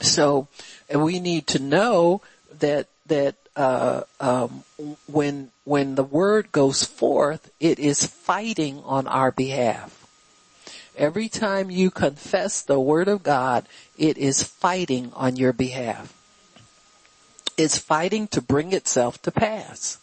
So 0.00 0.48
we 0.92 1.20
need 1.20 1.46
to 1.48 1.58
know 1.58 2.22
that, 2.58 2.88
that, 3.06 3.36
uh, 3.54 4.02
um, 4.20 4.64
when, 5.06 5.50
when 5.64 5.94
the 5.94 6.04
word 6.04 6.50
goes 6.52 6.84
forth, 6.84 7.50
it 7.60 7.78
is 7.78 8.06
fighting 8.06 8.82
on 8.84 9.06
our 9.06 9.30
behalf. 9.30 9.95
Every 10.96 11.28
time 11.28 11.70
you 11.70 11.90
confess 11.90 12.62
the 12.62 12.80
word 12.80 13.06
of 13.06 13.22
God, 13.22 13.66
it 13.98 14.16
is 14.16 14.42
fighting 14.42 15.12
on 15.14 15.36
your 15.36 15.52
behalf. 15.52 16.14
It's 17.58 17.76
fighting 17.76 18.28
to 18.28 18.40
bring 18.40 18.72
itself 18.72 19.20
to 19.22 19.30
pass. 19.30 19.98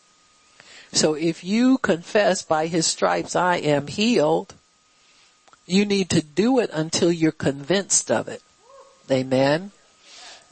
So 0.92 1.16
if 1.16 1.44
you 1.44 1.80
confess 1.80 2.44
by 2.44 2.68
his 2.68 2.86
stripes 2.86 3.36
I 3.36 3.58
am 3.58 3.88
healed, 3.88 4.54
you 5.66 5.86
need 5.86 6.12
to 6.12 6.22
do 6.22 6.60
it 6.60 6.70
until 6.72 7.12
you're 7.12 7.32
convinced 7.32 8.12
of 8.12 8.28
it. 8.28 8.44
Amen. 9.10 9.72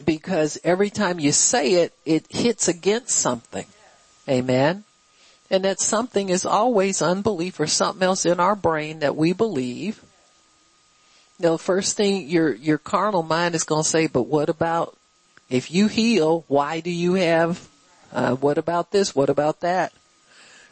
Because 0.04 0.60
every 0.64 0.90
time 0.90 1.20
you 1.20 1.32
say 1.32 1.74
it, 1.74 1.94
it 2.04 2.26
hits 2.32 2.68
against 2.68 3.16
something. 3.16 3.68
Amen. 4.28 4.86
And 5.52 5.66
that 5.66 5.80
something 5.80 6.30
is 6.30 6.46
always 6.46 7.02
unbelief 7.02 7.60
or 7.60 7.68
something 7.68 8.02
else 8.02 8.26
in 8.26 8.40
our 8.40 8.56
brain 8.56 9.00
that 9.00 9.16
we 9.16 9.34
believe 9.34 10.02
the 11.42 11.58
first 11.58 11.98
thing 11.98 12.30
your, 12.30 12.54
your 12.54 12.78
carnal 12.78 13.24
mind 13.24 13.56
is 13.56 13.64
going 13.64 13.84
to 13.84 13.90
say, 13.90 14.08
but 14.08 14.24
what 14.24 14.50
about 14.50 14.98
if 15.50 15.72
you 15.72 15.88
heal, 15.88 16.46
why 16.48 16.80
do 16.80 16.90
you 16.90 17.16
have, 17.16 17.68
uh, 18.14 18.36
what 18.36 18.58
about 18.58 18.92
this? 18.92 19.16
What 19.16 19.30
about 19.30 19.62
that? 19.62 19.92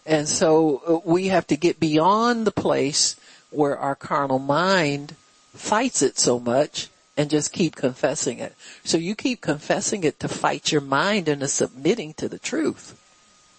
And 0.05 0.27
so 0.27 0.81
uh, 0.87 1.09
we 1.09 1.27
have 1.27 1.45
to 1.47 1.57
get 1.57 1.79
beyond 1.79 2.47
the 2.47 2.51
place 2.51 3.15
where 3.51 3.77
our 3.77 3.95
carnal 3.95 4.39
mind 4.39 5.15
fights 5.53 6.01
it 6.01 6.17
so 6.17 6.39
much 6.39 6.87
and 7.17 7.29
just 7.29 7.51
keep 7.51 7.75
confessing 7.75 8.39
it. 8.39 8.55
So 8.83 8.97
you 8.97 9.13
keep 9.13 9.41
confessing 9.41 10.05
it 10.05 10.19
to 10.21 10.29
fight 10.29 10.71
your 10.71 10.81
mind 10.81 11.27
into 11.27 11.47
submitting 11.47 12.13
to 12.13 12.29
the 12.29 12.39
truth. 12.39 12.97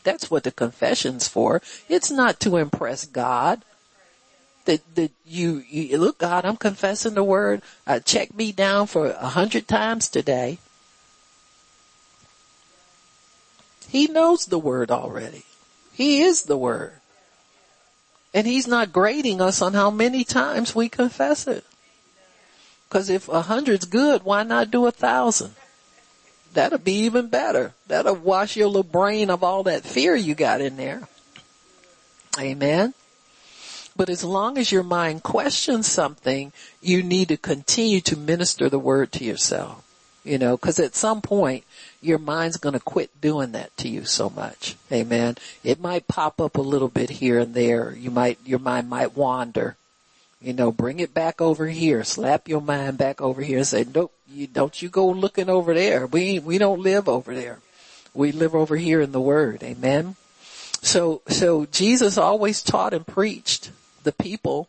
That's 0.02 0.30
what 0.30 0.44
the 0.44 0.50
confession's 0.50 1.28
for. 1.28 1.61
It's 1.88 2.11
not 2.11 2.40
to 2.40 2.56
impress 2.56 3.04
God 3.04 3.62
that, 4.71 4.95
that 4.95 5.11
you, 5.27 5.64
you, 5.68 5.99
look 5.99 6.18
God, 6.18 6.45
I'm 6.45 6.57
confessing 6.57 7.14
the 7.14 7.25
word. 7.25 7.62
Uh, 7.87 7.99
check 7.99 8.33
me 8.33 8.53
down 8.53 8.87
for 8.87 9.11
a 9.11 9.27
hundred 9.27 9.66
times 9.66 10.09
today. 10.09 10.59
He 13.89 14.07
knows 14.07 14.47
the 14.47 14.59
word 14.59 14.93
already. 14.93 15.45
He 15.93 16.23
is 16.23 16.45
the 16.45 16.57
word. 16.57 16.93
And 18.33 18.47
he's 18.47 18.68
not 18.68 18.93
grading 18.93 19.41
us 19.41 19.61
on 19.61 19.75
how 19.75 19.91
many 19.91 20.23
times 20.23 20.73
we 20.73 20.89
confess 20.89 21.49
it. 21.49 21.64
Cause 22.91 23.11
if 23.11 23.29
a 23.29 23.43
hundred's 23.43 23.87
good, 23.87 24.23
why 24.23 24.45
not 24.45 24.71
do 24.71 24.87
a 24.87 24.93
thousand? 24.93 25.55
That'll 26.55 26.79
be 26.79 27.05
even 27.05 27.29
better. 27.29 27.75
That'll 27.89 28.16
wash 28.16 28.57
your 28.57 28.68
little 28.68 28.83
brain 28.85 29.31
of 29.31 29.43
all 29.43 29.64
that 29.64 29.83
fear 29.83 30.14
you 30.14 30.37
got 30.37 30.61
in 30.61 30.77
there. 30.77 31.09
Amen. 32.39 32.95
But 34.01 34.09
as 34.09 34.24
long 34.24 34.57
as 34.57 34.72
your 34.72 34.82
mind 34.82 35.22
questions 35.22 35.86
something, 35.86 36.55
you 36.80 37.03
need 37.03 37.28
to 37.28 37.36
continue 37.36 38.01
to 38.01 38.16
minister 38.16 38.70
the 38.70 38.78
word 38.78 39.12
to 39.12 39.24
yourself. 39.24 39.84
You 40.24 40.38
know, 40.38 40.57
cause 40.57 40.80
at 40.80 40.94
some 40.94 41.20
point, 41.20 41.64
your 42.01 42.16
mind's 42.16 42.57
gonna 42.57 42.80
quit 42.80 43.20
doing 43.20 43.53
that 43.53 43.76
to 43.76 43.90
you 43.90 44.07
so 44.07 44.30
much. 44.30 44.76
Amen. 44.90 45.36
It 45.62 45.82
might 45.82 46.09
pop 46.09 46.40
up 46.40 46.57
a 46.57 46.62
little 46.62 46.88
bit 46.88 47.11
here 47.11 47.38
and 47.38 47.53
there. 47.53 47.94
You 47.94 48.11
might, 48.11 48.38
your 48.42 48.59
mind 48.59 48.88
might 48.88 49.18
wander. 49.18 49.76
You 50.40 50.55
know, 50.55 50.72
bring 50.72 50.98
it 51.01 51.12
back 51.12 51.42
over 51.42 51.66
here. 51.66 52.03
Slap 52.03 52.48
your 52.48 52.62
mind 52.62 52.96
back 52.96 53.20
over 53.20 53.42
here 53.42 53.59
and 53.59 53.66
say, 53.66 53.84
nope, 53.84 54.14
you, 54.26 54.46
don't 54.46 54.80
you 54.80 54.88
go 54.88 55.11
looking 55.11 55.51
over 55.51 55.74
there. 55.74 56.07
We, 56.07 56.38
we 56.38 56.57
don't 56.57 56.80
live 56.80 57.07
over 57.07 57.34
there. 57.34 57.59
We 58.14 58.32
live 58.32 58.55
over 58.55 58.76
here 58.76 59.03
in 59.03 59.12
the 59.12 59.20
Word. 59.20 59.62
Amen. 59.62 60.16
So, 60.80 61.20
so 61.28 61.66
Jesus 61.66 62.16
always 62.16 62.62
taught 62.62 62.94
and 62.94 63.07
preached 63.07 63.72
the 64.05 64.12
people 64.12 64.68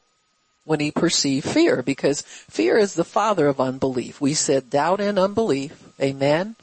when 0.64 0.80
he 0.80 0.92
perceived 0.92 1.48
fear 1.48 1.82
because 1.82 2.22
fear 2.22 2.78
is 2.78 2.94
the 2.94 3.04
father 3.04 3.48
of 3.48 3.60
unbelief. 3.60 4.22
We 4.22 4.34
said 4.34 4.70
doubt 4.70 5.02
and 5.02 5.18
unbelief. 5.18 5.84
Amen. 6.00 6.56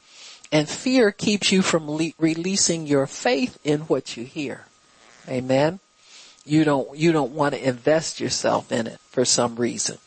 And 0.51 0.67
fear 0.67 1.11
keeps 1.11 1.51
you 1.51 1.61
from 1.61 1.89
le- 1.89 2.13
releasing 2.17 2.87
your 2.87 3.05
faith 3.07 3.59
in 3.63 3.81
what 3.81 4.17
you 4.17 4.23
hear. 4.23 4.65
Amen. 5.27 5.79
You 6.45 6.63
don't, 6.63 6.97
you 6.97 7.11
don't 7.11 7.33
want 7.33 7.53
to 7.53 7.67
invest 7.67 8.19
yourself 8.19 8.71
in 8.71 8.87
it 8.87 8.99
for 9.11 9.25
some 9.25 9.57
reason. 9.57 9.97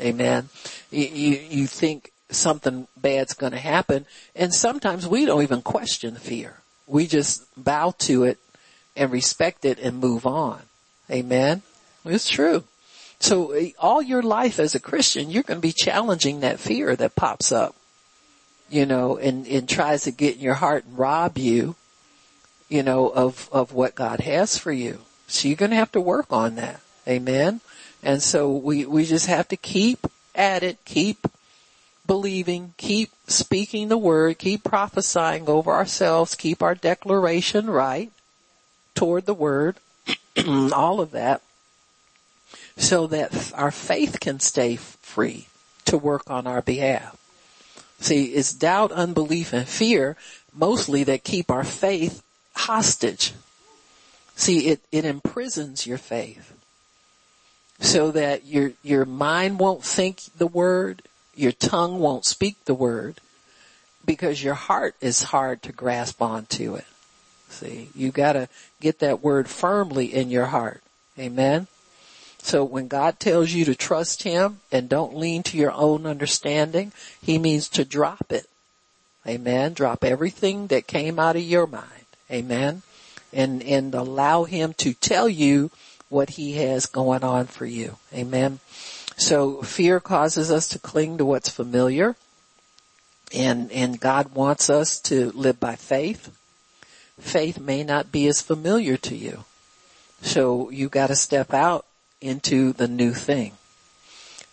Amen. 0.00 0.48
You, 0.90 1.06
you, 1.06 1.40
you 1.50 1.66
think 1.66 2.12
something 2.30 2.86
bad's 2.96 3.34
going 3.34 3.52
to 3.52 3.58
happen 3.58 4.06
and 4.36 4.54
sometimes 4.54 5.08
we 5.08 5.24
don't 5.24 5.42
even 5.42 5.62
question 5.62 6.14
fear. 6.14 6.58
We 6.86 7.06
just 7.06 7.44
bow 7.56 7.94
to 7.98 8.24
it 8.24 8.38
and 8.96 9.10
respect 9.10 9.64
it 9.64 9.78
and 9.80 9.98
move 9.98 10.26
on. 10.26 10.62
Amen. 11.10 11.62
It's 12.04 12.28
true. 12.28 12.64
So 13.20 13.52
eh, 13.52 13.70
all 13.78 14.00
your 14.02 14.22
life 14.22 14.58
as 14.58 14.74
a 14.74 14.80
Christian, 14.80 15.30
you're 15.30 15.42
going 15.42 15.58
to 15.58 15.66
be 15.66 15.72
challenging 15.72 16.40
that 16.40 16.58
fear 16.58 16.96
that 16.96 17.14
pops 17.14 17.52
up, 17.52 17.76
you 18.68 18.86
know, 18.86 19.18
and, 19.18 19.46
and 19.46 19.68
tries 19.68 20.04
to 20.04 20.10
get 20.10 20.36
in 20.36 20.40
your 20.40 20.54
heart 20.54 20.84
and 20.84 20.98
rob 20.98 21.36
you, 21.38 21.76
you 22.68 22.82
know, 22.82 23.08
of, 23.08 23.48
of 23.52 23.72
what 23.72 23.94
God 23.94 24.20
has 24.20 24.56
for 24.56 24.72
you. 24.72 25.00
So 25.26 25.48
you're 25.48 25.56
going 25.56 25.70
to 25.70 25.76
have 25.76 25.92
to 25.92 26.00
work 26.00 26.32
on 26.32 26.56
that. 26.56 26.80
Amen. 27.06 27.60
And 28.02 28.22
so 28.22 28.50
we, 28.50 28.86
we 28.86 29.04
just 29.04 29.26
have 29.26 29.48
to 29.48 29.56
keep 29.56 30.06
at 30.34 30.62
it, 30.62 30.78
keep 30.84 31.26
believing, 32.06 32.72
keep 32.78 33.10
speaking 33.26 33.88
the 33.88 33.98
word, 33.98 34.38
keep 34.38 34.64
prophesying 34.64 35.48
over 35.48 35.70
ourselves, 35.70 36.34
keep 36.34 36.62
our 36.62 36.74
declaration 36.74 37.68
right 37.68 38.10
toward 38.94 39.26
the 39.26 39.34
word, 39.34 39.76
all 40.72 41.00
of 41.00 41.10
that 41.10 41.42
so 42.80 43.06
that 43.08 43.52
our 43.54 43.70
faith 43.70 44.20
can 44.20 44.40
stay 44.40 44.76
free 44.76 45.46
to 45.84 45.98
work 45.98 46.28
on 46.30 46.46
our 46.46 46.62
behalf. 46.62 47.16
See, 48.00 48.24
it's 48.26 48.54
doubt, 48.54 48.90
unbelief, 48.90 49.52
and 49.52 49.68
fear 49.68 50.16
mostly 50.54 51.04
that 51.04 51.22
keep 51.22 51.50
our 51.50 51.62
faith 51.62 52.22
hostage. 52.54 53.34
See, 54.34 54.68
it, 54.68 54.80
it 54.90 55.04
imprisons 55.04 55.86
your 55.86 55.98
faith 55.98 56.54
so 57.80 58.10
that 58.12 58.46
your, 58.46 58.72
your 58.82 59.04
mind 59.04 59.60
won't 59.60 59.84
think 59.84 60.22
the 60.36 60.46
word, 60.46 61.02
your 61.34 61.52
tongue 61.52 61.98
won't 61.98 62.24
speak 62.24 62.64
the 62.64 62.74
word 62.74 63.20
because 64.06 64.42
your 64.42 64.54
heart 64.54 64.94
is 65.02 65.24
hard 65.24 65.62
to 65.62 65.72
grasp 65.72 66.22
onto 66.22 66.76
it. 66.76 66.86
See, 67.50 67.90
you 67.94 68.10
gotta 68.10 68.48
get 68.80 69.00
that 69.00 69.22
word 69.22 69.48
firmly 69.48 70.14
in 70.14 70.30
your 70.30 70.46
heart. 70.46 70.82
Amen. 71.18 71.66
So 72.42 72.64
when 72.64 72.88
God 72.88 73.20
tells 73.20 73.52
you 73.52 73.64
to 73.66 73.74
trust 73.74 74.22
Him 74.22 74.60
and 74.72 74.88
don't 74.88 75.16
lean 75.16 75.42
to 75.44 75.58
your 75.58 75.72
own 75.72 76.06
understanding, 76.06 76.92
He 77.22 77.38
means 77.38 77.68
to 77.70 77.84
drop 77.84 78.32
it 78.32 78.46
Amen. 79.26 79.74
Drop 79.74 80.02
everything 80.02 80.68
that 80.68 80.86
came 80.86 81.18
out 81.18 81.36
of 81.36 81.42
your 81.42 81.66
mind. 81.66 82.06
Amen. 82.30 82.82
And, 83.32 83.62
and 83.62 83.94
allow 83.94 84.44
him 84.44 84.72
to 84.78 84.94
tell 84.94 85.28
you 85.28 85.70
what 86.08 86.30
he 86.30 86.54
has 86.54 86.86
going 86.86 87.22
on 87.22 87.46
for 87.46 87.66
you. 87.66 87.96
Amen. 88.12 88.60
So 89.16 89.62
fear 89.62 90.00
causes 90.00 90.50
us 90.50 90.66
to 90.68 90.78
cling 90.78 91.18
to 91.18 91.24
what's 91.24 91.50
familiar 91.50 92.16
and, 93.32 93.70
and 93.70 94.00
God 94.00 94.34
wants 94.34 94.68
us 94.70 94.98
to 95.02 95.30
live 95.32 95.60
by 95.60 95.76
faith. 95.76 96.34
Faith 97.20 97.60
may 97.60 97.84
not 97.84 98.10
be 98.10 98.26
as 98.26 98.40
familiar 98.40 98.96
to 98.96 99.14
you. 99.14 99.44
So 100.22 100.70
you 100.70 100.88
gotta 100.88 101.14
step 101.14 101.54
out 101.54 101.86
into 102.20 102.72
the 102.72 102.88
new 102.88 103.12
thing. 103.12 103.52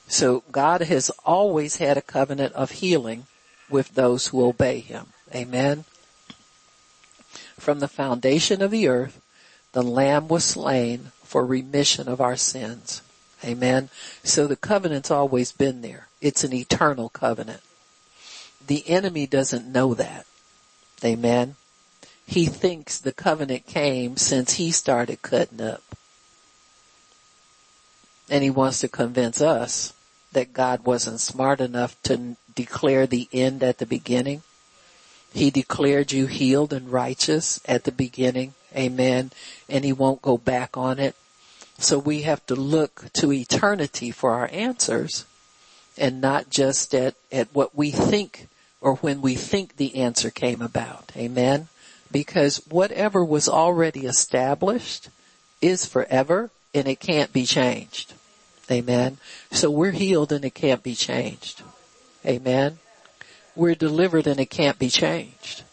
So 0.08 0.44
God 0.52 0.82
has 0.82 1.10
always 1.26 1.78
had 1.78 1.98
a 1.98 2.02
covenant 2.02 2.54
of 2.54 2.72
healing 2.72 3.28
with 3.70 3.96
those 3.96 4.28
who 4.28 4.46
obey 4.46 4.80
Him. 4.80 5.08
Amen. 5.36 5.84
From 7.60 7.80
the 7.80 7.88
foundation 7.88 8.62
of 8.62 8.72
the 8.72 8.88
earth, 8.88 9.22
the 9.74 9.84
Lamb 9.84 10.28
was 10.28 10.46
slain 10.46 11.12
for 11.24 11.46
remission 11.46 12.08
of 12.08 12.22
our 12.22 12.38
sins. 12.38 13.02
Amen. 13.44 13.90
So 14.24 14.48
the 14.48 14.56
covenant's 14.56 15.12
always 15.12 15.52
been 15.52 15.82
there. 15.82 16.08
It's 16.22 16.44
an 16.44 16.54
eternal 16.54 17.10
covenant. 17.10 17.62
The 18.66 18.88
enemy 18.90 19.28
doesn't 19.28 19.72
know 19.72 19.94
that. 19.94 20.26
Amen. 21.04 21.56
He 22.26 22.46
thinks 22.46 22.98
the 22.98 23.14
covenant 23.14 23.66
came 23.68 24.18
since 24.18 24.54
he 24.54 24.72
started 24.72 25.22
cutting 25.22 25.62
up. 25.62 25.84
And 28.30 28.44
he 28.44 28.50
wants 28.50 28.82
to 28.82 28.88
convince 28.88 29.42
us 29.42 29.94
that 30.34 30.54
God 30.54 30.86
wasn't 30.86 31.22
smart 31.22 31.62
enough 31.62 32.02
to 32.04 32.36
declare 32.54 33.08
the 33.08 33.28
end 33.32 33.64
at 33.64 33.78
the 33.78 33.86
beginning. 33.86 34.44
He 35.34 35.50
declared 35.50 36.12
you 36.12 36.26
healed 36.26 36.74
and 36.74 36.92
righteous 36.92 37.62
at 37.66 37.84
the 37.84 37.92
beginning. 37.92 38.54
Amen. 38.76 39.32
And 39.70 39.86
he 39.86 39.94
won't 39.94 40.22
go 40.22 40.38
back 40.38 40.76
on 40.76 41.00
it. 41.00 41.16
So 41.80 42.00
we 42.00 42.24
have 42.24 42.46
to 42.48 42.56
look 42.56 43.12
to 43.14 43.32
eternity 43.32 44.12
for 44.12 44.34
our 44.34 44.50
answers 44.52 45.26
and 45.98 46.20
not 46.22 46.50
just 46.50 46.94
at, 46.94 47.16
at 47.32 47.54
what 47.54 47.76
we 47.76 47.92
think 47.92 48.48
or 48.82 48.96
when 48.96 49.22
we 49.22 49.36
think 49.36 49.78
the 49.78 49.96
answer 49.96 50.30
came 50.30 50.62
about. 50.62 51.12
Amen. 51.16 51.68
Because 52.12 52.58
whatever 52.70 53.24
was 53.24 53.50
already 53.50 54.06
established 54.06 55.10
is 55.62 55.86
forever 55.86 56.50
and 56.74 56.88
it 56.88 57.00
can't 57.00 57.34
be 57.34 57.46
changed. 57.46 58.14
Amen. 58.70 59.18
So 59.52 59.70
we're 59.70 59.92
healed 59.92 60.32
and 60.32 60.44
it 60.44 60.54
can't 60.54 60.84
be 60.84 60.96
changed. 60.96 61.62
Amen. 62.26 62.80
We're 63.56 63.76
delivered 63.76 64.28
and 64.28 64.40
it 64.40 64.50
can't 64.50 64.78
be 64.78 64.90
changed. 64.90 65.64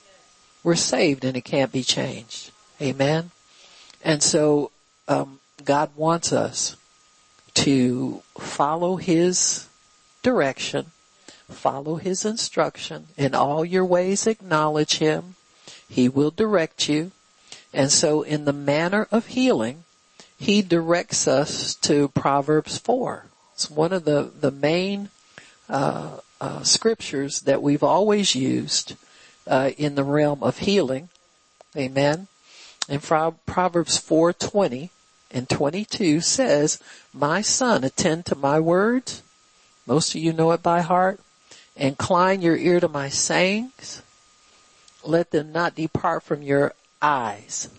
We're 0.62 0.76
saved 0.76 1.24
and 1.24 1.36
it 1.36 1.44
can't 1.44 1.72
be 1.72 1.82
changed. 1.82 2.50
Amen. 2.80 3.30
And 4.02 4.22
so, 4.22 4.70
um, 5.08 5.40
God 5.64 5.90
wants 5.96 6.32
us 6.32 6.76
to 7.54 8.22
follow 8.38 8.96
His 8.96 9.68
direction, 10.22 10.86
follow 11.48 11.96
His 11.96 12.24
instruction, 12.24 13.06
in 13.16 13.34
all 13.34 13.64
your 13.64 13.84
ways 13.84 14.26
acknowledge 14.26 14.98
Him. 14.98 15.36
He 15.88 16.08
will 16.08 16.30
direct 16.30 16.88
you. 16.88 17.12
And 17.72 17.90
so 17.90 18.22
in 18.22 18.44
the 18.44 18.52
manner 18.52 19.08
of 19.10 19.26
healing, 19.26 19.83
He 20.44 20.60
directs 20.60 21.26
us 21.26 21.74
to 21.76 22.08
Proverbs 22.08 22.76
4. 22.76 23.24
It's 23.54 23.70
one 23.70 23.94
of 23.94 24.04
the, 24.04 24.30
the 24.38 24.50
main, 24.50 25.08
uh, 25.70 26.18
uh, 26.38 26.62
scriptures 26.64 27.40
that 27.40 27.62
we've 27.62 27.82
always 27.82 28.34
used, 28.34 28.94
uh, 29.46 29.70
in 29.78 29.94
the 29.94 30.04
realm 30.04 30.42
of 30.42 30.58
healing. 30.58 31.08
Amen. 31.74 32.26
In 32.90 33.00
Proverbs 33.00 33.96
420, 33.96 34.90
and 35.30 35.48
22 35.48 36.20
says, 36.20 36.78
my 37.14 37.40
son, 37.40 37.82
attend 37.82 38.26
to 38.26 38.34
my 38.34 38.60
words. 38.60 39.22
Most 39.86 40.14
of 40.14 40.20
you 40.20 40.34
know 40.34 40.52
it 40.52 40.62
by 40.62 40.82
heart. 40.82 41.20
Incline 41.74 42.42
your 42.42 42.58
ear 42.58 42.80
to 42.80 42.88
my 42.88 43.08
sayings. 43.08 44.02
Let 45.02 45.30
them 45.30 45.52
not 45.52 45.74
depart 45.74 46.22
from 46.22 46.42
your 46.42 46.74
eyes. 47.00 47.70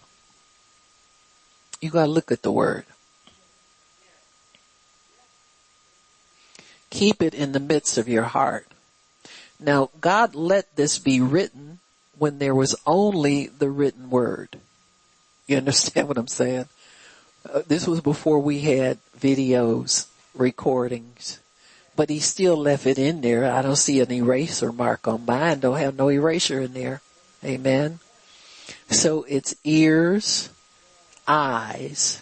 You 1.82 1.90
gotta 1.90 2.12
look 2.12 2.32
at 2.32 2.42
the 2.42 2.52
word. 2.52 2.86
Keep 6.90 7.22
it 7.22 7.34
in 7.34 7.52
the 7.52 7.60
midst 7.60 7.98
of 7.98 8.08
your 8.08 8.24
heart. 8.24 8.68
Now 9.60 9.90
God 10.02 10.36
let 10.36 10.76
this 10.76 10.98
be 11.00 11.20
written 11.22 11.80
when 12.18 12.40
there 12.40 12.56
was 12.56 12.76
only 12.86 13.48
the 13.48 13.70
written 13.70 14.10
word. 14.10 14.58
You 15.48 15.58
understand 15.58 16.08
what 16.08 16.18
I'm 16.18 16.28
saying? 16.28 16.68
Uh, 17.52 17.62
this 17.68 17.88
was 17.88 18.02
before 18.02 18.40
we 18.40 18.62
had 18.62 18.98
videos, 19.20 20.08
recordings, 20.34 21.40
but 21.96 22.10
he 22.10 22.20
still 22.20 22.58
left 22.58 22.88
it 22.88 22.98
in 22.98 23.22
there. 23.22 23.52
I 23.52 23.62
don't 23.62 23.76
see 23.76 24.00
an 24.00 24.12
eraser 24.12 24.72
mark 24.72 25.08
on 25.08 25.26
mine. 25.26 25.60
Don't 25.60 25.78
have 25.78 25.96
no 25.96 26.10
eraser 26.10 26.62
in 26.62 26.74
there. 26.74 27.02
Amen. 27.44 28.00
So 28.90 29.24
it's 29.24 29.56
ears, 29.64 30.50
eyes, 31.28 32.22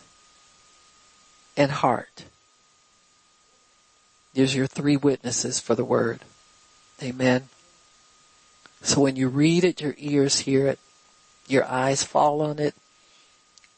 and 1.56 1.72
heart. 1.72 2.26
There's 4.34 4.56
your 4.56 4.68
three 4.68 4.98
witnesses 4.98 5.60
for 5.60 5.76
the 5.76 5.86
word. 5.86 6.22
Amen. 7.02 7.50
So 8.82 9.02
when 9.02 9.16
you 9.16 9.30
read 9.30 9.64
it, 9.64 9.82
your 9.82 9.96
ears 9.98 10.40
hear 10.40 10.68
it, 10.68 10.80
your 11.48 11.66
eyes 11.66 12.04
fall 12.04 12.42
on 12.42 12.60
it, 12.60 12.74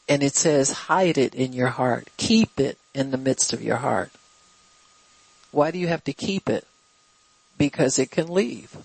and 0.08 0.22
it 0.22 0.34
says, 0.34 0.72
hide 0.72 1.18
it 1.18 1.34
in 1.34 1.52
your 1.52 1.68
heart. 1.68 2.08
Keep 2.16 2.58
it 2.60 2.78
in 2.94 3.10
the 3.10 3.18
midst 3.18 3.52
of 3.52 3.62
your 3.62 3.76
heart. 3.76 4.10
Why 5.50 5.70
do 5.70 5.78
you 5.78 5.88
have 5.88 6.04
to 6.04 6.12
keep 6.12 6.48
it? 6.48 6.66
Because 7.58 7.98
it 7.98 8.10
can 8.10 8.28
leave. 8.28 8.76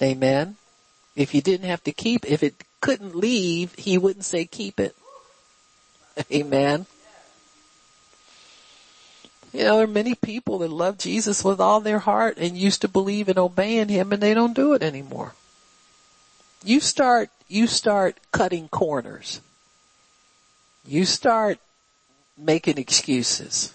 Amen. 0.00 0.56
If 1.16 1.34
you 1.34 1.40
didn't 1.40 1.68
have 1.68 1.82
to 1.84 1.92
keep, 1.92 2.24
if 2.24 2.42
it 2.42 2.54
couldn't 2.80 3.14
leave, 3.14 3.74
he 3.74 3.98
wouldn't 3.98 4.24
say 4.24 4.44
keep 4.44 4.78
it. 4.78 4.94
Amen. 6.32 6.86
You 9.52 9.64
know, 9.64 9.76
there 9.76 9.84
are 9.84 9.86
many 9.86 10.14
people 10.14 10.58
that 10.58 10.70
love 10.70 10.98
Jesus 10.98 11.42
with 11.42 11.60
all 11.60 11.80
their 11.80 12.00
heart 12.00 12.36
and 12.38 12.56
used 12.56 12.82
to 12.82 12.88
believe 12.88 13.28
in 13.28 13.38
obeying 13.38 13.88
him 13.88 14.12
and 14.12 14.22
they 14.22 14.34
don't 14.34 14.54
do 14.54 14.74
it 14.74 14.82
anymore. 14.82 15.34
You 16.62 16.80
start, 16.80 17.30
you 17.48 17.66
start 17.66 18.18
cutting 18.30 18.68
corners 18.68 19.40
you 20.88 21.04
start 21.04 21.58
making 22.36 22.78
excuses. 22.78 23.74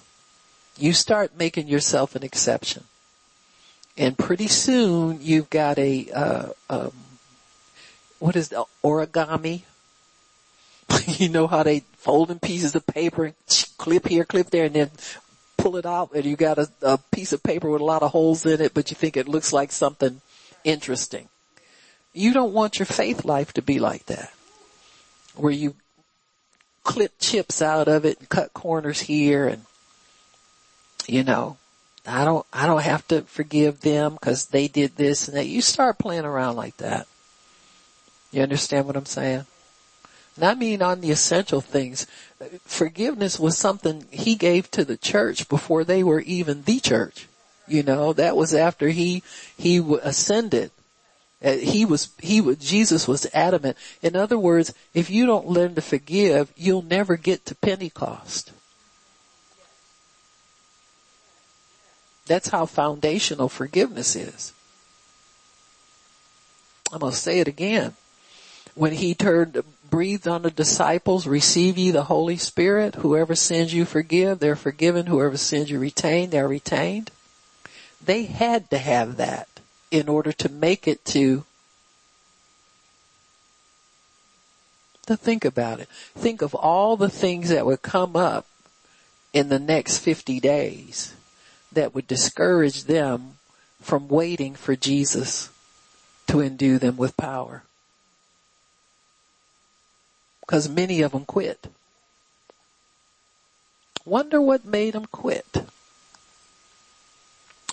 You 0.77 0.93
start 0.93 1.37
making 1.37 1.67
yourself 1.67 2.15
an 2.15 2.23
exception. 2.23 2.85
And 3.95 4.17
pretty 4.17 4.47
soon 4.47 5.19
you've 5.21 5.51
got 5.51 5.77
a, 5.77 6.09
uh, 6.11 6.49
um, 6.71 6.91
what 8.17 8.35
is 8.35 8.49
the 8.49 8.65
origami? 8.83 9.61
you 11.19 11.29
know 11.29 11.45
how 11.45 11.61
they 11.61 11.83
fold 12.03 12.29
in 12.29 12.39
pieces 12.39 12.75
of 12.75 12.85
paper 12.85 13.33
clip 13.77 14.07
here, 14.07 14.25
clip 14.25 14.49
there, 14.49 14.65
and 14.65 14.75
then 14.75 14.91
pull 15.57 15.77
it 15.77 15.85
out 15.85 16.11
and 16.13 16.25
you 16.25 16.35
got 16.35 16.57
a, 16.57 16.69
a 16.81 16.97
piece 17.11 17.31
of 17.31 17.41
paper 17.41 17.69
with 17.69 17.81
a 17.81 17.85
lot 17.85 18.03
of 18.03 18.11
holes 18.11 18.45
in 18.45 18.59
it, 18.59 18.73
but 18.73 18.91
you 18.91 18.95
think 18.95 19.15
it 19.15 19.29
looks 19.29 19.53
like 19.53 19.71
something 19.71 20.19
interesting. 20.65 21.29
You 22.13 22.33
don't 22.33 22.53
want 22.53 22.79
your 22.79 22.85
faith 22.85 23.23
life 23.23 23.53
to 23.53 23.61
be 23.61 23.79
like 23.79 24.05
that. 24.07 24.31
Where 25.35 25.53
you 25.53 25.75
clip 26.83 27.13
chips 27.19 27.61
out 27.61 27.87
of 27.87 28.03
it 28.03 28.19
and 28.19 28.27
cut 28.27 28.53
corners 28.53 28.99
here 28.99 29.47
and, 29.47 29.65
you 31.07 31.23
know, 31.23 31.57
I 32.05 32.25
don't, 32.25 32.45
I 32.51 32.67
don't 32.67 32.83
have 32.83 33.07
to 33.07 33.21
forgive 33.21 33.79
them 33.79 34.15
because 34.15 34.47
they 34.47 34.67
did 34.67 34.97
this 34.97 35.29
and 35.29 35.37
that. 35.37 35.47
You 35.47 35.61
start 35.61 35.97
playing 35.97 36.25
around 36.25 36.57
like 36.57 36.75
that. 36.77 37.07
You 38.31 38.41
understand 38.41 38.87
what 38.87 38.97
I'm 38.97 39.05
saying? 39.05 39.45
And 40.35 40.45
I 40.45 40.55
mean 40.55 40.81
on 40.81 41.01
the 41.01 41.11
essential 41.11 41.61
things. 41.61 42.07
Forgiveness 42.65 43.39
was 43.39 43.57
something 43.57 44.05
he 44.11 44.35
gave 44.35 44.69
to 44.71 44.83
the 44.83 44.97
church 44.97 45.47
before 45.47 45.83
they 45.83 46.03
were 46.03 46.21
even 46.21 46.63
the 46.63 46.79
church. 46.79 47.27
You 47.67 47.83
know, 47.83 48.13
that 48.13 48.35
was 48.35 48.53
after 48.53 48.89
he, 48.89 49.23
he 49.57 49.77
ascended. 50.01 50.71
Uh, 51.43 51.53
he 51.53 51.85
was, 51.85 52.09
he 52.19 52.41
was, 52.41 52.57
Jesus 52.57 53.07
was 53.07 53.27
adamant. 53.33 53.77
In 54.01 54.15
other 54.15 54.37
words, 54.37 54.73
if 54.93 55.09
you 55.09 55.25
don't 55.25 55.47
learn 55.47 55.75
to 55.75 55.81
forgive, 55.81 56.51
you'll 56.55 56.81
never 56.81 57.17
get 57.17 57.45
to 57.45 57.55
Pentecost. 57.55 58.51
That's 62.25 62.49
how 62.49 62.65
foundational 62.65 63.49
forgiveness 63.49 64.15
is. 64.15 64.53
I'm 66.91 66.99
going 66.99 67.11
to 67.11 67.17
say 67.17 67.39
it 67.39 67.47
again. 67.47 67.95
When 68.75 68.93
he 68.93 69.13
turned, 69.13 69.61
breathed 69.93 70.27
on 70.27 70.41
the 70.41 70.49
disciples, 70.49 71.27
receive 71.27 71.77
ye 71.77 71.91
the 71.91 72.05
Holy 72.05 72.35
Spirit. 72.35 72.95
Whoever 72.95 73.35
sins 73.35 73.75
you 73.75 73.85
forgive, 73.85 74.39
they're 74.39 74.55
forgiven. 74.55 75.05
Whoever 75.05 75.37
sins 75.37 75.69
you 75.69 75.77
retain, 75.77 76.31
they're 76.31 76.47
retained. 76.47 77.11
They 78.03 78.23
had 78.23 78.71
to 78.71 78.79
have 78.79 79.17
that 79.17 79.47
in 79.91 80.09
order 80.09 80.31
to 80.31 80.49
make 80.49 80.87
it 80.87 81.05
to 81.13 81.45
to 85.05 85.15
think 85.15 85.45
about 85.45 85.79
it. 85.79 85.87
Think 86.15 86.41
of 86.41 86.55
all 86.55 86.97
the 86.97 87.07
things 87.07 87.49
that 87.49 87.67
would 87.67 87.83
come 87.83 88.15
up 88.15 88.47
in 89.31 89.49
the 89.49 89.59
next 89.59 89.99
50 89.99 90.39
days 90.39 91.13
that 91.71 91.93
would 91.93 92.07
discourage 92.07 92.85
them 92.85 93.37
from 93.79 94.07
waiting 94.07 94.55
for 94.55 94.75
Jesus 94.75 95.51
to 96.25 96.41
endue 96.41 96.79
them 96.79 96.97
with 96.97 97.15
power. 97.15 97.61
Because 100.45 100.67
many 100.67 101.01
of 101.01 101.13
them 101.13 101.25
quit. 101.25 101.67
Wonder 104.05 104.41
what 104.41 104.65
made 104.65 104.93
them 104.93 105.05
quit. 105.05 105.65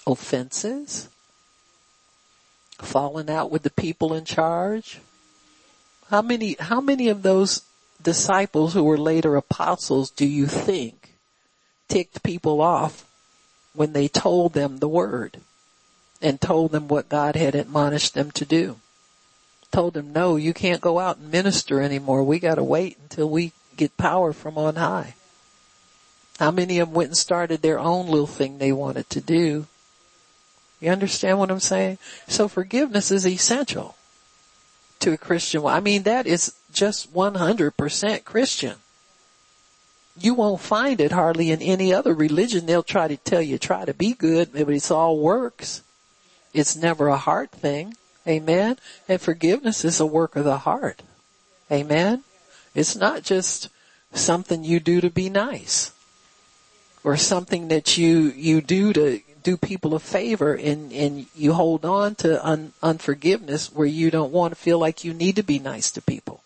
Offenses? 0.06 1.08
Falling 2.78 3.28
out 3.28 3.50
with 3.50 3.62
the 3.62 3.70
people 3.70 4.14
in 4.14 4.24
charge? 4.24 5.00
How 6.08 6.22
many, 6.22 6.56
how 6.58 6.80
many 6.80 7.08
of 7.08 7.22
those 7.22 7.62
disciples 8.02 8.74
who 8.74 8.84
were 8.84 8.98
later 8.98 9.36
apostles 9.36 10.10
do 10.10 10.26
you 10.26 10.46
think 10.46 11.14
ticked 11.88 12.22
people 12.22 12.60
off 12.60 13.04
when 13.74 13.92
they 13.92 14.08
told 14.08 14.52
them 14.52 14.78
the 14.78 14.88
word 14.88 15.38
and 16.22 16.40
told 16.40 16.70
them 16.70 16.88
what 16.88 17.08
God 17.08 17.36
had 17.36 17.54
admonished 17.54 18.14
them 18.14 18.30
to 18.32 18.44
do? 18.44 18.76
Told 19.70 19.94
them, 19.94 20.12
no, 20.12 20.36
you 20.36 20.52
can't 20.52 20.80
go 20.80 20.98
out 20.98 21.18
and 21.18 21.30
minister 21.30 21.80
anymore. 21.80 22.24
We 22.24 22.38
gotta 22.38 22.64
wait 22.64 22.98
until 23.02 23.30
we 23.30 23.52
get 23.76 23.96
power 23.96 24.32
from 24.32 24.58
on 24.58 24.76
high. 24.76 25.14
How 26.38 26.50
many 26.50 26.78
of 26.78 26.88
them 26.88 26.94
went 26.94 27.10
and 27.10 27.16
started 27.16 27.62
their 27.62 27.78
own 27.78 28.06
little 28.06 28.26
thing 28.26 28.58
they 28.58 28.72
wanted 28.72 29.08
to 29.10 29.20
do? 29.20 29.66
You 30.80 30.90
understand 30.90 31.38
what 31.38 31.50
I'm 31.50 31.60
saying? 31.60 31.98
So 32.26 32.48
forgiveness 32.48 33.10
is 33.10 33.26
essential 33.26 33.94
to 35.00 35.12
a 35.12 35.18
Christian. 35.18 35.64
I 35.66 35.80
mean, 35.80 36.04
that 36.04 36.26
is 36.26 36.54
just 36.72 37.12
100% 37.12 38.24
Christian. 38.24 38.76
You 40.18 40.34
won't 40.34 40.60
find 40.60 41.00
it 41.00 41.12
hardly 41.12 41.50
in 41.50 41.62
any 41.62 41.92
other 41.92 42.14
religion. 42.14 42.66
They'll 42.66 42.82
try 42.82 43.08
to 43.08 43.16
tell 43.16 43.42
you, 43.42 43.58
try 43.58 43.84
to 43.84 43.94
be 43.94 44.14
good, 44.14 44.52
but 44.52 44.68
it's 44.68 44.90
all 44.90 45.18
works. 45.18 45.82
It's 46.52 46.74
never 46.74 47.08
a 47.08 47.16
heart 47.16 47.50
thing. 47.50 47.94
Amen. 48.26 48.76
And 49.08 49.20
forgiveness 49.20 49.84
is 49.84 50.00
a 50.00 50.06
work 50.06 50.36
of 50.36 50.44
the 50.44 50.58
heart. 50.58 51.02
Amen. 51.70 52.22
It's 52.74 52.96
not 52.96 53.22
just 53.22 53.68
something 54.12 54.64
you 54.64 54.80
do 54.80 55.00
to 55.00 55.10
be 55.10 55.28
nice 55.28 55.92
or 57.02 57.16
something 57.16 57.68
that 57.68 57.96
you, 57.96 58.32
you 58.36 58.60
do 58.60 58.92
to 58.92 59.20
do 59.42 59.56
people 59.56 59.94
a 59.94 59.98
favor 59.98 60.54
and, 60.54 60.92
and 60.92 61.26
you 61.34 61.54
hold 61.54 61.84
on 61.84 62.14
to 62.14 62.46
un, 62.46 62.72
unforgiveness 62.82 63.72
where 63.72 63.86
you 63.86 64.10
don't 64.10 64.32
want 64.32 64.52
to 64.52 64.60
feel 64.60 64.78
like 64.78 65.04
you 65.04 65.14
need 65.14 65.36
to 65.36 65.42
be 65.42 65.58
nice 65.58 65.90
to 65.90 66.02
people. 66.02 66.42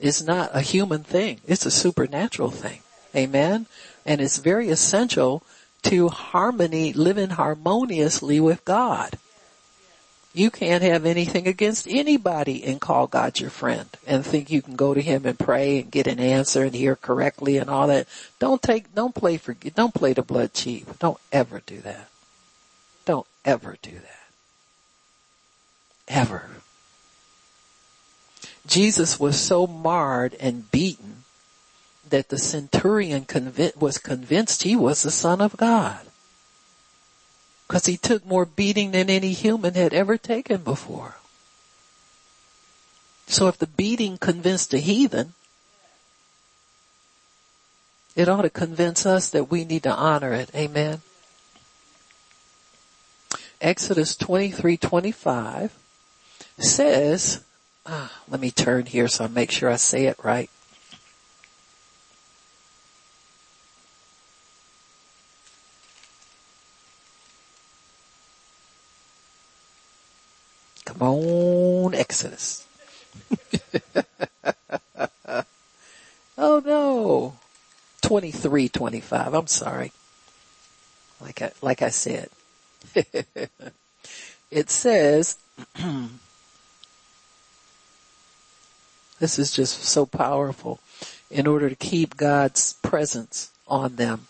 It's 0.00 0.22
not 0.22 0.50
a 0.52 0.60
human 0.60 1.04
thing. 1.04 1.40
It's 1.46 1.66
a 1.66 1.70
supernatural 1.70 2.50
thing. 2.50 2.80
Amen. 3.14 3.66
And 4.06 4.20
it's 4.20 4.38
very 4.38 4.70
essential 4.70 5.42
to 5.82 6.08
harmony, 6.08 6.92
living 6.92 7.30
harmoniously 7.30 8.40
with 8.40 8.64
God. 8.64 9.18
You 10.36 10.50
can't 10.50 10.82
have 10.82 11.06
anything 11.06 11.46
against 11.46 11.86
anybody 11.88 12.64
and 12.64 12.80
call 12.80 13.06
God 13.06 13.38
your 13.38 13.50
friend 13.50 13.88
and 14.04 14.26
think 14.26 14.50
you 14.50 14.62
can 14.62 14.74
go 14.74 14.92
to 14.92 15.00
him 15.00 15.24
and 15.26 15.38
pray 15.38 15.78
and 15.78 15.92
get 15.92 16.08
an 16.08 16.18
answer 16.18 16.64
and 16.64 16.74
hear 16.74 16.96
correctly 16.96 17.56
and 17.56 17.70
all 17.70 17.86
that. 17.86 18.08
Don't 18.40 18.60
take, 18.60 18.92
don't 18.96 19.14
play 19.14 19.36
for, 19.36 19.54
don't 19.54 19.94
play 19.94 20.12
the 20.12 20.22
blood 20.22 20.52
cheap. 20.52 20.98
Don't 20.98 21.20
ever 21.30 21.62
do 21.64 21.80
that. 21.82 22.08
Don't 23.04 23.28
ever 23.44 23.76
do 23.80 23.92
that. 23.92 24.26
Ever. 26.08 26.50
Jesus 28.66 29.20
was 29.20 29.38
so 29.38 29.68
marred 29.68 30.34
and 30.40 30.68
beaten 30.72 31.22
that 32.10 32.30
the 32.30 32.38
centurion 32.38 33.24
was 33.76 33.98
convinced 33.98 34.64
he 34.64 34.74
was 34.74 35.04
the 35.04 35.12
son 35.12 35.40
of 35.40 35.56
God. 35.56 36.00
Cause 37.66 37.86
he 37.86 37.96
took 37.96 38.26
more 38.26 38.44
beating 38.44 38.90
than 38.90 39.08
any 39.08 39.32
human 39.32 39.74
had 39.74 39.94
ever 39.94 40.18
taken 40.18 40.62
before. 40.62 41.16
So 43.26 43.48
if 43.48 43.58
the 43.58 43.66
beating 43.66 44.18
convinced 44.18 44.74
a 44.74 44.78
heathen, 44.78 45.32
it 48.14 48.28
ought 48.28 48.42
to 48.42 48.50
convince 48.50 49.06
us 49.06 49.30
that 49.30 49.50
we 49.50 49.64
need 49.64 49.82
to 49.84 49.94
honor 49.94 50.32
it. 50.32 50.50
Amen. 50.54 51.00
Exodus 53.60 54.14
23, 54.14 54.76
25 54.76 55.74
says, 56.58 57.42
ah, 57.86 58.12
let 58.28 58.40
me 58.40 58.50
turn 58.50 58.86
here 58.86 59.08
so 59.08 59.24
I 59.24 59.28
make 59.28 59.50
sure 59.50 59.70
I 59.70 59.76
say 59.76 60.06
it 60.06 60.18
right. 60.22 60.50
Come 70.84 71.02
Exodus. 72.24 72.66
oh 76.38 76.62
no. 76.64 77.34
23, 78.02 78.68
25. 78.68 79.34
I'm 79.34 79.46
sorry. 79.46 79.92
Like 81.20 81.42
I, 81.42 81.52
like 81.60 81.82
I 81.82 81.90
said. 81.90 82.30
it 84.50 84.70
says, 84.70 85.36
this 89.18 89.38
is 89.38 89.50
just 89.52 89.82
so 89.82 90.06
powerful 90.06 90.80
in 91.30 91.46
order 91.46 91.68
to 91.68 91.76
keep 91.76 92.16
God's 92.16 92.74
presence 92.82 93.50
on 93.66 93.96
them. 93.96 94.26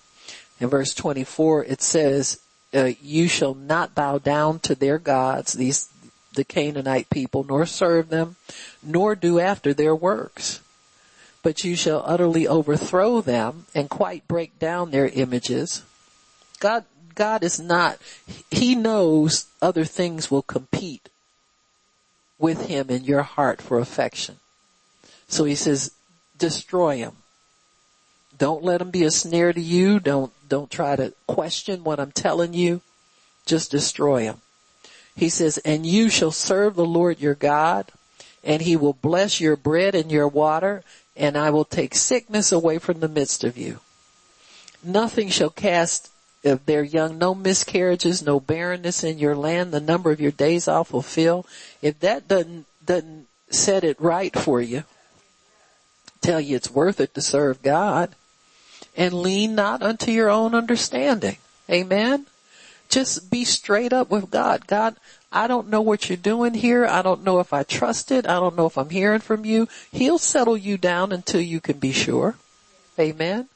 In 0.60 0.68
verse 0.68 0.94
24 0.94 1.64
it 1.64 1.82
says, 1.82 2.40
uh, 2.74 2.90
you 3.00 3.28
shall 3.28 3.54
not 3.54 3.94
bow 3.94 4.18
down 4.18 4.58
to 4.60 4.74
their 4.74 4.98
gods, 4.98 5.52
these 5.52 5.88
the 6.34 6.44
Canaanite 6.44 7.10
people, 7.10 7.44
nor 7.44 7.66
serve 7.66 8.08
them, 8.08 8.36
nor 8.82 9.14
do 9.14 9.40
after 9.40 9.72
their 9.72 9.94
works. 9.94 10.60
But 11.42 11.64
you 11.64 11.76
shall 11.76 12.02
utterly 12.06 12.46
overthrow 12.46 13.20
them 13.20 13.66
and 13.74 13.90
quite 13.90 14.26
break 14.26 14.58
down 14.58 14.90
their 14.90 15.08
images. 15.08 15.82
God, 16.60 16.84
God 17.14 17.42
is 17.44 17.60
not, 17.60 17.98
He 18.50 18.74
knows 18.74 19.46
other 19.60 19.84
things 19.84 20.30
will 20.30 20.42
compete 20.42 21.08
with 22.38 22.66
Him 22.66 22.90
in 22.90 23.04
your 23.04 23.22
heart 23.22 23.60
for 23.60 23.78
affection. 23.78 24.36
So 25.28 25.44
He 25.44 25.54
says, 25.54 25.92
destroy 26.38 26.98
them. 26.98 27.16
Don't 28.36 28.64
let 28.64 28.78
them 28.78 28.90
be 28.90 29.04
a 29.04 29.10
snare 29.10 29.52
to 29.52 29.60
you. 29.60 30.00
Don't, 30.00 30.32
don't 30.48 30.70
try 30.70 30.96
to 30.96 31.12
question 31.26 31.84
what 31.84 32.00
I'm 32.00 32.10
telling 32.10 32.52
you. 32.52 32.80
Just 33.46 33.70
destroy 33.70 34.24
them. 34.24 34.40
He 35.16 35.28
says, 35.28 35.58
and 35.58 35.86
you 35.86 36.08
shall 36.08 36.32
serve 36.32 36.74
the 36.74 36.84
Lord 36.84 37.20
your 37.20 37.34
God 37.34 37.90
and 38.42 38.62
he 38.62 38.76
will 38.76 38.92
bless 38.92 39.40
your 39.40 39.56
bread 39.56 39.94
and 39.94 40.10
your 40.10 40.28
water 40.28 40.82
and 41.16 41.36
I 41.36 41.50
will 41.50 41.64
take 41.64 41.94
sickness 41.94 42.52
away 42.52 42.78
from 42.78 43.00
the 43.00 43.08
midst 43.08 43.44
of 43.44 43.56
you. 43.56 43.80
Nothing 44.82 45.28
shall 45.28 45.50
cast 45.50 46.10
of 46.44 46.66
their 46.66 46.82
young, 46.82 47.16
no 47.16 47.34
miscarriages, 47.34 48.22
no 48.22 48.38
barrenness 48.40 49.02
in 49.02 49.18
your 49.18 49.34
land, 49.34 49.72
the 49.72 49.80
number 49.80 50.10
of 50.10 50.20
your 50.20 50.32
days 50.32 50.68
I'll 50.68 50.84
fulfill. 50.84 51.46
If 51.80 52.00
that 52.00 52.28
doesn't, 52.28 52.66
doesn't 52.84 53.26
set 53.50 53.84
it 53.84 54.00
right 54.00 54.36
for 54.36 54.60
you, 54.60 54.84
tell 56.20 56.40
you 56.40 56.56
it's 56.56 56.70
worth 56.70 57.00
it 57.00 57.14
to 57.14 57.22
serve 57.22 57.62
God 57.62 58.14
and 58.96 59.14
lean 59.14 59.54
not 59.54 59.82
unto 59.82 60.10
your 60.10 60.30
own 60.30 60.54
understanding. 60.54 61.38
Amen. 61.70 62.26
Just 62.94 63.28
be 63.28 63.44
straight 63.44 63.92
up 63.92 64.08
with 64.08 64.30
God. 64.30 64.68
God, 64.68 64.94
I 65.32 65.48
don't 65.48 65.68
know 65.68 65.80
what 65.80 66.08
you're 66.08 66.16
doing 66.16 66.54
here. 66.54 66.86
I 66.86 67.02
don't 67.02 67.24
know 67.24 67.40
if 67.40 67.52
I 67.52 67.64
trust 67.64 68.12
it. 68.12 68.24
I 68.24 68.34
don't 68.34 68.54
know 68.54 68.66
if 68.66 68.78
I'm 68.78 68.90
hearing 68.90 69.18
from 69.18 69.44
you. 69.44 69.66
He'll 69.90 70.16
settle 70.16 70.56
you 70.56 70.78
down 70.78 71.10
until 71.10 71.40
you 71.40 71.60
can 71.60 71.80
be 71.80 71.90
sure. 71.90 72.36
Amen. 72.96 73.48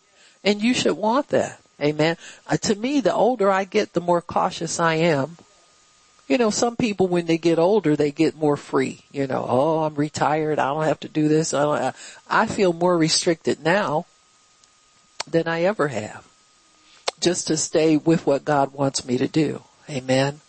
And 0.42 0.60
you 0.60 0.74
should 0.74 0.96
want 0.96 1.28
that. 1.28 1.60
Amen. 1.80 2.16
Uh, 2.48 2.56
to 2.56 2.74
me, 2.74 3.00
the 3.00 3.14
older 3.14 3.48
I 3.48 3.62
get, 3.62 3.92
the 3.92 4.00
more 4.00 4.20
cautious 4.20 4.80
I 4.80 4.94
am. 4.94 5.36
You 6.26 6.36
know, 6.36 6.50
some 6.50 6.74
people 6.74 7.06
when 7.06 7.26
they 7.26 7.38
get 7.38 7.60
older, 7.60 7.94
they 7.94 8.10
get 8.10 8.36
more 8.36 8.56
free. 8.56 9.04
You 9.12 9.28
know, 9.28 9.46
oh, 9.48 9.84
I'm 9.84 9.94
retired. 9.94 10.58
I 10.58 10.74
don't 10.74 10.82
have 10.82 10.98
to 11.00 11.08
do 11.08 11.28
this. 11.28 11.54
I, 11.54 11.92
I 12.28 12.46
feel 12.46 12.72
more 12.72 12.98
restricted 12.98 13.62
now 13.62 14.06
than 15.30 15.46
I 15.46 15.62
ever 15.62 15.86
have 15.86 16.27
just 17.20 17.46
to 17.48 17.56
stay 17.56 17.96
with 17.96 18.26
what 18.26 18.44
God 18.44 18.72
wants 18.72 19.04
me 19.04 19.18
to 19.18 19.28
do. 19.28 19.62
Amen. 19.88 20.40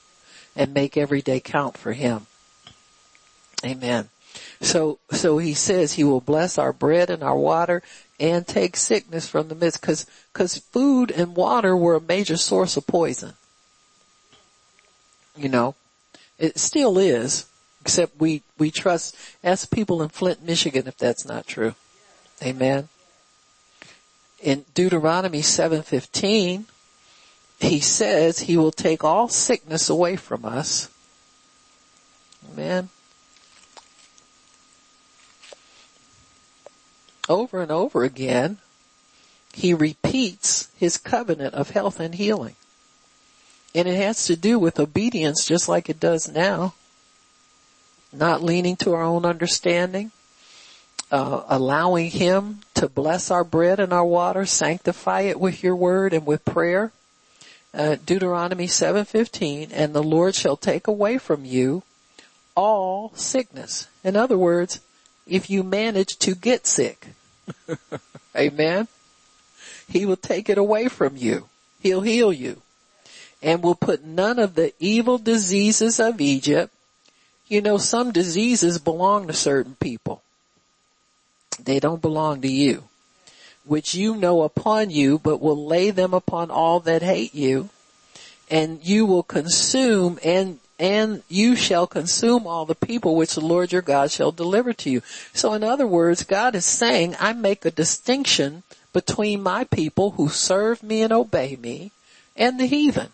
And 0.56 0.74
make 0.74 0.98
every 0.98 1.22
day 1.22 1.40
count 1.40 1.78
for 1.78 1.94
Him. 1.94 2.28
Amen. 3.66 4.10
So, 4.62 5.00
so 5.12 5.38
he 5.38 5.54
says 5.54 5.94
he 5.94 6.04
will 6.04 6.22
bless 6.22 6.58
our 6.58 6.74
bread 6.74 7.10
and 7.10 7.24
our 7.24 7.38
water 7.38 7.82
and 8.20 8.46
take 8.46 8.76
sickness 8.76 9.28
from 9.28 9.48
the 9.48 9.56
midst 9.56 9.82
cause, 9.82 10.06
cause 10.34 10.58
food 10.58 11.12
and 11.12 11.36
water 11.36 11.76
were 11.76 11.96
a 11.96 12.02
major 12.02 12.38
source 12.38 12.78
of 12.78 12.86
poison. 12.86 13.34
You 15.38 15.50
know, 15.50 15.76
It 16.38 16.60
still 16.60 16.98
is, 16.98 17.48
except 17.82 18.20
we, 18.20 18.44
we 18.58 18.72
trust, 18.72 19.16
ask 19.44 19.72
people 19.72 20.02
in 20.02 20.10
Flint, 20.10 20.44
Michigan 20.44 20.88
if 20.88 20.98
that's 20.98 21.26
not 21.26 21.48
true. 21.48 21.76
Amen. 22.44 22.90
In 24.42 24.66
Deuteronomy 24.74 25.42
7:15, 25.42 26.66
he 27.60 27.80
says 27.80 28.40
he 28.40 28.56
will 28.56 28.72
take 28.72 29.04
all 29.04 29.28
sickness 29.28 29.90
away 29.90 30.16
from 30.16 30.46
us. 30.46 30.88
Amen. 32.52 32.90
Over 37.28 37.62
and 37.62 37.72
over 37.72 38.04
again, 38.04 38.60
he 39.54 39.74
repeats 39.74 40.70
his 40.78 40.98
covenant 40.98 41.54
of 41.54 41.72
health 41.72 42.00
and 42.00 42.16
healing. 42.16 42.56
And 43.76 43.88
it 43.88 43.98
has 43.98 44.26
to 44.26 44.36
do 44.36 44.58
with 44.58 44.80
obedience 44.80 45.46
just 45.46 45.68
like 45.68 45.90
it 45.90 46.00
does 46.00 46.28
now. 46.28 46.74
Not 48.12 48.42
leaning 48.42 48.76
to 48.78 48.94
our 48.94 49.04
own 49.04 49.26
understanding, 49.26 50.12
uh, 51.12 51.44
allowing 51.48 52.12
him 52.12 52.60
to 52.76 52.88
bless 52.88 53.32
our 53.32 53.44
bread 53.44 53.80
and 53.80 53.92
our 53.92 54.06
water, 54.06 54.46
sanctify 54.46 55.22
it 55.22 55.40
with 55.40 55.64
your 55.64 55.76
word 55.76 56.14
and 56.14 56.26
with 56.26 56.46
prayer. 56.46 56.92
Uh, 57.74 57.98
Deuteronomy 58.04 58.68
7:15 58.68 59.70
and 59.72 59.94
the 59.94 60.04
Lord 60.04 60.36
shall 60.36 60.58
take 60.58 60.88
away 60.88 61.18
from 61.18 61.46
you 61.46 61.84
all 62.56 63.12
sickness. 63.16 63.88
In 64.04 64.16
other 64.16 64.38
words, 64.38 64.80
if 65.28 65.50
you 65.50 65.64
manage 65.64 66.18
to 66.20 66.36
get 66.36 66.66
sick. 66.66 67.08
Amen. 68.36 68.88
He 69.88 70.06
will 70.06 70.18
take 70.18 70.50
it 70.50 70.58
away 70.58 70.88
from 70.88 71.16
you. 71.16 71.48
He'll 71.80 72.02
heal 72.02 72.34
you 72.34 72.62
and 73.42 73.64
will 73.64 73.76
put 73.76 74.04
none 74.04 74.40
of 74.40 74.56
the 74.56 74.74
evil 74.80 75.18
diseases 75.18 76.00
of 76.00 76.20
Egypt. 76.20 76.74
You 77.48 77.62
know, 77.62 77.78
some 77.78 78.12
diseases 78.12 78.78
belong 78.78 79.28
to 79.28 79.34
certain 79.34 79.76
people. 79.80 80.22
They 81.66 81.80
don't 81.80 82.02
belong 82.02 82.42
to 82.42 82.48
you, 82.48 82.86
which 83.66 83.96
you 83.96 84.16
know 84.16 84.44
upon 84.44 84.90
you, 84.90 85.20
but 85.20 85.42
will 85.42 85.66
lay 85.66 85.92
them 85.92 86.14
upon 86.14 86.52
all 86.52 86.80
that 86.82 87.02
hate 87.02 87.36
you. 87.36 87.70
And 88.50 88.84
you 88.84 89.06
will 89.06 89.24
consume 89.24 90.18
and, 90.24 90.60
and 90.80 91.22
you 91.30 91.56
shall 91.56 91.86
consume 91.86 92.48
all 92.48 92.66
the 92.66 92.74
people 92.74 93.16
which 93.16 93.36
the 93.36 93.42
Lord 93.42 93.72
your 93.72 93.84
God 93.84 94.10
shall 94.10 94.32
deliver 94.32 94.74
to 94.74 94.90
you. 94.90 95.02
So 95.34 95.54
in 95.54 95.64
other 95.64 95.86
words, 95.86 96.24
God 96.24 96.56
is 96.56 96.66
saying, 96.66 97.16
I 97.20 97.34
make 97.34 97.64
a 97.66 97.72
distinction 97.72 98.64
between 98.92 99.44
my 99.44 99.66
people 99.66 100.12
who 100.12 100.30
serve 100.30 100.82
me 100.82 101.04
and 101.04 101.14
obey 101.14 101.56
me 101.56 101.92
and 102.36 102.60
the 102.60 102.66
heathen. 102.66 103.10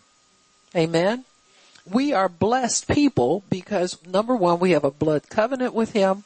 Amen. 0.74 1.24
We 1.84 2.12
are 2.12 2.28
blessed 2.28 2.88
people 2.88 3.44
because 3.50 4.04
number 4.06 4.34
one, 4.34 4.58
we 4.58 4.70
have 4.70 4.84
a 4.84 4.90
blood 4.90 5.28
covenant 5.28 5.74
with 5.74 5.92
him 5.92 6.24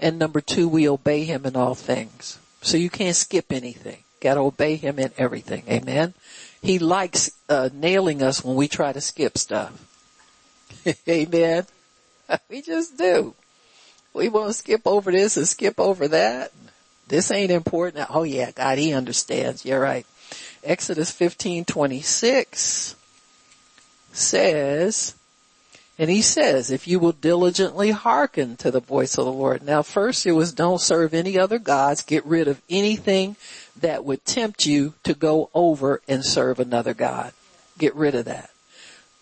and 0.00 0.18
number 0.18 0.40
two, 0.40 0.68
we 0.68 0.88
obey 0.88 1.24
him 1.24 1.46
in 1.46 1.56
all 1.56 1.74
things. 1.74 2.38
So 2.62 2.76
you 2.76 2.90
can't 2.90 3.16
skip 3.16 3.52
anything. 3.52 3.98
Gotta 4.20 4.40
obey 4.40 4.76
him 4.76 4.98
in 4.98 5.12
everything. 5.16 5.64
Amen. 5.68 6.14
He 6.62 6.78
likes, 6.78 7.30
uh, 7.48 7.70
nailing 7.72 8.22
us 8.22 8.44
when 8.44 8.56
we 8.56 8.68
try 8.68 8.92
to 8.92 9.00
skip 9.00 9.38
stuff. 9.38 9.72
Amen. 11.08 11.66
We 12.48 12.62
just 12.62 12.96
do. 12.96 13.34
We 14.14 14.28
want 14.28 14.48
to 14.48 14.54
skip 14.54 14.82
over 14.86 15.10
this 15.10 15.36
and 15.36 15.48
skip 15.48 15.80
over 15.80 16.06
that. 16.06 16.52
This 17.08 17.32
ain't 17.32 17.50
important. 17.50 18.06
Oh 18.08 18.22
yeah, 18.22 18.52
God, 18.52 18.78
he 18.78 18.92
understands. 18.92 19.64
You're 19.64 19.80
right. 19.80 20.06
Exodus 20.62 21.10
15, 21.10 21.64
26 21.64 22.94
says, 24.12 25.14
and 26.00 26.08
he 26.08 26.22
says, 26.22 26.70
if 26.70 26.88
you 26.88 26.98
will 26.98 27.12
diligently 27.12 27.90
hearken 27.90 28.56
to 28.56 28.70
the 28.70 28.80
voice 28.80 29.18
of 29.18 29.26
the 29.26 29.32
Lord. 29.32 29.62
Now 29.62 29.82
first 29.82 30.24
it 30.24 30.32
was 30.32 30.50
don't 30.50 30.80
serve 30.80 31.12
any 31.12 31.38
other 31.38 31.58
gods, 31.58 32.00
get 32.00 32.24
rid 32.24 32.48
of 32.48 32.62
anything 32.70 33.36
that 33.78 34.02
would 34.02 34.24
tempt 34.24 34.64
you 34.64 34.94
to 35.04 35.12
go 35.12 35.50
over 35.52 36.00
and 36.08 36.24
serve 36.24 36.58
another 36.58 36.94
God. 36.94 37.34
Get 37.76 37.94
rid 37.94 38.14
of 38.14 38.24
that. 38.24 38.48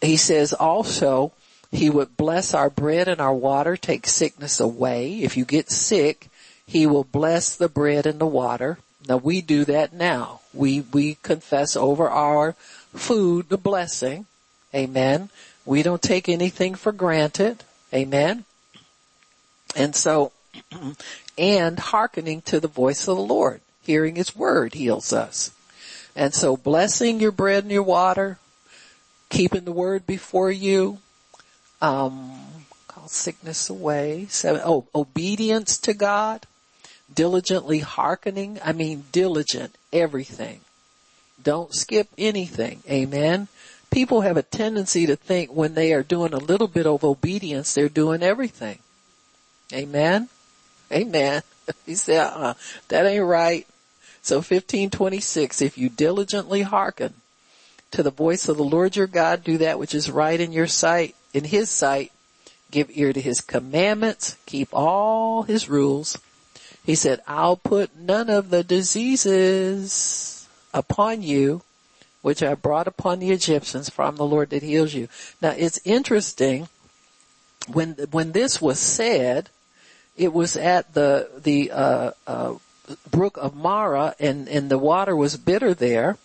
He 0.00 0.16
says 0.16 0.52
also, 0.52 1.32
he 1.72 1.90
would 1.90 2.16
bless 2.16 2.54
our 2.54 2.70
bread 2.70 3.08
and 3.08 3.20
our 3.20 3.34
water, 3.34 3.76
take 3.76 4.06
sickness 4.06 4.60
away. 4.60 5.22
If 5.22 5.36
you 5.36 5.44
get 5.44 5.72
sick, 5.72 6.28
he 6.64 6.86
will 6.86 7.02
bless 7.02 7.56
the 7.56 7.68
bread 7.68 8.06
and 8.06 8.20
the 8.20 8.26
water. 8.26 8.78
Now 9.08 9.16
we 9.16 9.40
do 9.40 9.64
that 9.64 9.92
now. 9.92 10.42
We, 10.54 10.82
we 10.82 11.16
confess 11.24 11.74
over 11.74 12.08
our 12.08 12.52
food 12.94 13.48
the 13.48 13.58
blessing. 13.58 14.26
Amen. 14.72 15.30
We 15.68 15.82
don't 15.82 16.00
take 16.00 16.30
anything 16.30 16.76
for 16.76 16.92
granted. 16.92 17.62
Amen. 17.92 18.46
And 19.76 19.94
so, 19.94 20.32
and 21.38 21.78
hearkening 21.78 22.40
to 22.46 22.58
the 22.58 22.68
voice 22.68 23.06
of 23.06 23.18
the 23.18 23.22
Lord, 23.22 23.60
hearing 23.82 24.14
his 24.14 24.34
word 24.34 24.72
heals 24.72 25.12
us. 25.12 25.50
And 26.16 26.32
so 26.32 26.56
blessing 26.56 27.20
your 27.20 27.32
bread 27.32 27.64
and 27.64 27.70
your 27.70 27.82
water, 27.82 28.38
keeping 29.28 29.66
the 29.66 29.72
word 29.72 30.06
before 30.06 30.50
you, 30.50 31.00
um, 31.82 32.32
call 32.86 33.08
sickness 33.08 33.68
away. 33.68 34.24
Seven, 34.30 34.62
oh, 34.64 34.86
obedience 34.94 35.76
to 35.80 35.92
God, 35.92 36.46
diligently 37.12 37.80
hearkening. 37.80 38.58
I 38.64 38.72
mean, 38.72 39.04
diligent, 39.12 39.76
everything. 39.92 40.60
Don't 41.42 41.74
skip 41.74 42.08
anything. 42.16 42.82
Amen 42.88 43.48
people 43.98 44.20
have 44.20 44.36
a 44.36 44.42
tendency 44.44 45.06
to 45.06 45.16
think 45.16 45.50
when 45.50 45.74
they 45.74 45.92
are 45.92 46.04
doing 46.04 46.32
a 46.32 46.38
little 46.38 46.68
bit 46.68 46.86
of 46.86 47.02
obedience, 47.02 47.74
they're 47.74 47.88
doing 47.88 48.22
everything. 48.22 48.78
Amen. 49.72 50.28
Amen. 50.92 51.42
He 51.84 51.96
said, 51.96 52.20
uh, 52.20 52.54
that 52.86 53.06
ain't 53.06 53.24
right. 53.24 53.66
So 54.22 54.36
1526, 54.36 55.60
if 55.60 55.76
you 55.76 55.88
diligently 55.88 56.62
hearken 56.62 57.14
to 57.90 58.04
the 58.04 58.12
voice 58.12 58.48
of 58.48 58.56
the 58.56 58.62
Lord 58.64 58.94
your 58.94 59.08
God, 59.08 59.42
do 59.42 59.58
that 59.58 59.80
which 59.80 59.96
is 59.96 60.12
right 60.12 60.40
in 60.40 60.52
your 60.52 60.68
sight, 60.68 61.16
in 61.34 61.42
his 61.42 61.68
sight, 61.68 62.12
give 62.70 62.88
ear 62.94 63.12
to 63.12 63.20
his 63.20 63.40
commandments, 63.40 64.36
keep 64.46 64.68
all 64.72 65.42
his 65.42 65.68
rules. 65.68 66.16
He 66.86 66.94
said, 66.94 67.20
I'll 67.26 67.56
put 67.56 67.98
none 67.98 68.30
of 68.30 68.50
the 68.50 68.62
diseases 68.62 70.46
upon 70.72 71.22
you 71.22 71.62
which 72.22 72.42
I 72.42 72.54
brought 72.54 72.88
upon 72.88 73.18
the 73.18 73.30
Egyptians 73.30 73.88
from 73.88 74.16
the 74.16 74.26
Lord 74.26 74.50
that 74.50 74.62
heals 74.62 74.94
you. 74.94 75.08
Now 75.40 75.50
it's 75.50 75.80
interesting 75.84 76.68
when, 77.72 77.94
when 78.10 78.32
this 78.32 78.60
was 78.60 78.78
said, 78.78 79.50
it 80.16 80.32
was 80.32 80.56
at 80.56 80.94
the, 80.94 81.30
the, 81.36 81.70
uh, 81.70 82.10
uh, 82.26 82.54
brook 83.10 83.36
of 83.36 83.54
Marah 83.54 84.14
and, 84.18 84.48
and 84.48 84.70
the 84.70 84.78
water 84.78 85.14
was 85.14 85.36
bitter 85.36 85.74
there 85.74 86.16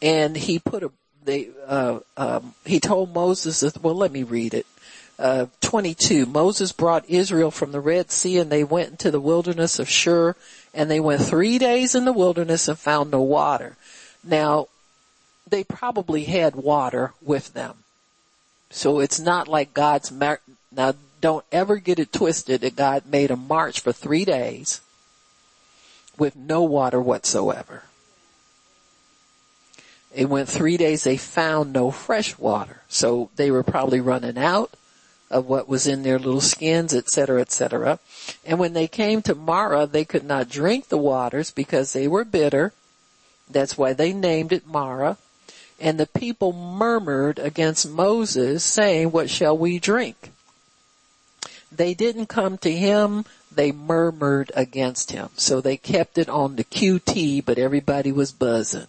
and 0.00 0.36
he 0.36 0.58
put 0.58 0.82
a, 0.82 0.90
they, 1.24 1.50
uh, 1.66 2.00
um, 2.16 2.54
he 2.64 2.80
told 2.80 3.14
Moses, 3.14 3.62
well 3.80 3.94
let 3.94 4.10
me 4.10 4.22
read 4.22 4.54
it. 4.54 4.66
Uh, 5.18 5.46
22, 5.60 6.26
Moses 6.26 6.72
brought 6.72 7.08
Israel 7.08 7.50
from 7.50 7.70
the 7.70 7.80
Red 7.80 8.10
Sea 8.10 8.38
and 8.38 8.50
they 8.50 8.64
went 8.64 8.90
into 8.90 9.10
the 9.10 9.20
wilderness 9.20 9.78
of 9.78 9.88
Shur 9.88 10.34
and 10.74 10.90
they 10.90 10.98
went 10.98 11.22
three 11.22 11.58
days 11.58 11.94
in 11.94 12.04
the 12.06 12.12
wilderness 12.12 12.66
and 12.66 12.78
found 12.78 13.10
no 13.10 13.20
water. 13.20 13.76
Now, 14.24 14.68
they 15.52 15.62
probably 15.62 16.24
had 16.24 16.56
water 16.56 17.12
with 17.22 17.52
them. 17.52 17.84
So 18.70 18.98
it's 18.98 19.20
not 19.20 19.46
like 19.46 19.74
God's, 19.74 20.10
mar- 20.10 20.40
now 20.74 20.94
don't 21.20 21.44
ever 21.52 21.76
get 21.76 22.00
it 22.00 22.12
twisted 22.12 22.62
that 22.62 22.74
God 22.74 23.04
made 23.06 23.30
a 23.30 23.36
march 23.36 23.80
for 23.80 23.92
three 23.92 24.24
days 24.24 24.80
with 26.18 26.34
no 26.34 26.62
water 26.62 27.00
whatsoever. 27.00 27.84
It 30.14 30.28
went 30.28 30.48
three 30.48 30.76
days, 30.76 31.04
they 31.04 31.16
found 31.16 31.72
no 31.72 31.90
fresh 31.90 32.38
water. 32.38 32.80
So 32.88 33.30
they 33.36 33.50
were 33.50 33.62
probably 33.62 34.00
running 34.00 34.38
out 34.38 34.72
of 35.30 35.46
what 35.46 35.68
was 35.68 35.86
in 35.86 36.02
their 36.02 36.18
little 36.18 36.40
skins, 36.40 36.94
etc., 36.94 37.40
etc. 37.40 37.98
And 38.44 38.58
when 38.58 38.74
they 38.74 38.88
came 38.88 39.22
to 39.22 39.34
Marah, 39.34 39.86
they 39.86 40.04
could 40.04 40.24
not 40.24 40.50
drink 40.50 40.88
the 40.88 40.98
waters 40.98 41.50
because 41.50 41.92
they 41.92 42.08
were 42.08 42.24
bitter. 42.24 42.72
That's 43.50 43.78
why 43.78 43.92
they 43.92 44.12
named 44.12 44.52
it 44.52 44.66
Marah. 44.66 45.16
And 45.80 45.98
the 45.98 46.06
people 46.06 46.52
murmured 46.52 47.38
against 47.38 47.88
Moses 47.88 48.62
saying, 48.62 49.10
what 49.10 49.28
shall 49.28 49.56
we 49.56 49.78
drink? 49.78 50.30
They 51.70 51.94
didn't 51.94 52.26
come 52.26 52.58
to 52.58 52.70
him, 52.70 53.24
they 53.50 53.72
murmured 53.72 54.52
against 54.54 55.10
him. 55.10 55.30
So 55.36 55.60
they 55.60 55.76
kept 55.76 56.18
it 56.18 56.28
on 56.28 56.56
the 56.56 56.64
QT, 56.64 57.44
but 57.44 57.58
everybody 57.58 58.12
was 58.12 58.30
buzzing. 58.32 58.86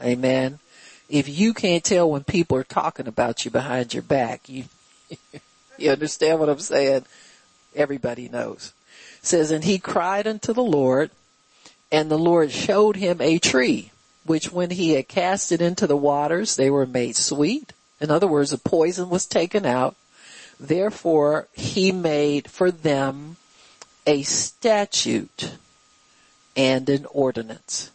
Amen. 0.00 0.58
If 1.08 1.28
you 1.28 1.54
can't 1.54 1.82
tell 1.82 2.10
when 2.10 2.24
people 2.24 2.58
are 2.58 2.64
talking 2.64 3.08
about 3.08 3.44
you 3.44 3.50
behind 3.50 3.94
your 3.94 4.02
back, 4.02 4.48
you, 4.48 4.64
you 5.78 5.90
understand 5.90 6.38
what 6.38 6.50
I'm 6.50 6.60
saying? 6.60 7.06
Everybody 7.74 8.28
knows. 8.28 8.72
It 9.20 9.26
says, 9.26 9.50
and 9.50 9.64
he 9.64 9.78
cried 9.78 10.26
unto 10.26 10.52
the 10.52 10.62
Lord, 10.62 11.10
and 11.90 12.10
the 12.10 12.18
Lord 12.18 12.52
showed 12.52 12.96
him 12.96 13.20
a 13.20 13.38
tree 13.38 13.90
which 14.28 14.52
when 14.52 14.70
he 14.70 14.92
had 14.92 15.08
cast 15.08 15.50
it 15.52 15.62
into 15.62 15.86
the 15.86 15.96
waters, 15.96 16.56
they 16.56 16.70
were 16.70 16.86
made 16.86 17.16
sweet. 17.16 17.72
In 18.00 18.10
other 18.10 18.26
words, 18.26 18.50
the 18.50 18.58
poison 18.58 19.08
was 19.08 19.26
taken 19.26 19.64
out. 19.64 19.96
Therefore, 20.60 21.48
he 21.54 21.92
made 21.92 22.50
for 22.50 22.70
them 22.70 23.36
a 24.06 24.22
statute 24.22 25.52
and 26.56 26.88
an 26.88 27.06
ordinance. 27.06 27.90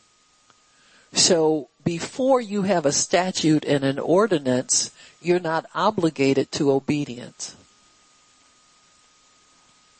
So 1.14 1.70
before 1.84 2.42
you 2.42 2.64
have 2.64 2.86
a 2.86 2.92
statute 2.92 3.64
and 3.66 3.84
an 3.84 4.00
ordinance, 4.00 4.92
you're 5.22 5.40
not 5.40 5.66
obligated 5.76 6.52
to 6.54 6.72
obedience. 6.72 7.56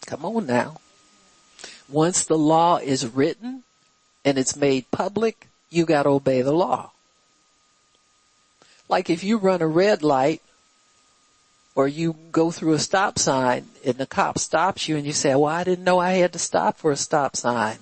Come 0.06 0.26
on 0.26 0.48
now. 0.48 0.80
Once 1.88 2.24
the 2.24 2.38
law 2.38 2.78
is 2.78 3.06
written 3.06 3.64
and 4.26 4.38
it's 4.38 4.56
made 4.56 4.90
public, 4.90 5.48
you 5.74 5.86
gotta 5.86 6.10
obey 6.10 6.42
the 6.42 6.54
law. 6.54 6.92
Like 8.90 9.10
if 9.10 9.24
you 9.24 9.38
run 9.38 9.62
a 9.62 9.68
red 9.68 10.04
light 10.04 10.42
or 11.76 11.88
you 11.88 12.16
go 12.32 12.52
through 12.52 12.74
a 12.74 12.80
stop 12.80 13.18
sign 13.18 13.68
and 13.86 13.96
the 13.96 14.06
cop 14.06 14.38
stops 14.38 14.88
you 14.88 14.98
and 14.98 15.06
you 15.06 15.14
say, 15.14 15.34
well, 15.34 15.46
I 15.46 15.64
didn't 15.64 15.86
know 15.86 16.00
I 16.00 16.12
had 16.12 16.34
to 16.34 16.40
stop 16.40 16.78
for 16.78 16.92
a 16.92 16.98
stop 16.98 17.36
sign. 17.36 17.78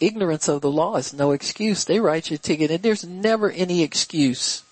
Ignorance 0.00 0.48
of 0.48 0.60
the 0.60 0.70
law 0.70 0.96
is 0.96 1.14
no 1.14 1.32
excuse. 1.32 1.84
They 1.84 1.98
write 1.98 2.30
you 2.30 2.34
a 2.34 2.38
ticket 2.38 2.70
and 2.70 2.82
there's 2.82 3.04
never 3.04 3.50
any 3.50 3.82
excuse. 3.82 4.62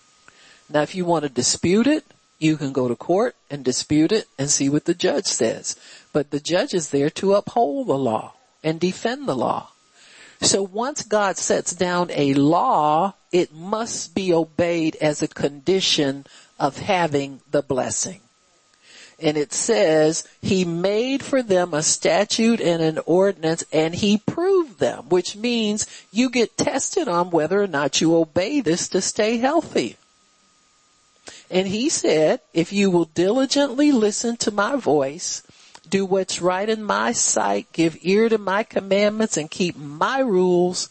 Now 0.68 0.82
if 0.82 0.94
you 0.94 1.04
want 1.04 1.22
to 1.22 1.28
dispute 1.28 1.86
it, 1.86 2.04
you 2.38 2.56
can 2.56 2.72
go 2.72 2.86
to 2.86 2.94
court 2.94 3.34
and 3.50 3.64
dispute 3.64 4.12
it 4.12 4.28
and 4.38 4.50
see 4.50 4.68
what 4.68 4.84
the 4.84 4.94
judge 4.94 5.24
says. 5.24 5.76
But 6.12 6.30
the 6.30 6.40
judge 6.40 6.74
is 6.74 6.90
there 6.90 7.10
to 7.10 7.34
uphold 7.34 7.86
the 7.86 7.98
law 7.98 8.34
and 8.62 8.78
defend 8.78 9.26
the 9.26 9.36
law. 9.36 9.70
So 10.40 10.62
once 10.62 11.02
God 11.02 11.36
sets 11.36 11.72
down 11.72 12.10
a 12.10 12.34
law, 12.34 13.14
it 13.32 13.54
must 13.54 14.14
be 14.14 14.32
obeyed 14.32 14.96
as 14.96 15.22
a 15.22 15.28
condition 15.28 16.26
of 16.58 16.78
having 16.78 17.40
the 17.50 17.62
blessing. 17.62 18.20
And 19.18 19.38
it 19.38 19.52
says, 19.52 20.28
he 20.42 20.64
made 20.64 21.22
for 21.22 21.42
them 21.42 21.72
a 21.72 21.82
statute 21.82 22.60
and 22.60 22.82
an 22.82 22.98
ordinance 23.06 23.64
and 23.72 23.94
he 23.94 24.18
proved 24.18 24.78
them, 24.78 25.08
which 25.08 25.36
means 25.36 25.86
you 26.12 26.28
get 26.28 26.58
tested 26.58 27.08
on 27.08 27.30
whether 27.30 27.62
or 27.62 27.66
not 27.66 28.00
you 28.00 28.14
obey 28.14 28.60
this 28.60 28.88
to 28.88 29.00
stay 29.00 29.38
healthy. 29.38 29.96
And 31.50 31.68
he 31.68 31.88
said, 31.88 32.40
if 32.52 32.72
you 32.72 32.90
will 32.90 33.06
diligently 33.06 33.90
listen 33.90 34.36
to 34.38 34.50
my 34.50 34.76
voice, 34.76 35.42
do 35.88 36.04
what's 36.04 36.40
right 36.40 36.68
in 36.68 36.82
my 36.82 37.12
sight, 37.12 37.72
give 37.72 37.96
ear 38.02 38.28
to 38.28 38.38
my 38.38 38.62
commandments 38.62 39.36
and 39.36 39.50
keep 39.50 39.76
my 39.76 40.20
rules, 40.20 40.90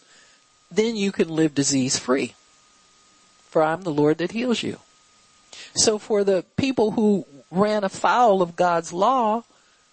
then 0.70 0.96
you 0.96 1.12
can 1.12 1.28
live 1.28 1.54
disease 1.54 1.98
free. 1.98 2.34
For 3.48 3.62
I'm 3.62 3.82
the 3.82 3.92
Lord 3.92 4.18
that 4.18 4.32
heals 4.32 4.62
you. 4.62 4.78
So 5.74 5.98
for 5.98 6.24
the 6.24 6.44
people 6.56 6.92
who 6.92 7.26
ran 7.50 7.84
afoul 7.84 8.42
of 8.42 8.56
God's 8.56 8.92
law, 8.92 9.44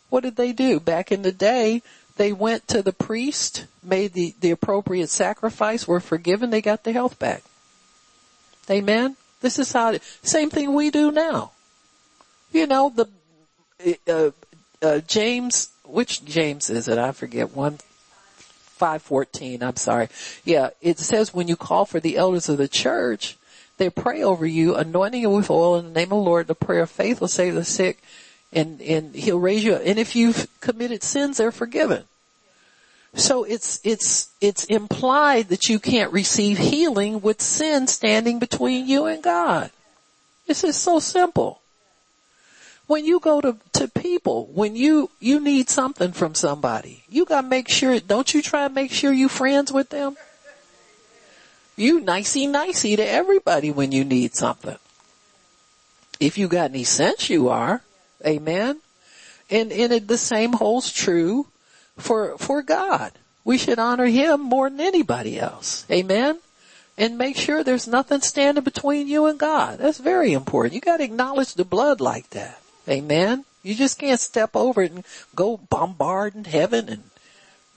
what 0.09 0.23
did 0.23 0.35
they 0.35 0.51
do? 0.51 0.79
Back 0.79 1.11
in 1.11 1.21
the 1.21 1.31
day, 1.31 1.81
they 2.17 2.31
went 2.31 2.67
to 2.67 2.81
the 2.81 2.93
priest, 2.93 3.65
made 3.81 4.13
the, 4.13 4.35
the 4.39 4.51
appropriate 4.51 5.09
sacrifice, 5.09 5.87
were 5.87 5.99
forgiven, 5.99 6.49
they 6.49 6.61
got 6.61 6.83
their 6.83 6.93
health 6.93 7.17
back. 7.19 7.43
Amen? 8.69 9.15
This 9.41 9.59
is 9.59 9.71
how, 9.71 9.97
same 10.21 10.49
thing 10.49 10.73
we 10.73 10.89
do 10.89 11.11
now. 11.11 11.51
You 12.51 12.67
know, 12.67 12.93
the, 12.95 13.97
uh, 14.07 14.31
uh, 14.84 14.99
James, 14.99 15.69
which 15.86 16.23
James 16.25 16.69
is 16.69 16.88
it? 16.88 16.97
I 16.97 17.11
forget. 17.11 17.55
One, 17.55 17.79
514, 18.84 19.63
I'm 19.63 19.75
sorry. 19.77 20.09
Yeah, 20.43 20.71
it 20.81 20.99
says 20.99 21.34
when 21.34 21.47
you 21.47 21.55
call 21.55 21.86
for 21.86 21.99
the 21.99 22.17
elders 22.17 22.49
of 22.49 22.57
the 22.57 22.67
church, 22.67 23.38
they 23.77 23.89
pray 23.89 24.21
over 24.21 24.45
you, 24.45 24.75
anointing 24.75 25.21
you 25.21 25.29
with 25.29 25.49
oil 25.49 25.77
in 25.77 25.86
the 25.86 25.99
name 25.99 26.05
of 26.05 26.09
the 26.09 26.15
Lord. 26.17 26.47
The 26.47 26.55
prayer 26.55 26.84
of 26.84 26.91
faith 26.91 27.21
will 27.21 27.27
save 27.27 27.55
the 27.55 27.63
sick 27.63 28.03
and, 28.51 28.81
and 28.81 29.15
he'll 29.15 29.39
raise 29.39 29.63
you 29.63 29.75
up. 29.75 29.81
And 29.86 29.97
if 29.97 30.15
you've 30.15 30.47
committed 30.59 31.01
sins, 31.01 31.38
they're 31.38 31.51
forgiven. 31.51 32.03
So 33.15 33.43
it's, 33.43 33.79
it's, 33.84 34.29
it's 34.41 34.65
implied 34.65 35.49
that 35.49 35.69
you 35.69 35.79
can't 35.79 36.11
receive 36.11 36.57
healing 36.57 37.21
with 37.21 37.41
sin 37.41 37.88
standing 37.88 38.39
between 38.39 38.88
you 38.88 39.05
and 39.05 39.21
God. 39.23 39.71
This 40.47 40.63
is 40.63 40.75
so 40.75 40.99
simple. 40.99 41.61
When 42.93 43.05
you 43.05 43.19
go 43.19 43.41
to, 43.41 43.57
to 43.71 43.87
people, 43.87 44.51
when 44.53 44.75
you, 44.75 45.09
you 45.19 45.39
need 45.39 45.67
something 45.67 46.11
from 46.11 46.35
somebody, 46.35 47.03
you 47.09 47.25
gotta 47.25 47.47
make 47.47 47.67
sure, 47.67 47.99
don't 47.99 48.31
you 48.31 48.43
try 48.43 48.65
and 48.65 48.75
make 48.75 48.91
sure 48.91 49.11
you 49.11 49.29
friends 49.29 49.73
with 49.73 49.89
them? 49.89 50.15
You 51.75 52.01
nicey 52.01 52.45
nicey 52.45 52.95
to 52.95 53.01
everybody 53.01 53.71
when 53.71 53.91
you 53.91 54.05
need 54.05 54.35
something. 54.35 54.77
If 56.19 56.37
you 56.37 56.47
got 56.47 56.69
any 56.69 56.83
sense 56.83 57.31
you 57.31 57.49
are. 57.49 57.81
Amen. 58.23 58.81
And, 59.49 59.71
and 59.71 59.91
it, 59.91 60.07
the 60.07 60.19
same 60.19 60.53
holds 60.53 60.93
true 60.93 61.47
for, 61.97 62.37
for 62.37 62.61
God. 62.61 63.13
We 63.43 63.57
should 63.57 63.79
honor 63.79 64.05
Him 64.05 64.39
more 64.39 64.69
than 64.69 64.79
anybody 64.79 65.39
else. 65.39 65.87
Amen. 65.89 66.37
And 66.95 67.17
make 67.17 67.37
sure 67.37 67.63
there's 67.63 67.87
nothing 67.87 68.21
standing 68.21 68.63
between 68.63 69.07
you 69.07 69.25
and 69.25 69.39
God. 69.39 69.79
That's 69.79 69.97
very 69.97 70.31
important. 70.31 70.75
You 70.75 70.81
gotta 70.81 71.03
acknowledge 71.03 71.55
the 71.55 71.65
blood 71.65 71.99
like 71.99 72.29
that. 72.29 72.59
Amen. 72.88 73.45
You 73.63 73.75
just 73.75 73.97
can't 73.97 74.19
step 74.19 74.55
over 74.55 74.81
it 74.81 74.91
and 74.91 75.05
go 75.36 75.57
bombarding 75.57 76.43
heaven 76.43 76.89
and 76.89 77.03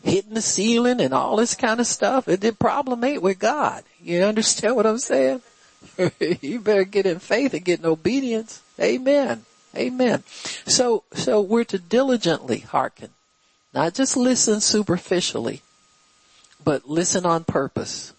hitting 0.02 0.34
the 0.34 0.42
ceiling 0.42 1.00
and 1.00 1.14
all 1.14 1.36
this 1.36 1.54
kind 1.54 1.80
of 1.80 1.86
stuff. 1.86 2.26
The 2.26 2.52
problem 2.52 3.04
ain't 3.04 3.22
with 3.22 3.38
God. 3.38 3.84
You 4.02 4.22
understand 4.24 4.76
what 4.76 4.86
I'm 4.86 4.98
saying? 4.98 5.42
you 6.40 6.60
better 6.60 6.84
get 6.84 7.06
in 7.06 7.18
faith 7.18 7.54
and 7.54 7.64
get 7.64 7.80
in 7.80 7.86
obedience. 7.86 8.62
Amen. 8.80 9.44
Amen. 9.76 10.24
So, 10.66 11.04
so 11.12 11.40
we're 11.40 11.64
to 11.64 11.78
diligently 11.78 12.58
hearken. 12.58 13.10
Not 13.74 13.94
just 13.94 14.16
listen 14.16 14.60
superficially, 14.60 15.60
but 16.64 16.88
listen 16.88 17.26
on 17.26 17.44
purpose. 17.44 18.12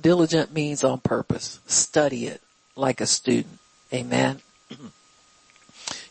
Diligent 0.00 0.52
means 0.52 0.84
on 0.84 1.00
purpose. 1.00 1.60
Study 1.66 2.26
it 2.26 2.40
like 2.76 3.00
a 3.00 3.06
student. 3.06 3.58
Amen. 3.92 4.40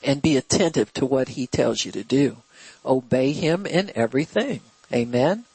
and 0.03 0.21
be 0.21 0.37
attentive 0.37 0.93
to 0.93 1.05
what 1.05 1.29
he 1.29 1.47
tells 1.47 1.85
you 1.85 1.91
to 1.91 2.03
do. 2.03 2.37
Obey 2.85 3.31
him 3.31 3.65
in 3.65 3.91
everything. 3.95 4.61
Amen. 4.93 5.45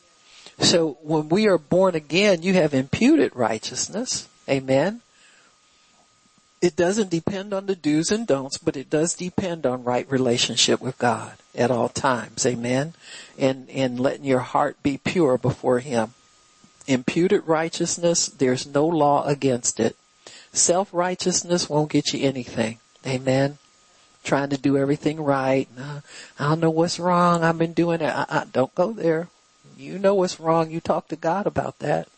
So 0.58 0.98
when 1.02 1.28
we 1.28 1.48
are 1.48 1.58
born 1.58 1.94
again, 1.94 2.42
you 2.42 2.54
have 2.54 2.74
imputed 2.74 3.34
righteousness. 3.34 4.28
Amen. 4.48 5.00
It 6.60 6.76
doesn't 6.76 7.10
depend 7.10 7.52
on 7.52 7.66
the 7.66 7.76
do's 7.76 8.10
and 8.10 8.26
don'ts, 8.26 8.58
but 8.58 8.76
it 8.76 8.88
does 8.88 9.14
depend 9.14 9.66
on 9.66 9.84
right 9.84 10.10
relationship 10.10 10.80
with 10.80 10.96
God 10.96 11.34
at 11.54 11.70
all 11.70 11.88
times. 11.88 12.46
Amen. 12.46 12.94
And, 13.38 13.68
and 13.68 14.00
letting 14.00 14.24
your 14.24 14.40
heart 14.40 14.82
be 14.82 14.96
pure 14.96 15.36
before 15.36 15.80
Him. 15.80 16.14
Imputed 16.86 17.46
righteousness, 17.46 18.26
there's 18.26 18.66
no 18.66 18.86
law 18.86 19.24
against 19.24 19.80
it. 19.80 19.96
Self-righteousness 20.52 21.68
won't 21.68 21.90
get 21.90 22.12
you 22.12 22.26
anything. 22.26 22.78
Amen. 23.06 23.58
Trying 24.24 24.50
to 24.50 24.58
do 24.58 24.76
everything 24.78 25.20
right. 25.20 25.68
I 25.78 26.48
don't 26.48 26.60
know 26.60 26.70
what's 26.70 26.98
wrong. 26.98 27.44
I've 27.44 27.58
been 27.58 27.74
doing 27.74 28.00
it. 28.00 28.08
I, 28.08 28.24
I, 28.28 28.44
don't 28.50 28.74
go 28.74 28.92
there. 28.92 29.28
You 29.76 29.98
know 29.98 30.14
what's 30.14 30.40
wrong. 30.40 30.70
You 30.70 30.80
talk 30.80 31.08
to 31.08 31.16
God 31.16 31.46
about 31.46 31.78
that 31.80 32.08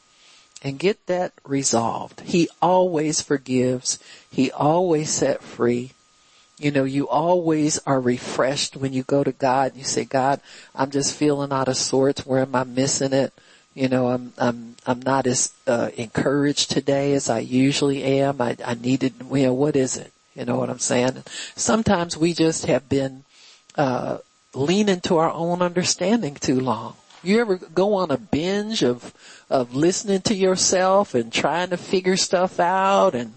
and 0.63 0.79
get 0.79 1.05
that 1.07 1.33
resolved. 1.45 2.21
He 2.21 2.49
always 2.63 3.21
forgives. 3.21 3.99
He 4.31 4.51
always 4.53 5.11
set 5.11 5.43
free. 5.43 5.91
You 6.59 6.71
know, 6.71 6.85
you 6.85 7.09
always 7.09 7.79
are 7.87 8.01
refreshed 8.01 8.77
when 8.77 8.93
you 8.93 9.03
go 9.03 9.23
to 9.23 9.33
God 9.33 9.73
and 9.73 9.81
you 9.81 9.85
say, 9.85 10.05
God, 10.05 10.41
I'm 10.75 10.91
just 10.91 11.15
feeling 11.15 11.53
out 11.53 11.69
of 11.69 11.77
sorts. 11.77 12.25
Where 12.25 12.41
am 12.41 12.55
I 12.55 12.65
missing 12.65 13.13
it? 13.13 13.33
You 13.75 13.89
know, 13.89 14.09
I'm, 14.09 14.33
I'm, 14.39 14.77
I'm 14.87 15.01
not 15.03 15.27
as, 15.27 15.53
uh, 15.67 15.91
encouraged 15.97 16.71
today 16.71 17.13
as 17.13 17.29
I 17.29 17.41
usually 17.41 18.03
am. 18.05 18.41
I, 18.41 18.57
I 18.65 18.75
needed, 18.75 19.13
you 19.31 19.43
know, 19.43 19.55
what 19.55 19.77
is 19.77 19.99
it? 19.99 20.13
You 20.37 20.45
know 20.45 20.57
what 20.57 20.71
I'm 20.71 20.79
saying? 20.79 21.25
Sometimes 21.57 22.17
we 22.17 22.35
just 22.35 22.67
have 22.67 22.89
been, 22.89 23.25
uh, 23.77 24.19
leaning 24.55 25.01
to 25.01 25.19
our 25.19 25.31
own 25.31 25.63
understanding 25.63 26.35
too 26.35 26.61
long. 26.61 26.97
You 27.23 27.41
ever 27.41 27.57
go 27.57 27.95
on 27.95 28.11
a 28.11 28.19
binge 28.19 28.83
of, 28.83 29.13
of 29.51 29.75
listening 29.75 30.23
to 30.23 30.35
yourself 30.35 31.15
and 31.15 31.33
trying 31.33 31.71
to 31.71 31.77
figure 31.77 32.17
stuff 32.17 32.61
out 32.61 33.15
and, 33.15 33.35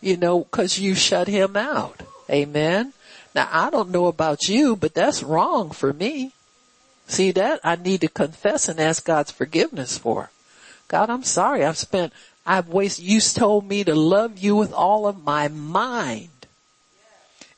you 0.00 0.16
know, 0.16 0.44
cause 0.44 0.78
you 0.78 0.94
shut 0.94 1.28
him 1.28 1.56
out. 1.56 2.02
Amen. 2.30 2.92
Now 3.34 3.48
I 3.50 3.70
don't 3.70 3.90
know 3.90 4.06
about 4.06 4.48
you, 4.48 4.76
but 4.76 4.94
that's 4.94 5.22
wrong 5.22 5.70
for 5.70 5.92
me. 5.92 6.32
See 7.06 7.30
that? 7.32 7.60
I 7.64 7.76
need 7.76 8.02
to 8.02 8.08
confess 8.08 8.68
and 8.68 8.80
ask 8.80 9.04
God's 9.04 9.30
forgiveness 9.30 9.96
for. 9.96 10.30
God, 10.88 11.08
I'm 11.08 11.22
sorry. 11.22 11.64
I've 11.64 11.78
spent, 11.78 12.12
I've 12.44 12.68
wasted, 12.68 13.04
you 13.04 13.20
told 13.20 13.66
me 13.66 13.84
to 13.84 13.94
love 13.94 14.38
you 14.38 14.56
with 14.56 14.72
all 14.72 15.06
of 15.06 15.24
my 15.24 15.48
mind 15.48 16.30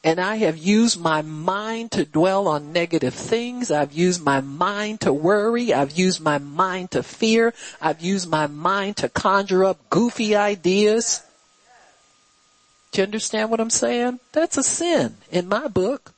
and 0.03 0.19
I 0.19 0.37
have 0.37 0.57
used 0.57 0.99
my 0.99 1.21
mind 1.21 1.93
to 1.93 2.07
dwell 2.07 2.49
on 2.49 2.73
negative 2.73 3.15
things. 3.15 3.71
I've 3.71 3.93
used 3.93 4.25
my 4.25 4.41
mind 4.41 5.03
to 5.03 5.13
worry. 5.13 5.75
I've 5.75 5.93
used 5.93 6.21
my 6.21 6.39
mind 6.39 6.93
to 6.93 7.03
fear. 7.03 7.53
I've 7.83 8.01
used 8.01 8.29
my 8.29 8.47
mind 8.47 8.97
to 8.99 9.11
conjure 9.11 9.65
up 9.65 9.91
goofy 9.91 10.35
ideas. 10.35 11.23
Do 12.93 13.03
you 13.03 13.05
understand 13.05 13.51
what 13.51 13.61
I'm 13.61 13.71
saying? 13.71 14.21
That's 14.33 14.57
a 14.57 14.63
sin 14.63 15.19
in 15.31 15.49
my 15.49 15.69
book. 15.69 16.13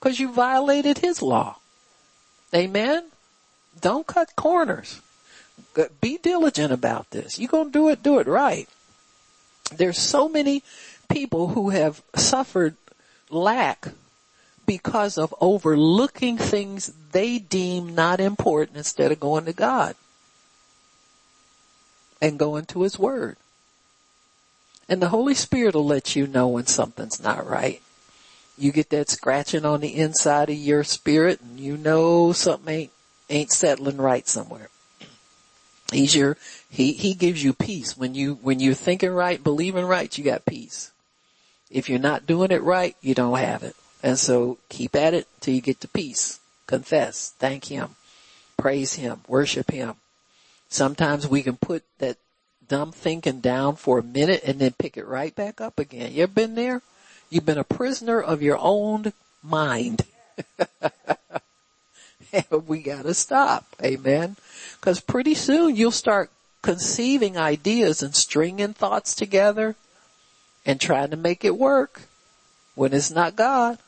Cause 0.00 0.20
you 0.20 0.30
violated 0.30 0.98
his 0.98 1.22
law. 1.22 1.56
Amen. 2.54 3.06
Don't 3.80 4.06
cut 4.06 4.36
corners. 4.36 5.00
Be 6.00 6.18
diligent 6.18 6.72
about 6.72 7.10
this. 7.10 7.38
You're 7.38 7.48
going 7.48 7.66
to 7.66 7.72
do 7.72 7.88
it, 7.88 8.02
do 8.02 8.18
it 8.18 8.26
right. 8.26 8.68
There's 9.74 9.98
so 9.98 10.28
many 10.28 10.62
people 11.08 11.48
who 11.48 11.70
have 11.70 12.02
suffered 12.14 12.76
lack 13.30 13.88
because 14.66 15.16
of 15.16 15.34
overlooking 15.40 16.36
things 16.36 16.92
they 17.12 17.38
deem 17.38 17.94
not 17.94 18.20
important 18.20 18.76
instead 18.76 19.12
of 19.12 19.20
going 19.20 19.44
to 19.44 19.52
God 19.52 19.94
and 22.20 22.38
going 22.38 22.66
to 22.66 22.82
His 22.82 22.98
Word. 22.98 23.36
And 24.88 25.02
the 25.02 25.08
Holy 25.08 25.34
Spirit 25.34 25.74
will 25.74 25.86
let 25.86 26.14
you 26.14 26.26
know 26.26 26.48
when 26.48 26.66
something's 26.66 27.22
not 27.22 27.48
right. 27.48 27.80
You 28.58 28.72
get 28.72 28.90
that 28.90 29.10
scratching 29.10 29.64
on 29.64 29.80
the 29.80 29.94
inside 29.96 30.48
of 30.48 30.56
your 30.56 30.84
spirit 30.84 31.40
and 31.40 31.60
you 31.60 31.76
know 31.76 32.32
something 32.32 32.74
ain't, 32.74 32.90
ain't 33.28 33.52
settling 33.52 33.98
right 33.98 34.26
somewhere. 34.26 34.70
He's 35.92 36.16
your, 36.16 36.36
he, 36.70 36.92
he 36.92 37.14
gives 37.14 37.44
you 37.44 37.52
peace. 37.52 37.96
When 37.96 38.14
you, 38.14 38.34
when 38.42 38.60
you're 38.60 38.74
thinking 38.74 39.10
right, 39.10 39.42
believing 39.42 39.84
right, 39.84 40.16
you 40.16 40.24
got 40.24 40.46
peace. 40.46 40.90
If 41.70 41.88
you're 41.88 41.98
not 41.98 42.26
doing 42.26 42.50
it 42.50 42.62
right, 42.62 42.96
you 43.00 43.14
don't 43.14 43.38
have 43.38 43.62
it. 43.62 43.76
And 44.02 44.18
so 44.18 44.58
keep 44.68 44.94
at 44.94 45.14
it 45.14 45.26
till 45.40 45.54
you 45.54 45.60
get 45.60 45.80
to 45.80 45.88
peace. 45.88 46.38
Confess, 46.66 47.32
thank 47.38 47.66
Him, 47.66 47.96
praise 48.56 48.94
Him, 48.94 49.20
worship 49.28 49.70
Him. 49.70 49.94
Sometimes 50.68 51.28
we 51.28 51.42
can 51.42 51.56
put 51.56 51.84
that 51.98 52.16
dumb 52.68 52.92
thinking 52.92 53.40
down 53.40 53.76
for 53.76 53.98
a 53.98 54.02
minute 54.02 54.42
and 54.44 54.58
then 54.58 54.72
pick 54.72 54.96
it 54.96 55.06
right 55.06 55.34
back 55.34 55.60
up 55.60 55.78
again. 55.78 56.12
You 56.12 56.24
ever 56.24 56.32
been 56.32 56.56
there? 56.56 56.82
You've 57.30 57.46
been 57.46 57.58
a 57.58 57.64
prisoner 57.64 58.20
of 58.20 58.42
your 58.42 58.58
own 58.60 59.12
mind. 59.42 60.02
we 62.66 62.82
gotta 62.82 63.14
stop. 63.14 63.64
Amen. 63.82 64.36
Cause 64.80 65.00
pretty 65.00 65.34
soon 65.34 65.76
you'll 65.76 65.90
start 65.90 66.30
conceiving 66.62 67.38
ideas 67.38 68.02
and 68.02 68.14
stringing 68.14 68.74
thoughts 68.74 69.14
together 69.14 69.76
and 70.66 70.80
trying 70.80 71.10
to 71.10 71.16
make 71.16 71.44
it 71.44 71.56
work 71.56 72.02
when 72.74 72.92
it's 72.92 73.10
not 73.10 73.36
God. 73.36 73.78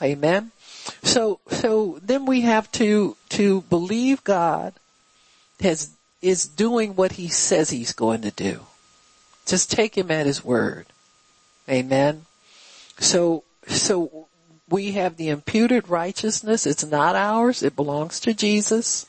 Amen. 0.00 0.52
So, 1.02 1.40
so 1.48 1.98
then 2.02 2.24
we 2.24 2.42
have 2.42 2.70
to, 2.72 3.16
to 3.30 3.62
believe 3.62 4.24
God 4.24 4.74
has, 5.60 5.90
is 6.22 6.46
doing 6.46 6.96
what 6.96 7.12
he 7.12 7.28
says 7.28 7.70
he's 7.70 7.92
going 7.92 8.22
to 8.22 8.30
do. 8.30 8.60
Just 9.44 9.70
take 9.70 9.98
him 9.98 10.10
at 10.10 10.26
his 10.26 10.44
word. 10.44 10.86
Amen. 11.68 12.26
So, 12.98 13.44
so 13.66 14.28
we 14.68 14.92
have 14.92 15.16
the 15.16 15.28
imputed 15.28 15.88
righteousness. 15.88 16.66
It's 16.66 16.84
not 16.84 17.16
ours. 17.16 17.62
It 17.62 17.76
belongs 17.76 18.20
to 18.20 18.32
Jesus. 18.32 19.06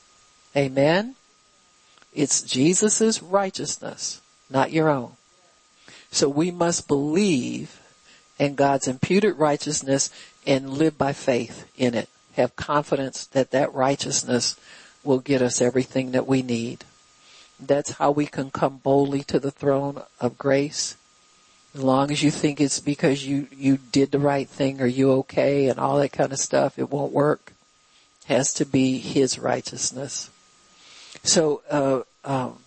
Amen. 0.55 1.15
It's 2.13 2.41
Jesus' 2.41 3.23
righteousness, 3.23 4.21
not 4.49 4.71
your 4.71 4.89
own. 4.89 5.13
So 6.13 6.29
we 6.29 6.51
must 6.51 6.87
believe 6.87 7.81
in 8.37 8.53
God's 8.53 8.87
imputed 8.87 9.37
righteousness 9.37 10.11
and 10.45 10.69
live 10.69 10.95
by 10.95 11.11
faith 11.11 11.65
in 11.75 11.95
it. 11.95 12.07
Have 12.33 12.55
confidence 12.55 13.25
that 13.25 13.49
that 13.49 13.73
righteousness 13.73 14.55
will 15.03 15.17
get 15.17 15.41
us 15.41 15.59
everything 15.59 16.11
that 16.11 16.27
we 16.27 16.43
need. 16.43 16.85
That's 17.59 17.93
how 17.93 18.11
we 18.11 18.27
can 18.27 18.51
come 18.51 18.77
boldly 18.77 19.23
to 19.23 19.39
the 19.39 19.49
throne 19.49 20.03
of 20.19 20.37
grace. 20.37 20.95
As 21.73 21.81
long 21.81 22.11
as 22.11 22.21
you 22.21 22.29
think 22.29 22.61
it's 22.61 22.79
because 22.79 23.25
you, 23.25 23.47
you 23.51 23.77
did 23.77 24.11
the 24.11 24.19
right 24.19 24.47
thing 24.47 24.81
or 24.81 24.85
you 24.85 25.11
okay 25.13 25.67
and 25.67 25.79
all 25.79 25.97
that 25.97 26.11
kind 26.11 26.31
of 26.31 26.37
stuff, 26.37 26.77
it 26.77 26.91
won't 26.91 27.11
work. 27.11 27.53
It 28.21 28.33
has 28.33 28.53
to 28.53 28.65
be 28.65 28.99
His 28.99 29.39
righteousness. 29.39 30.29
So, 31.23 31.63
uh, 31.71 32.01
um, 32.23 32.59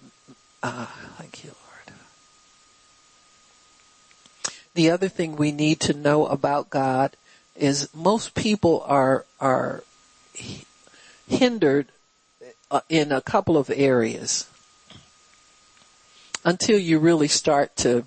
uh, 0.64 0.86
thank 1.16 1.44
you, 1.44 1.50
Lord. 1.50 1.66
The 4.76 4.90
other 4.90 5.08
thing 5.08 5.36
we 5.36 5.52
need 5.52 5.80
to 5.80 5.94
know 5.94 6.26
about 6.26 6.68
God 6.68 7.16
is 7.56 7.88
most 7.94 8.34
people 8.34 8.84
are, 8.86 9.24
are 9.40 9.82
hindered 11.26 11.88
uh, 12.70 12.82
in 12.90 13.10
a 13.10 13.22
couple 13.22 13.56
of 13.56 13.70
areas 13.74 14.46
until 16.44 16.78
you 16.78 16.98
really 16.98 17.26
start 17.26 17.74
to 17.76 18.04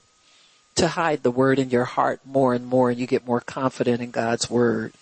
to 0.76 0.90
hide 0.90 1.24
the 1.24 1.32
word 1.32 1.58
in 1.58 1.72
your 1.72 1.86
heart 1.86 2.22
more 2.24 2.54
and 2.54 2.68
more 2.68 2.92
and 2.92 3.00
you 3.00 3.08
get 3.08 3.26
more 3.26 3.42
confident 3.42 4.00
in 4.00 4.12
God's 4.12 4.48
word. 4.48 4.94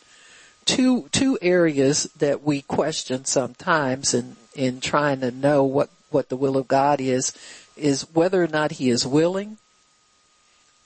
Two 0.63 1.09
two 1.11 1.38
areas 1.41 2.03
that 2.18 2.43
we 2.43 2.61
question 2.61 3.26
sometimes 3.26 4.13
in 4.13 4.38
in 4.55 4.80
trying 4.80 5.20
to 5.20 5.32
know 5.32 5.65
what 5.65 5.89
what 6.11 6.30
the 6.30 6.38
will 6.38 6.55
of 6.55 6.70
God 6.70 7.01
is 7.01 7.34
is 7.76 8.07
whether 8.13 8.41
or 8.41 8.47
not 8.47 8.72
he 8.72 8.89
is 8.89 9.05
willing 9.05 9.57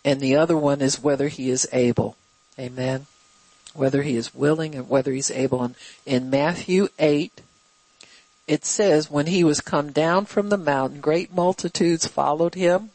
and 0.04 0.20
the 0.20 0.36
other 0.36 0.58
one 0.58 0.82
is 0.82 1.02
whether 1.02 1.28
he 1.28 1.50
is 1.50 1.68
able. 1.72 2.16
Amen 2.60 3.08
whether 3.74 4.02
he 4.02 4.16
is 4.16 4.36
willing 4.36 4.76
and 4.76 4.90
whether 4.90 5.12
he's 5.12 5.32
able. 5.32 5.64
And 5.64 5.76
in 6.06 6.30
Matthew 6.30 6.90
8, 7.00 7.42
it 8.48 8.66
says, 8.66 9.10
when 9.10 9.28
he 9.28 9.44
was 9.44 9.62
come 9.62 9.92
down 9.92 10.26
from 10.26 10.50
the 10.50 10.58
mountain, 10.58 11.00
great 11.00 11.34
multitudes 11.34 12.08
followed 12.08 12.56
him. 12.56 12.92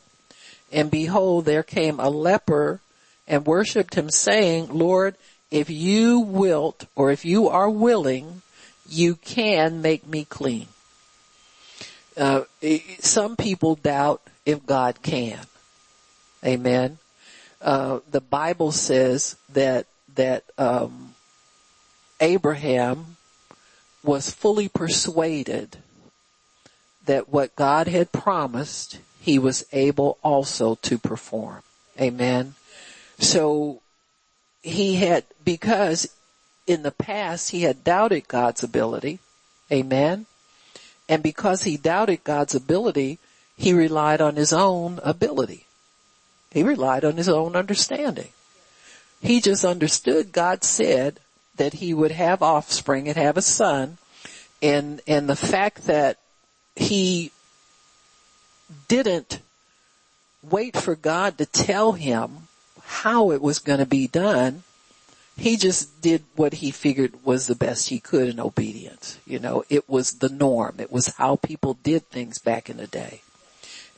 And 0.72 0.90
behold, 0.90 1.44
there 1.44 1.62
came 1.62 2.00
a 2.00 2.10
leper 2.10 2.80
and 3.26 3.46
worshiped 3.46 3.94
him 3.94 4.10
saying, 4.10 4.68
Lord, 4.68 5.16
if 5.50 5.70
you 5.70 6.20
wilt, 6.20 6.86
or 6.94 7.10
if 7.10 7.24
you 7.24 7.48
are 7.48 7.70
willing, 7.70 8.42
you 8.88 9.14
can 9.16 9.80
make 9.80 10.06
me 10.06 10.24
clean. 10.24 10.66
Uh, 12.16 12.42
some 12.98 13.36
people 13.36 13.76
doubt 13.76 14.22
if 14.44 14.66
God 14.66 15.02
can. 15.02 15.38
Amen. 16.46 16.98
Uh, 17.60 18.00
the 18.10 18.20
Bible 18.20 18.72
says 18.72 19.36
that 19.48 19.86
that 20.14 20.44
um, 20.56 21.14
Abraham 22.20 23.16
was 24.02 24.30
fully 24.30 24.68
persuaded 24.68 25.78
that 27.06 27.28
what 27.28 27.56
God 27.56 27.88
had 27.88 28.12
promised, 28.12 28.98
he 29.20 29.38
was 29.38 29.64
able 29.72 30.18
also 30.22 30.76
to 30.82 30.98
perform. 30.98 31.62
Amen. 32.00 32.54
So 33.18 33.80
he 34.62 34.96
had, 34.96 35.24
because 35.44 36.08
in 36.66 36.82
the 36.82 36.90
past 36.90 37.50
he 37.50 37.62
had 37.62 37.84
doubted 37.84 38.28
God's 38.28 38.62
ability. 38.62 39.20
Amen. 39.70 40.26
And 41.08 41.22
because 41.22 41.62
he 41.62 41.76
doubted 41.76 42.24
God's 42.24 42.54
ability, 42.54 43.18
he 43.56 43.72
relied 43.72 44.20
on 44.20 44.36
his 44.36 44.52
own 44.52 45.00
ability. 45.02 45.65
He 46.50 46.62
relied 46.62 47.04
on 47.04 47.16
his 47.16 47.28
own 47.28 47.56
understanding. 47.56 48.28
He 49.20 49.40
just 49.40 49.64
understood 49.64 50.32
God 50.32 50.64
said 50.64 51.20
that 51.56 51.74
he 51.74 51.94
would 51.94 52.12
have 52.12 52.42
offspring 52.42 53.08
and 53.08 53.16
have 53.16 53.36
a 53.36 53.42
son. 53.42 53.98
And, 54.62 55.00
and 55.06 55.28
the 55.28 55.36
fact 55.36 55.86
that 55.86 56.18
he 56.74 57.32
didn't 58.88 59.40
wait 60.42 60.76
for 60.76 60.94
God 60.94 61.38
to 61.38 61.46
tell 61.46 61.92
him 61.92 62.48
how 62.86 63.30
it 63.30 63.42
was 63.42 63.58
going 63.58 63.78
to 63.78 63.86
be 63.86 64.06
done. 64.06 64.62
He 65.36 65.56
just 65.56 66.00
did 66.00 66.22
what 66.34 66.54
he 66.54 66.70
figured 66.70 67.24
was 67.24 67.46
the 67.46 67.54
best 67.54 67.88
he 67.88 68.00
could 68.00 68.28
in 68.28 68.40
obedience. 68.40 69.18
You 69.26 69.38
know, 69.38 69.64
it 69.68 69.88
was 69.88 70.12
the 70.12 70.30
norm. 70.30 70.76
It 70.78 70.90
was 70.90 71.08
how 71.16 71.36
people 71.36 71.74
did 71.74 72.08
things 72.08 72.38
back 72.38 72.70
in 72.70 72.78
the 72.78 72.86
day. 72.86 73.20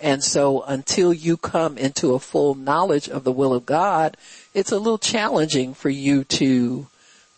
And 0.00 0.22
so 0.22 0.62
until 0.62 1.12
you 1.12 1.36
come 1.36 1.76
into 1.76 2.14
a 2.14 2.20
full 2.20 2.54
knowledge 2.54 3.08
of 3.08 3.24
the 3.24 3.32
will 3.32 3.52
of 3.52 3.66
God, 3.66 4.16
it's 4.54 4.72
a 4.72 4.78
little 4.78 4.98
challenging 4.98 5.74
for 5.74 5.90
you 5.90 6.24
to 6.24 6.86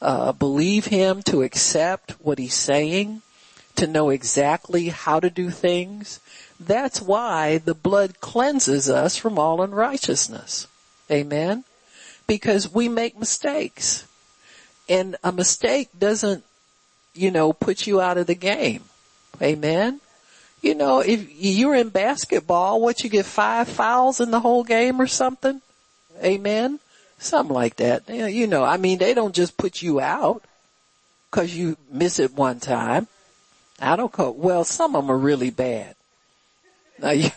uh, 0.02 0.32
believe 0.32 0.86
Him, 0.86 1.22
to 1.24 1.42
accept 1.42 2.12
what 2.20 2.38
He's 2.38 2.54
saying, 2.54 3.22
to 3.76 3.86
know 3.86 4.11
exactly 4.11 4.88
how 4.88 5.20
to 5.20 5.30
do 5.30 5.50
things. 5.50 6.20
That's 6.58 7.00
why 7.00 7.58
the 7.58 7.74
blood 7.74 8.20
cleanses 8.20 8.90
us 8.90 9.16
from 9.16 9.38
all 9.38 9.62
unrighteousness. 9.62 10.66
Amen? 11.11 11.64
Because 12.26 12.72
we 12.72 12.88
make 12.88 13.18
mistakes. 13.18 14.06
And 14.88 15.16
a 15.24 15.32
mistake 15.32 15.88
doesn't, 15.98 16.44
you 17.14 17.30
know, 17.30 17.52
put 17.52 17.86
you 17.86 18.00
out 18.00 18.18
of 18.18 18.26
the 18.26 18.34
game. 18.34 18.84
Amen? 19.40 20.00
You 20.61 20.74
know, 20.74 21.00
if 21.00 21.26
you're 21.38 21.74
in 21.74 21.88
basketball, 21.88 22.80
what 22.80 23.02
you 23.02 23.11
get 23.11 23.26
five 23.26 23.68
fouls 23.68 24.20
in 24.20 24.30
the 24.30 24.40
whole 24.40 24.64
game 24.64 25.00
or 25.00 25.06
something? 25.06 25.61
Amen? 26.22 26.80
Something 27.18 27.54
like 27.54 27.76
that. 27.76 28.08
You 28.08 28.46
know, 28.46 28.64
I 28.64 28.76
mean, 28.76 28.98
they 28.98 29.14
don't 29.14 29.34
just 29.34 29.56
put 29.56 29.82
you 29.82 30.00
out 30.00 30.44
cause 31.30 31.54
you 31.54 31.76
miss 31.90 32.18
it 32.18 32.34
one 32.34 32.61
time. 32.61 33.06
I 33.80 33.96
don't 33.96 34.12
call, 34.12 34.34
well, 34.34 34.64
some 34.64 34.94
of 34.94 35.04
them 35.04 35.11
are 35.11 35.18
really 35.18 35.50
bad. 35.50 35.94
Now 36.98 37.11
you, 37.11 37.30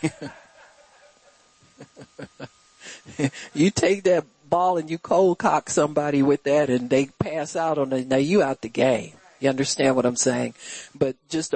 you 3.54 3.70
take 3.70 4.02
that 4.04 4.24
ball 4.50 4.76
and 4.76 4.90
you 4.90 4.98
cold 4.98 5.38
cock 5.38 5.70
somebody 5.70 6.22
with 6.22 6.42
that 6.42 6.68
and 6.68 6.90
they 6.90 7.06
pass 7.18 7.56
out 7.56 7.78
on 7.78 7.92
it, 7.92 8.06
now 8.06 8.16
you 8.16 8.42
out 8.42 8.60
the 8.60 8.68
game. 8.68 9.12
You 9.40 9.48
understand 9.48 9.96
what 9.96 10.06
I'm 10.06 10.16
saying? 10.16 10.54
But 10.94 11.16
just, 11.28 11.54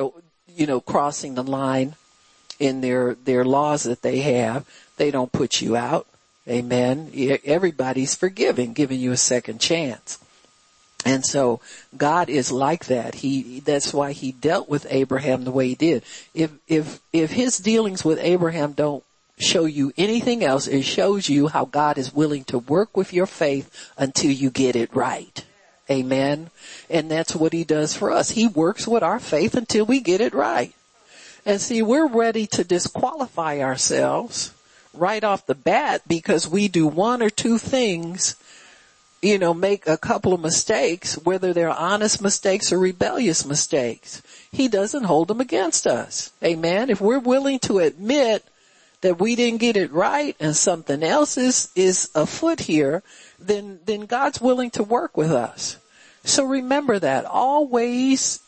you 0.59 0.67
know, 0.67 0.81
crossing 0.81 1.37
the 1.37 1.43
line 1.43 1.95
in 2.59 2.81
their, 2.81 3.15
their 3.15 3.45
laws 3.45 3.85
that 3.85 4.03
they 4.03 4.19
have, 4.19 4.67
they 4.97 5.11
don't 5.11 5.31
put 5.31 5.63
you 5.63 5.77
out. 5.77 6.07
Amen. 6.49 7.13
Everybody's 7.45 8.17
forgiving, 8.17 8.73
giving 8.73 8.99
you 8.99 9.13
a 9.13 9.17
second 9.17 9.61
chance. 9.61 10.19
And 11.05 11.25
so 11.25 11.61
God 11.97 12.29
is 12.29 12.51
like 12.51 12.87
that. 12.87 13.15
He, 13.15 13.61
that's 13.61 13.95
why 13.95 14.13
he 14.13 14.33
dealt 14.33 14.69
with 14.69 14.87
Abraham 14.91 15.45
the 15.45 15.53
way 15.53 15.69
he 15.69 15.75
did. 15.77 16.03
If, 16.35 16.51
if, 16.67 17.01
if 17.13 17.31
his 17.31 17.59
dealings 17.59 18.05
with 18.05 18.19
Abraham 18.19 18.73
don't 18.73 19.05
show 19.39 19.65
you 19.65 19.93
anything 19.97 20.43
else, 20.43 20.67
it 20.67 20.83
shows 20.83 21.29
you 21.29 21.47
how 21.47 21.67
God 21.67 21.99
is 21.99 22.13
willing 22.13 22.43
to 22.45 22.59
work 22.59 22.97
with 22.97 23.13
your 23.13 23.27
faith 23.27 23.93
until 23.97 24.33
you 24.33 24.51
get 24.51 24.75
it 24.75 24.95
right. 24.95 25.45
Amen. 25.91 26.51
And 26.91 27.11
that's 27.11 27.35
what 27.35 27.53
he 27.53 27.65
does 27.65 27.95
for 27.95 28.11
us. 28.11 28.31
He 28.31 28.47
works 28.47 28.87
with 28.87 29.03
our 29.03 29.19
faith 29.19 29.55
until 29.55 29.87
we 29.87 30.01
get 30.01 30.21
it 30.21 30.35
right. 30.35 30.75
And 31.47 31.61
see, 31.61 31.83
we're 31.83 32.09
ready 32.09 32.47
to 32.49 32.65
disqualify 32.65 33.61
ourselves 33.61 34.53
right 34.93 35.25
off 35.25 35.47
the 35.47 35.55
bat 35.55 36.03
because 36.07 36.47
we 36.47 36.69
do 36.69 36.87
one 36.87 37.23
or 37.23 37.31
two 37.31 37.59
things 37.59 38.37
you 39.21 39.39
know, 39.39 39.53
make 39.53 39.87
a 39.87 39.97
couple 39.97 40.33
of 40.33 40.41
mistakes, 40.41 41.15
whether 41.19 41.53
they're 41.53 41.71
honest 41.71 42.23
mistakes 42.23 42.73
or 42.73 42.79
rebellious 42.79 43.45
mistakes. 43.45 44.23
He 44.53 44.69
doesn't 44.69 45.05
hold 45.05 45.29
them 45.29 45.41
against 45.41 45.87
us. 45.87 46.33
Amen. 46.43 46.89
If 46.89 47.01
we're 47.01 47.19
willing 47.19 47.59
to 47.61 47.81
admit 47.81 48.45
that 49.01 49.19
we 49.19 49.35
didn't 49.35 49.61
get 49.61 49.77
it 49.77 49.93
right 49.93 50.37
and 50.39 50.55
something 50.55 51.03
else 51.03 51.37
is, 51.37 51.71
is 51.75 52.11
afoot 52.15 52.61
here, 52.61 53.03
then, 53.39 53.81
then 53.85 54.07
God's 54.07 54.41
willing 54.41 54.71
to 54.73 54.83
work 54.83 55.17
with 55.17 55.33
us. 55.33 55.77
So 56.25 56.45
remember 56.45 56.99
that. 56.99 57.25
Always 57.25 58.41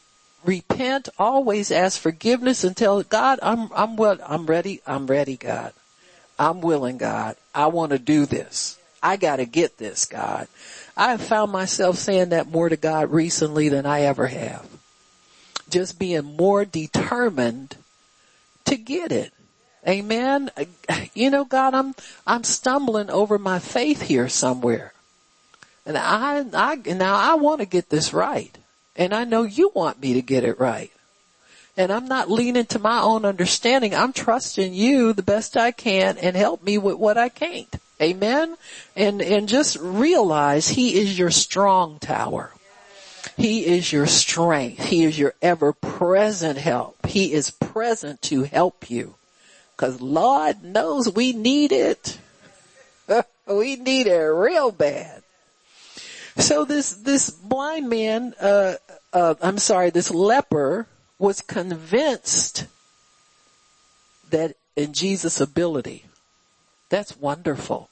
repent, 0.45 1.09
always 1.18 1.70
ask 1.70 1.99
forgiveness 2.01 2.64
and 2.64 2.76
tell 2.76 3.03
God, 3.03 3.38
I'm, 3.43 3.70
I'm 3.74 3.97
what, 3.97 4.20
I'm 4.26 4.47
ready, 4.47 4.80
I'm 4.86 5.07
ready, 5.07 5.36
God. 5.36 5.72
I'm 6.38 6.61
willing, 6.61 6.97
God. 6.97 7.36
I 7.55 7.66
want 7.66 7.93
to 7.93 7.99
do 7.99 8.26
this. 8.26 8.78
I 9.03 9.16
gotta 9.16 9.45
get 9.45 9.78
this, 9.78 10.07
God. 10.07 10.49
I 10.97 11.12
have 11.12 11.22
found 11.22 11.53
myself 11.53 11.97
saying 11.97 12.30
that 12.30 12.51
more 12.51 12.68
to 12.68 12.76
God 12.76 13.11
recently 13.11 13.68
than 13.68 13.86
I 13.86 14.03
ever 14.03 14.26
have. 14.26 14.66
Just 15.68 15.99
being 15.99 16.36
more 16.36 16.64
determined 16.64 17.76
to 18.66 18.76
get 18.76 19.12
it. 19.12 19.32
Amen. 19.87 20.51
You 21.14 21.31
know, 21.31 21.45
God, 21.45 21.74
I'm, 21.74 21.95
I'm 22.26 22.45
stumbling 22.45 23.11
over 23.11 23.39
my 23.39 23.59
faith 23.59 24.03
here 24.03 24.28
somewhere. 24.28 24.93
And 25.87 25.97
I, 25.97 26.45
I, 26.53 26.74
now 26.76 27.16
I 27.16 27.35
want 27.35 27.61
to 27.61 27.66
get 27.66 27.89
this 27.89 28.12
right. 28.12 28.57
And 28.97 29.14
I 29.14 29.24
know 29.24 29.43
you 29.43 29.72
want 29.74 30.01
me 30.01 30.14
to 30.14 30.22
get 30.22 30.45
it 30.45 30.61
right. 30.61 30.93
And 31.76 31.91
I'm 31.91 32.07
not 32.07 32.31
leaning 32.31 32.66
to 32.66 32.78
my 32.78 33.01
own 33.01 33.24
understanding. 33.24 33.95
I'm 33.95 34.12
trusting 34.12 34.74
you 34.74 35.12
the 35.12 35.22
best 35.22 35.57
I 35.57 35.70
can 35.70 36.18
and 36.18 36.37
help 36.37 36.62
me 36.62 36.76
with 36.76 36.97
what 36.97 37.16
I 37.16 37.31
can't. 37.31 37.74
Amen. 38.03 38.57
And, 38.97 39.22
and 39.22 39.49
just 39.49 39.78
realize 39.81 40.68
he 40.68 40.99
is 40.99 41.18
your 41.18 41.31
strong 41.31 41.99
tower. 41.99 42.53
He 43.37 43.64
is 43.66 43.93
your 43.93 44.07
strength. 44.07 44.85
He 44.85 45.05
is 45.05 45.18
your 45.18 45.35
ever 45.41 45.72
present 45.72 46.59
help. 46.59 47.07
He 47.07 47.33
is 47.33 47.51
present 47.51 48.20
to 48.22 48.43
help 48.43 48.91
you. 48.91 49.14
Cause 49.81 49.99
Lord 50.03 50.62
knows 50.62 51.11
we 51.11 51.33
need 51.33 51.72
it. 51.72 52.18
we 53.47 53.76
need 53.76 54.09
it 54.09 54.14
real 54.14 54.70
bad. 54.70 55.22
So 56.37 56.66
this, 56.66 56.93
this 56.93 57.31
blind 57.31 57.89
man, 57.89 58.35
uh, 58.39 58.74
uh, 59.14 59.37
I'm 59.41 59.57
sorry, 59.57 59.89
this 59.89 60.11
leper 60.11 60.87
was 61.18 61.41
convinced 61.41 62.66
that 64.28 64.55
in 64.76 64.93
Jesus' 64.93 65.41
ability. 65.41 66.05
That's 66.91 67.16
wonderful. 67.16 67.89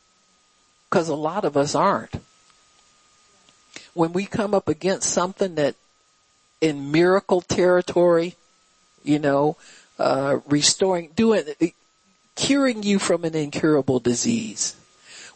Cause 0.91 1.09
a 1.09 1.15
lot 1.15 1.47
of 1.47 1.57
us 1.57 1.75
aren't. 1.75 2.21
When 3.95 4.13
we 4.13 4.27
come 4.27 4.53
up 4.53 4.69
against 4.69 5.09
something 5.09 5.55
that 5.55 5.75
in 6.61 6.93
miracle 6.93 7.41
territory, 7.41 8.37
you 9.03 9.19
know, 9.19 9.57
uh, 9.99 10.39
restoring, 10.47 11.11
doing, 11.15 11.45
curing 12.35 12.83
you 12.83 12.99
from 12.99 13.25
an 13.25 13.35
incurable 13.35 14.01
disease. 14.01 14.77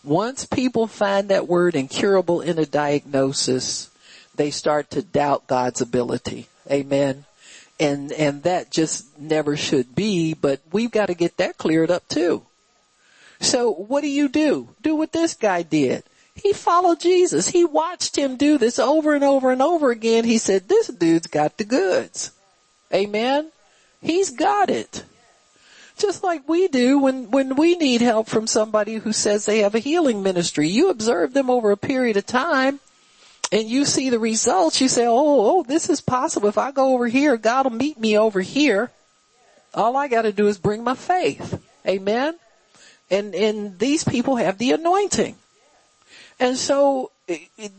Once 0.04 0.44
people 0.44 0.86
find 0.86 1.28
that 1.28 1.46
word 1.48 1.74
incurable 1.74 2.40
in 2.40 2.58
a 2.58 2.66
diagnosis, 2.66 3.90
they 4.34 4.50
start 4.50 4.90
to 4.90 5.02
doubt 5.02 5.46
God's 5.46 5.80
ability. 5.80 6.48
Amen. 6.70 7.24
And, 7.78 8.12
and 8.12 8.42
that 8.44 8.70
just 8.70 9.18
never 9.18 9.56
should 9.56 9.94
be, 9.94 10.34
but 10.34 10.60
we've 10.72 10.90
got 10.90 11.06
to 11.06 11.14
get 11.14 11.36
that 11.38 11.58
cleared 11.58 11.90
up 11.90 12.06
too. 12.08 12.42
So 13.40 13.72
what 13.72 14.02
do 14.02 14.08
you 14.08 14.28
do? 14.28 14.68
Do 14.82 14.94
what 14.94 15.12
this 15.12 15.34
guy 15.34 15.62
did. 15.62 16.04
He 16.34 16.52
followed 16.52 17.00
Jesus. 17.00 17.48
He 17.48 17.64
watched 17.64 18.16
him 18.16 18.36
do 18.36 18.56
this 18.56 18.78
over 18.78 19.14
and 19.14 19.24
over 19.24 19.50
and 19.50 19.60
over 19.60 19.90
again. 19.90 20.24
He 20.24 20.38
said, 20.38 20.68
this 20.68 20.86
dude's 20.86 21.26
got 21.26 21.58
the 21.58 21.64
goods. 21.64 22.30
Amen. 22.94 23.50
He's 24.02 24.30
got 24.30 24.68
it. 24.68 25.04
Just 25.96 26.24
like 26.24 26.48
we 26.48 26.68
do 26.68 26.98
when, 26.98 27.30
when 27.30 27.54
we 27.54 27.76
need 27.76 28.00
help 28.00 28.26
from 28.26 28.46
somebody 28.46 28.96
who 28.96 29.12
says 29.12 29.44
they 29.44 29.60
have 29.60 29.74
a 29.74 29.78
healing 29.78 30.22
ministry. 30.22 30.68
You 30.68 30.90
observe 30.90 31.32
them 31.32 31.48
over 31.48 31.70
a 31.70 31.76
period 31.76 32.16
of 32.16 32.26
time 32.26 32.80
and 33.52 33.68
you 33.68 33.84
see 33.84 34.10
the 34.10 34.18
results. 34.18 34.80
You 34.80 34.88
say, 34.88 35.06
oh, 35.06 35.12
oh, 35.58 35.62
this 35.62 35.88
is 35.88 36.00
possible. 36.00 36.48
If 36.48 36.58
I 36.58 36.72
go 36.72 36.94
over 36.94 37.06
here, 37.06 37.36
God 37.36 37.66
will 37.66 37.76
meet 37.76 38.00
me 38.00 38.18
over 38.18 38.40
here. 38.40 38.90
All 39.74 39.96
I 39.96 40.08
gotta 40.08 40.32
do 40.32 40.48
is 40.48 40.58
bring 40.58 40.82
my 40.82 40.94
faith. 40.94 41.62
Amen. 41.86 42.36
And, 43.10 43.34
and 43.34 43.78
these 43.78 44.02
people 44.02 44.36
have 44.36 44.58
the 44.58 44.72
anointing. 44.72 45.36
And 46.40 46.56
so 46.56 47.12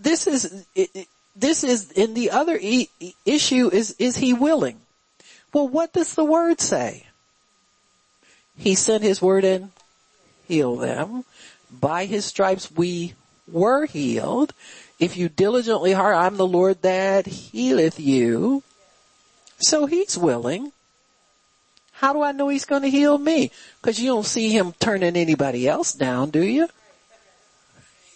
this 0.02 0.28
is, 0.28 0.66
this 1.36 1.64
is, 1.64 1.92
in 1.92 2.14
the 2.14 2.32
other 2.32 2.58
issue 3.26 3.70
is, 3.74 3.96
is 4.00 4.16
he 4.16 4.34
willing? 4.34 4.80
Well, 5.54 5.68
what 5.68 5.94
does 5.94 6.16
the 6.16 6.26
word 6.26 6.60
say? 6.60 7.06
He 8.58 8.74
sent 8.76 9.04
his 9.04 9.22
word 9.22 9.46
and 9.46 9.72
healed 10.48 10.82
them. 10.82 11.26
By 11.72 12.06
his 12.06 12.26
stripes 12.26 12.72
we 12.72 13.14
were 13.48 13.86
healed. 13.86 14.54
If 15.00 15.16
you 15.16 15.30
diligently 15.30 15.94
heart, 15.94 16.16
I'm 16.16 16.38
the 16.38 16.48
Lord 16.48 16.82
that 16.82 17.28
healeth 17.28 18.00
you. 18.00 18.64
So 19.60 19.86
he's 19.86 20.18
willing. 20.18 20.72
How 21.94 22.14
do 22.14 22.22
I 22.22 22.32
know 22.32 22.50
he's 22.50 22.66
going 22.66 22.82
to 22.82 22.90
heal 22.90 23.18
me? 23.18 23.52
Cause 23.82 24.00
you 24.00 24.08
don't 24.08 24.26
see 24.26 24.50
him 24.50 24.74
turning 24.80 25.16
anybody 25.16 25.68
else 25.68 25.94
down, 25.94 26.32
do 26.32 26.44
you? 26.44 26.68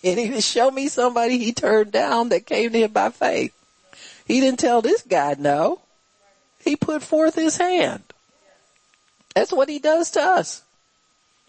And 0.04 0.20
he 0.20 0.42
show 0.42 0.72
me 0.72 0.88
somebody 0.88 1.38
he 1.38 1.54
turned 1.54 1.92
down 1.92 2.30
that 2.30 2.46
came 2.46 2.72
to 2.72 2.80
him 2.80 2.92
by 2.92 3.10
faith. 3.10 3.54
He 4.26 4.40
didn't 4.40 4.60
tell 4.60 4.82
this 4.82 5.04
guy 5.04 5.36
no. 5.38 5.82
He 6.64 6.76
put 6.76 7.04
forth 7.04 7.36
his 7.36 7.58
hand. 7.58 8.04
That's 9.36 9.54
what 9.54 9.70
he 9.70 9.80
does 9.80 10.12
to 10.12 10.22
us. 10.22 10.64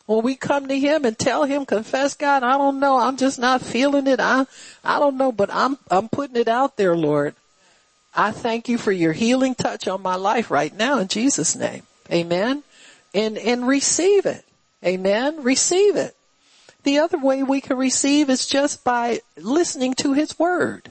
When 0.06 0.22
we 0.22 0.36
come 0.36 0.68
to 0.68 0.78
him 0.78 1.04
and 1.04 1.18
tell 1.18 1.44
him, 1.44 1.66
confess 1.66 2.14
God, 2.14 2.42
I 2.42 2.56
don't 2.56 2.80
know, 2.80 2.98
I'm 2.98 3.16
just 3.16 3.38
not 3.38 3.60
feeling 3.60 4.06
it. 4.06 4.20
I, 4.20 4.46
I 4.82 4.98
don't 4.98 5.18
know, 5.18 5.32
but 5.32 5.50
I'm, 5.52 5.76
I'm 5.90 6.08
putting 6.08 6.36
it 6.36 6.48
out 6.48 6.76
there, 6.76 6.96
Lord. 6.96 7.34
I 8.14 8.30
thank 8.30 8.68
you 8.68 8.78
for 8.78 8.90
your 8.90 9.12
healing 9.12 9.54
touch 9.54 9.86
on 9.86 10.02
my 10.02 10.16
life 10.16 10.50
right 10.50 10.74
now 10.74 10.98
in 10.98 11.08
Jesus 11.08 11.54
name. 11.54 11.82
Amen. 12.10 12.62
And, 13.14 13.36
and 13.36 13.66
receive 13.66 14.24
it. 14.24 14.44
Amen. 14.84 15.42
Receive 15.42 15.96
it. 15.96 16.16
The 16.84 17.00
other 17.00 17.18
way 17.18 17.42
we 17.42 17.60
can 17.60 17.76
receive 17.76 18.30
is 18.30 18.46
just 18.46 18.84
by 18.84 19.20
listening 19.36 19.94
to 19.94 20.14
his 20.14 20.38
word. 20.38 20.88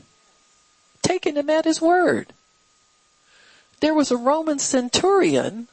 Taking 1.02 1.36
him 1.36 1.50
at 1.50 1.66
his 1.66 1.82
word. 1.82 2.34
There 3.80 3.94
was 3.94 4.12
a 4.12 4.18
Roman 4.18 4.60
centurion 4.60 5.68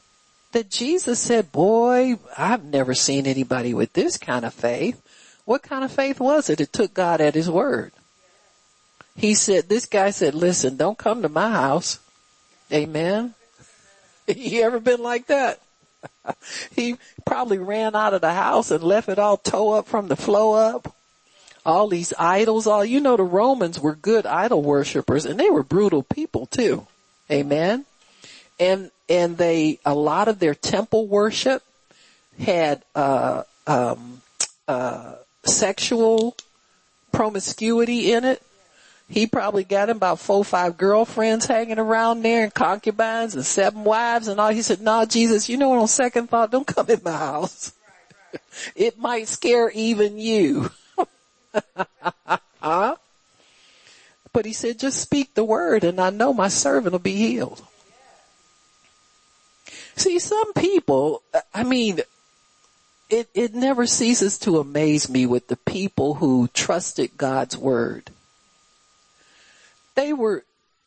that 0.52 0.70
Jesus 0.70 1.18
said, 1.18 1.52
boy, 1.52 2.18
I've 2.36 2.64
never 2.64 2.94
seen 2.94 3.26
anybody 3.26 3.74
with 3.74 3.93
this 3.93 4.18
kind 4.18 4.44
of 4.44 4.55
faith. 4.55 5.01
What 5.44 5.62
kind 5.62 5.85
of 5.85 5.93
faith 5.93 6.20
was 6.20 6.48
it? 6.48 6.60
It 6.60 6.72
took 6.72 6.94
God 6.94 7.20
at 7.20 7.35
his 7.35 7.51
word. 7.51 7.93
He 9.16 9.35
said, 9.35 9.68
this 9.68 9.86
guy 9.86 10.10
said, 10.10 10.35
listen, 10.35 10.76
don't 10.76 10.98
come 10.98 11.22
to 11.22 11.28
my 11.28 11.51
house. 11.51 11.98
Amen. 12.72 13.35
you 14.26 14.62
ever 14.62 14.81
been 14.81 15.02
like 15.02 15.26
that? 15.26 15.60
he 16.74 16.97
probably 17.24 17.59
ran 17.59 17.94
out 17.94 18.14
of 18.14 18.20
the 18.20 18.32
house 18.32 18.70
and 18.70 18.82
left 18.82 19.09
it 19.09 19.18
all 19.18 19.36
toe 19.36 19.72
up 19.72 19.86
from 19.86 20.09
the 20.09 20.16
flow 20.16 20.55
up. 20.55 20.94
All 21.66 21.89
these 21.89 22.12
idols, 22.18 22.66
all, 22.66 22.85
you 22.85 23.01
know 23.01 23.16
the 23.16 23.22
Romans 23.22 23.81
were 23.81 23.94
good 23.94 24.26
idol 24.26 24.62
worshippers 24.62 25.24
and 25.24 25.40
they 25.40 25.48
were 25.48 25.62
brutal 25.62 26.02
people 26.02 26.47
too. 26.47 26.86
Amen. 27.31 27.86
And, 28.59 28.90
and 29.09 29.36
they, 29.36 29.81
a 29.85 29.94
lot 29.94 30.28
of 30.28 30.39
their 30.39 30.55
temple 30.55 31.06
worship 31.06 31.62
had, 32.39 32.82
uh, 32.94 33.43
um, 33.66 34.22
uh, 34.68 35.14
sexual 35.44 36.36
promiscuity 37.12 38.12
in 38.12 38.24
it. 38.24 38.43
He 39.09 39.26
probably 39.26 39.64
got 39.64 39.90
him 39.90 39.98
about 39.98 40.18
four 40.18 40.44
five 40.44 40.78
girlfriends 40.78 41.47
hanging 41.47 41.78
around 41.78 42.22
there 42.22 42.44
and 42.44 42.55
concubines 42.55 43.35
and 43.35 43.44
seven 43.44 43.85
wives 43.85 44.28
and 44.28 44.40
all. 44.40 44.48
He 44.51 44.62
said, 44.62 44.81
nah, 44.81 45.05
Jesus, 45.05 45.48
you 45.48 45.56
know 45.56 45.68
what 45.68 45.78
on 45.78 45.89
second 45.89 46.31
thought, 46.31 46.51
don't 46.51 46.66
come 46.66 46.89
in 46.89 47.01
my 47.05 47.12
house. 47.12 47.72
it 48.76 48.98
might 48.98 49.28
scare 49.28 49.70
even 49.70 50.18
you. 50.18 50.70
huh? 52.60 52.97
But 54.32 54.47
he 54.47 54.52
said, 54.52 54.78
just 54.78 55.01
speak 55.01 55.35
the 55.35 55.44
word 55.44 55.85
and 55.85 56.01
I 56.01 56.10
know 56.10 56.32
my 56.32 56.48
servant 56.48 56.93
will 56.93 56.98
be 56.98 57.14
healed. 57.14 57.62
See, 59.97 60.19
some 60.19 60.53
people, 60.55 61.23
I 61.53 61.62
mean, 61.62 62.01
it, 63.11 63.29
it 63.35 63.55
never 63.55 63.87
ceases 63.87 64.39
to 64.39 64.59
amaze 64.59 65.09
me 65.09 65.27
with 65.27 65.49
the 65.49 65.57
people 65.57 66.15
who 66.15 66.49
trusted 66.49 67.16
God's 67.16 67.57
word. 67.57 68.11
They 69.95 70.12
were, 70.12 70.45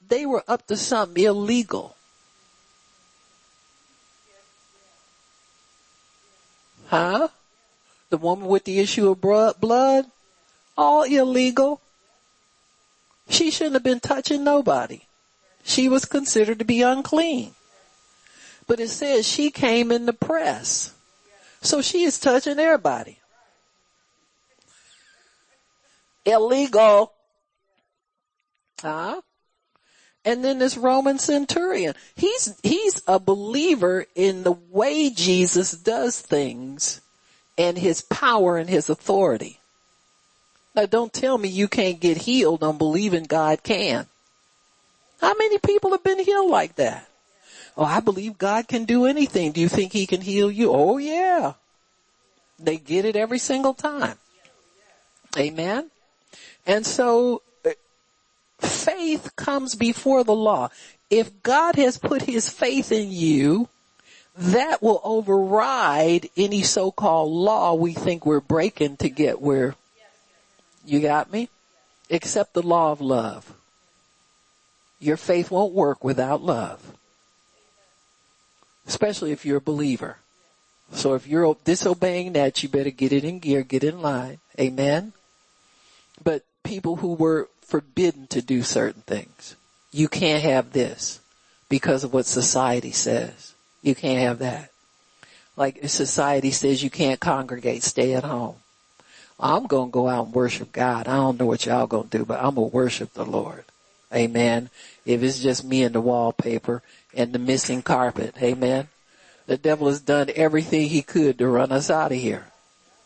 they 0.07 0.25
were 0.25 0.43
up 0.47 0.67
to 0.67 0.75
something 0.75 1.23
illegal. 1.23 1.95
Huh? 6.87 7.29
The 8.09 8.17
woman 8.17 8.47
with 8.47 8.63
the 8.65 8.79
issue 8.79 9.09
of 9.09 9.21
blood? 9.21 10.05
All 10.77 11.03
illegal. 11.03 11.81
She 13.29 13.51
shouldn't 13.51 13.75
have 13.75 13.83
been 13.83 13.99
touching 13.99 14.43
nobody. 14.43 15.01
She 15.63 15.89
was 15.89 16.05
considered 16.05 16.59
to 16.59 16.65
be 16.65 16.81
unclean. 16.81 17.53
But 18.67 18.79
it 18.79 18.89
says 18.89 19.25
she 19.25 19.49
came 19.49 19.91
in 19.91 20.05
the 20.05 20.13
press. 20.13 20.93
So 21.61 21.81
she 21.81 22.03
is 22.03 22.19
touching 22.19 22.59
everybody. 22.59 23.19
Illegal. 26.25 27.13
Huh? 28.81 29.21
And 30.25 30.43
then 30.43 30.59
this 30.59 30.75
Roman 30.75 31.19
centurion, 31.19 31.95
he's, 32.15 32.53
he's 32.61 33.01
a 33.07 33.17
believer 33.17 34.05
in 34.13 34.43
the 34.43 34.51
way 34.51 35.09
Jesus 35.09 35.71
does 35.71 36.19
things 36.19 36.99
and 37.57 37.77
his 37.77 38.01
power 38.01 38.57
and 38.57 38.69
his 38.69 38.89
authority. 38.89 39.59
Now 40.75 40.85
don't 40.85 41.13
tell 41.13 41.37
me 41.37 41.47
you 41.47 41.69
can't 41.69 41.99
get 41.99 42.17
healed 42.17 42.61
on 42.61 42.77
believing 42.77 43.23
God 43.23 43.63
can. 43.63 44.07
How 45.21 45.33
many 45.33 45.57
people 45.59 45.91
have 45.91 46.03
been 46.03 46.19
healed 46.19 46.51
like 46.51 46.75
that? 46.75 47.06
Oh, 47.77 47.85
I 47.85 47.99
believe 47.99 48.39
God 48.39 48.67
can 48.67 48.85
do 48.85 49.05
anything. 49.05 49.51
Do 49.51 49.61
you 49.61 49.69
think 49.69 49.93
he 49.93 50.07
can 50.07 50.21
heal 50.21 50.49
you? 50.49 50.71
Oh 50.71 50.97
yeah. 50.97 51.53
They 52.59 52.77
get 52.77 53.05
it 53.05 53.15
every 53.15 53.37
single 53.37 53.75
time. 53.75 54.17
Amen. 55.37 55.91
And 56.65 56.85
so 56.85 57.43
uh, 57.63 57.69
faith 58.59 59.35
comes 59.35 59.75
before 59.75 60.23
the 60.23 60.35
law. 60.35 60.69
If 61.11 61.43
God 61.43 61.75
has 61.75 61.99
put 61.99 62.23
his 62.23 62.49
faith 62.49 62.91
in 62.91 63.11
you, 63.11 63.69
that 64.35 64.81
will 64.81 64.99
override 65.03 66.29
any 66.35 66.63
so-called 66.63 67.31
law 67.31 67.75
we 67.75 67.93
think 67.93 68.25
we're 68.25 68.39
breaking 68.39 68.97
to 68.97 69.09
get 69.09 69.39
where 69.39 69.75
you 70.85 70.99
got 70.99 71.31
me? 71.31 71.49
Except 72.09 72.53
the 72.53 72.63
law 72.63 72.91
of 72.91 73.01
love. 73.01 73.53
Your 74.99 75.17
faith 75.17 75.51
won't 75.51 75.73
work 75.73 76.03
without 76.03 76.41
love. 76.41 76.97
Especially 78.87 79.31
if 79.31 79.45
you're 79.45 79.57
a 79.57 79.61
believer. 79.61 80.17
So 80.91 81.13
if 81.13 81.27
you're 81.27 81.55
disobeying 81.65 82.33
that, 82.33 82.63
you 82.63 82.69
better 82.69 82.89
get 82.89 83.11
it 83.11 83.23
in 83.23 83.39
gear, 83.39 83.63
get 83.63 83.83
in 83.83 84.01
line. 84.01 84.39
Amen. 84.59 85.13
But 86.23 86.43
people 86.63 86.97
who 86.97 87.13
were 87.13 87.49
forbidden 87.61 88.27
to 88.27 88.41
do 88.41 88.63
certain 88.63 89.01
things, 89.01 89.55
you 89.91 90.07
can't 90.07 90.43
have 90.43 90.71
this 90.71 91.19
because 91.69 92.03
of 92.03 92.13
what 92.13 92.25
society 92.25 92.91
says. 92.91 93.53
You 93.81 93.93
can't 93.93 94.19
have 94.19 94.39
that. 94.39 94.71
Like 95.55 95.79
if 95.81 95.89
society 95.89 96.51
says 96.51 96.83
you 96.83 96.89
can't 96.89 97.19
congregate, 97.19 97.83
stay 97.83 98.13
at 98.13 98.23
home. 98.23 98.55
I'm 99.39 99.67
gonna 99.67 99.91
go 99.91 100.07
out 100.07 100.25
and 100.27 100.35
worship 100.35 100.71
God. 100.71 101.07
I 101.07 101.15
don't 101.17 101.39
know 101.39 101.45
what 101.45 101.65
y'all 101.65 101.87
gonna 101.87 102.07
do, 102.09 102.25
but 102.25 102.39
I'm 102.39 102.55
gonna 102.55 102.67
worship 102.67 103.13
the 103.13 103.25
Lord. 103.25 103.65
Amen. 104.13 104.69
If 105.05 105.21
it's 105.21 105.39
just 105.39 105.63
me 105.63 105.83
and 105.83 105.93
the 105.93 106.01
wallpaper 106.01 106.81
and 107.17 107.33
the 107.33 107.39
missing 107.39 107.81
carpet. 107.81 108.35
Amen. 108.41 108.87
The 109.47 109.57
devil 109.57 109.87
has 109.87 109.99
done 109.99 110.29
everything 110.35 110.87
he 110.87 111.01
could 111.01 111.39
to 111.39 111.47
run 111.47 111.71
us 111.71 111.89
out 111.89 112.11
of 112.11 112.17
here. 112.17 112.45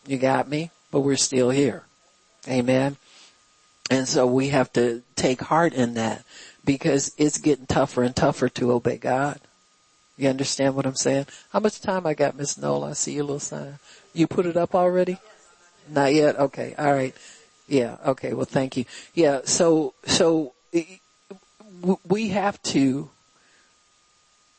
You 0.06 0.18
got 0.18 0.50
me? 0.50 0.72
But 0.92 1.02
we're 1.02 1.16
still 1.16 1.50
here. 1.50 1.84
Amen. 2.48 2.98
And 3.90 4.08
so 4.08 4.28
we 4.28 4.50
have 4.50 4.72
to 4.74 5.04
take 5.16 5.42
heart 5.42 5.74
in 5.74 5.94
that 5.96 6.24
because 6.66 7.14
it's 7.18 7.38
getting 7.38 7.68
tougher 7.68 8.04
and 8.04 8.16
tougher 8.16 8.50
to 8.50 8.72
obey 8.72 8.98
God. 8.98 9.40
You 10.18 10.30
understand 10.30 10.76
what 10.76 10.86
I'm 10.86 10.96
saying? 10.96 11.28
How 11.52 11.60
much 11.60 11.82
time 11.82 12.06
I 12.06 12.14
got, 12.14 12.36
Miss 12.36 12.58
Noel? 12.58 12.84
I 12.84 12.94
see 12.94 13.14
your 13.14 13.24
little 13.24 13.40
sign. 13.40 13.80
You 14.14 14.28
put 14.28 14.46
it 14.46 14.58
up 14.58 14.76
already? 14.76 15.18
Not 15.90 16.14
yet? 16.14 16.38
Okay. 16.38 16.76
All 16.78 16.94
right. 16.94 17.16
Yeah. 17.68 17.98
Okay. 18.06 18.34
Well, 18.34 18.46
thank 18.46 18.78
you. 18.78 18.86
Yeah. 19.14 19.42
So, 19.46 19.94
so 20.06 20.54
we 22.08 22.30
have 22.30 22.62
to 22.64 23.10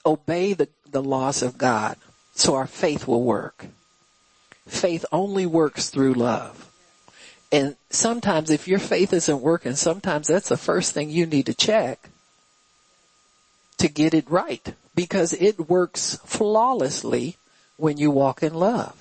obey 0.05 0.53
the, 0.53 0.69
the 0.91 1.03
laws 1.03 1.43
of 1.43 1.59
God 1.59 1.97
so 2.35 2.55
our 2.55 2.67
faith 2.67 3.07
will 3.07 3.23
work. 3.23 3.67
Faith 4.67 5.05
only 5.13 5.47
works 5.47 5.91
through 5.91 6.15
love. 6.15 6.71
And 7.51 7.77
sometimes 7.91 8.51
if 8.51 8.67
your 8.67 8.79
faith 8.79 9.13
isn't 9.13 9.43
working, 9.43 9.75
sometimes 9.75 10.29
that's 10.29 10.49
the 10.49 10.57
first 10.57 10.93
thing 10.93 11.11
you 11.11 11.27
need 11.27 11.47
to 11.47 11.55
check 11.55 12.09
to 13.77 13.89
get 13.89 14.15
it 14.15 14.31
right 14.31 14.75
because 14.95 15.33
it 15.35 15.69
works 15.69 16.19
flawlessly 16.25 17.37
when 17.77 17.99
you 17.99 18.11
walk 18.11 18.43
in 18.43 18.55
love. 18.55 18.97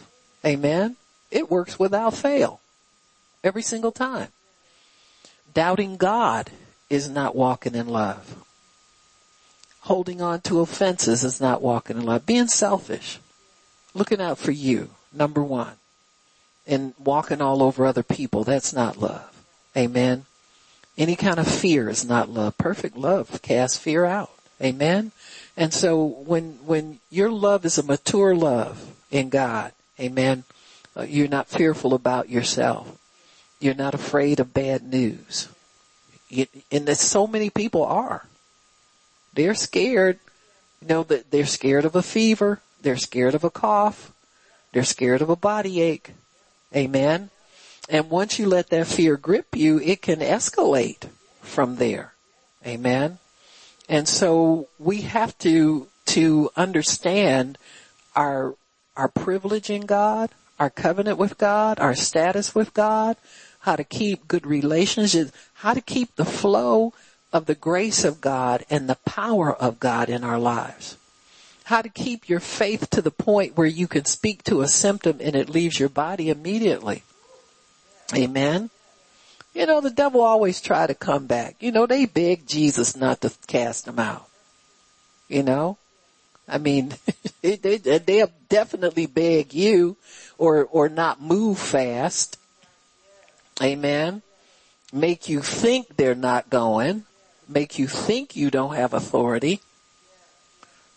Amen. 0.46 0.98
It 1.30 1.50
works 1.50 1.80
without 1.80 2.14
fail. 2.14 2.60
Every 3.44 3.62
single 3.62 3.92
time. 3.92 4.30
Doubting 5.54 5.98
God 5.98 6.50
is 6.90 7.10
not 7.10 7.36
walking 7.36 7.76
in 7.76 7.88
love. 7.88 8.44
Holding 9.82 10.22
on 10.22 10.42
to 10.42 10.60
offenses 10.60 11.24
is 11.24 11.42
not 11.42 11.62
walking 11.62 11.98
in 11.98 12.06
love. 12.06 12.26
Being 12.26 12.48
selfish. 12.48 13.20
Looking 13.94 14.22
out 14.22 14.38
for 14.38 14.52
you. 14.52 14.92
Number 15.12 15.44
one. 15.44 15.74
And 16.68 16.94
walking 17.00 17.42
all 17.42 17.64
over 17.64 17.86
other 17.86 18.04
people. 18.04 18.44
That's 18.44 18.74
not 18.74 18.98
love. 18.98 19.28
Amen. 19.76 20.26
Any 20.98 21.16
kind 21.16 21.40
of 21.40 21.48
fear 21.48 21.90
is 21.90 22.06
not 22.06 22.30
love. 22.30 22.58
Perfect 22.58 22.96
love 22.96 23.42
casts 23.42 23.78
fear 23.78 24.06
out. 24.06 24.32
Amen. 24.62 25.12
And 25.58 25.74
so 25.74 26.06
when, 26.06 26.60
when 26.66 27.00
your 27.10 27.32
love 27.32 27.66
is 27.66 27.78
a 27.78 27.84
mature 27.84 28.36
love 28.36 28.94
in 29.10 29.30
God, 29.30 29.74
amen, 30.00 30.44
uh, 30.96 31.02
you're 31.02 31.28
not 31.28 31.48
fearful 31.48 31.94
about 31.94 32.30
yourself. 32.30 32.98
You're 33.60 33.74
not 33.74 33.96
afraid 33.96 34.40
of 34.40 34.54
bad 34.54 34.84
news. 34.84 35.48
And 36.72 36.86
that 36.86 36.98
so 36.98 37.26
many 37.26 37.50
people 37.50 37.84
are. 37.84 38.26
They're 39.34 39.56
scared, 39.56 40.20
you 40.82 40.88
know, 40.88 41.04
that 41.04 41.32
they're 41.32 41.46
scared 41.46 41.86
of 41.86 41.96
a 41.96 42.04
fever. 42.04 42.62
They're 42.82 42.98
scared 42.98 43.36
of 43.36 43.44
a 43.44 43.50
cough. 43.50 44.12
They're 44.74 44.84
scared 44.84 45.22
of 45.22 45.30
a 45.30 45.36
body 45.36 45.82
ache. 45.82 46.12
Amen. 46.76 47.30
And 47.90 48.10
once 48.10 48.40
you 48.40 48.48
let 48.48 48.70
that 48.70 48.88
fear 48.88 49.18
grip 49.18 49.56
you, 49.56 49.80
it 49.80 50.02
can 50.02 50.20
escalate 50.20 51.10
from 51.42 51.76
there. 51.76 52.14
Amen. 52.66 53.20
And 53.90 54.08
so 54.08 54.68
we 54.80 55.02
have 55.02 55.38
to, 55.40 55.88
to 56.08 56.50
understand 56.56 57.58
our, 58.16 58.56
our 58.96 59.10
privilege 59.10 59.70
in 59.70 59.86
God, 59.86 60.30
our 60.60 60.70
covenant 60.70 61.18
with 61.18 61.38
God, 61.38 61.80
our 61.80 61.96
status 61.96 62.56
with 62.56 62.74
God, 62.74 63.18
how 63.62 63.76
to 63.76 63.84
keep 63.84 64.28
good 64.28 64.46
relationships, 64.46 65.32
how 65.56 65.74
to 65.74 65.82
keep 65.82 66.16
the 66.16 66.26
flow 66.26 66.94
of 67.34 67.46
the 67.46 67.56
grace 67.56 68.04
of 68.04 68.22
God 68.22 68.66
and 68.70 68.90
the 68.90 68.98
power 69.06 69.54
of 69.54 69.80
God 69.80 70.10
in 70.10 70.24
our 70.24 70.40
lives. 70.40 70.98
How 71.66 71.82
to 71.82 71.90
keep 71.90 72.28
your 72.28 72.40
faith 72.40 72.90
to 72.90 73.02
the 73.02 73.12
point 73.12 73.56
where 73.56 73.68
you 73.68 73.88
can 73.88 74.06
speak 74.06 74.44
to 74.46 74.62
a 74.62 74.68
symptom 74.68 75.20
and 75.22 75.36
it 75.36 75.50
leaves 75.50 75.80
your 75.80 75.90
body 75.90 76.30
immediately. 76.30 77.04
Amen. 78.14 78.70
You 79.54 79.66
know, 79.66 79.82
the 79.82 79.90
devil 79.90 80.22
always 80.22 80.62
try 80.62 80.88
to 80.88 80.94
come 80.94 81.28
back. 81.28 81.58
You 81.60 81.72
know, 81.72 81.86
they 81.86 82.06
beg 82.06 82.48
Jesus 82.48 82.96
not 82.96 83.22
to 83.22 83.32
cast 83.48 83.86
them 83.86 84.00
out. 84.00 84.28
You 85.28 85.44
know? 85.44 85.78
I 86.48 86.58
mean, 86.58 86.94
they, 87.42 87.56
they, 87.56 87.78
they'll 87.78 88.32
definitely 88.50 89.06
beg 89.06 89.54
you 89.54 89.98
or, 90.38 90.66
or 90.66 90.90
not 90.90 91.22
move 91.22 91.58
fast. 91.58 92.38
Amen. 93.62 94.22
Make 94.92 95.30
you 95.30 95.42
think 95.42 95.96
they're 95.96 96.16
not 96.16 96.50
going. 96.50 97.06
Make 97.52 97.78
you 97.78 97.88
think 97.88 98.36
you 98.36 98.50
don't 98.50 98.76
have 98.76 98.94
authority. 98.94 99.60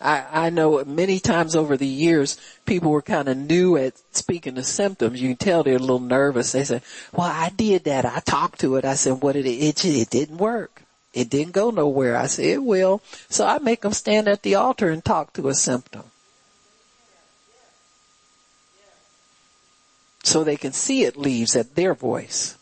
I, 0.01 0.47
I 0.47 0.51
know 0.51 0.85
many 0.85 1.19
times 1.19 1.57
over 1.57 1.77
the 1.77 1.87
years, 1.87 2.39
people 2.65 2.91
were 2.91 3.03
kind 3.03 3.29
of 3.29 3.37
new 3.37 3.77
at 3.77 3.95
speaking 4.13 4.55
the 4.55 4.63
symptoms. 4.63 5.21
You 5.21 5.31
can 5.31 5.37
tell 5.37 5.63
they're 5.63 5.77
a 5.77 5.79
little 5.79 5.99
nervous. 5.99 6.53
They 6.53 6.63
say, 6.65 6.83
well, 7.13 7.27
I 7.27 7.51
did 7.51 7.85
that. 7.85 8.05
I 8.05 8.21
talked 8.21 8.61
to 8.61 8.77
it. 8.77 8.85
I 8.85 8.95
said, 8.95 9.23
what 9.23 9.33
did 9.33 9.47
it, 9.47 9.51
it, 9.51 9.85
it 9.85 10.11
didn't 10.11 10.39
work. 10.39 10.83
It 11.13 11.31
didn't 11.31 11.53
go 11.53 11.71
nowhere. 11.71 12.17
I 12.17 12.27
said, 12.27 12.45
it 12.45 12.63
will. 12.63 13.01
So 13.29 13.47
I 13.47 13.59
make 13.59 13.81
them 13.81 13.93
stand 13.93 14.29
at 14.29 14.43
the 14.43 14.57
altar 14.57 14.91
and 14.91 15.05
talk 15.05 15.33
to 15.35 15.49
a 15.49 15.55
symptom. 15.55 16.05
So 20.23 20.45
they 20.45 20.57
can 20.57 20.73
see 20.73 21.05
it 21.05 21.17
leaves 21.17 21.57
at 21.57 21.75
their 21.75 21.95
voice. 21.95 22.57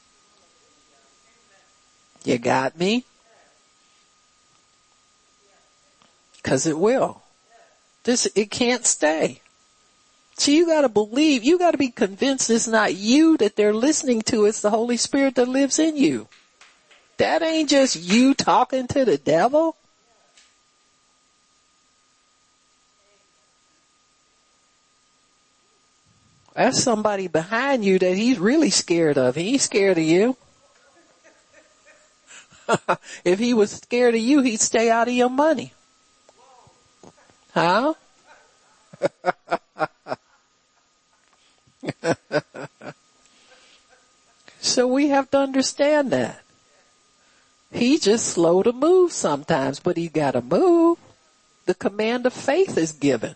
You 2.24 2.38
got 2.38 2.78
me? 2.78 3.04
Cause 6.42 6.66
it 6.66 6.78
will. 6.78 7.22
This, 8.04 8.26
it 8.34 8.50
can't 8.50 8.84
stay. 8.84 9.40
So 10.36 10.50
you 10.50 10.66
gotta 10.66 10.88
believe, 10.88 11.44
you 11.44 11.58
gotta 11.58 11.78
be 11.78 11.90
convinced 11.90 12.50
it's 12.50 12.66
not 12.66 12.94
you 12.94 13.36
that 13.36 13.54
they're 13.54 13.74
listening 13.74 14.22
to, 14.22 14.46
it's 14.46 14.60
the 14.60 14.70
Holy 14.70 14.96
Spirit 14.96 15.36
that 15.36 15.48
lives 15.48 15.78
in 15.78 15.96
you. 15.96 16.26
That 17.18 17.42
ain't 17.42 17.70
just 17.70 17.96
you 17.96 18.34
talking 18.34 18.88
to 18.88 19.04
the 19.04 19.18
devil. 19.18 19.76
That's 26.54 26.82
somebody 26.82 27.28
behind 27.28 27.84
you 27.84 27.98
that 27.98 28.16
he's 28.16 28.38
really 28.38 28.70
scared 28.70 29.16
of. 29.16 29.36
He 29.36 29.52
ain't 29.52 29.60
scared 29.60 29.98
of 29.98 30.04
you. 30.04 30.36
if 33.24 33.38
he 33.38 33.54
was 33.54 33.70
scared 33.70 34.14
of 34.14 34.20
you, 34.20 34.42
he'd 34.42 34.60
stay 34.60 34.90
out 34.90 35.08
of 35.08 35.14
your 35.14 35.30
money. 35.30 35.72
Huh? 37.52 37.94
so 44.60 44.86
we 44.86 45.08
have 45.08 45.30
to 45.30 45.38
understand 45.38 46.10
that. 46.12 46.40
He's 47.72 48.00
just 48.00 48.26
slow 48.26 48.62
to 48.62 48.72
move 48.72 49.12
sometimes, 49.12 49.80
but 49.80 49.96
he 49.96 50.08
gotta 50.08 50.40
move. 50.40 50.98
The 51.66 51.74
command 51.74 52.26
of 52.26 52.32
faith 52.32 52.76
is 52.76 52.92
given. 52.92 53.34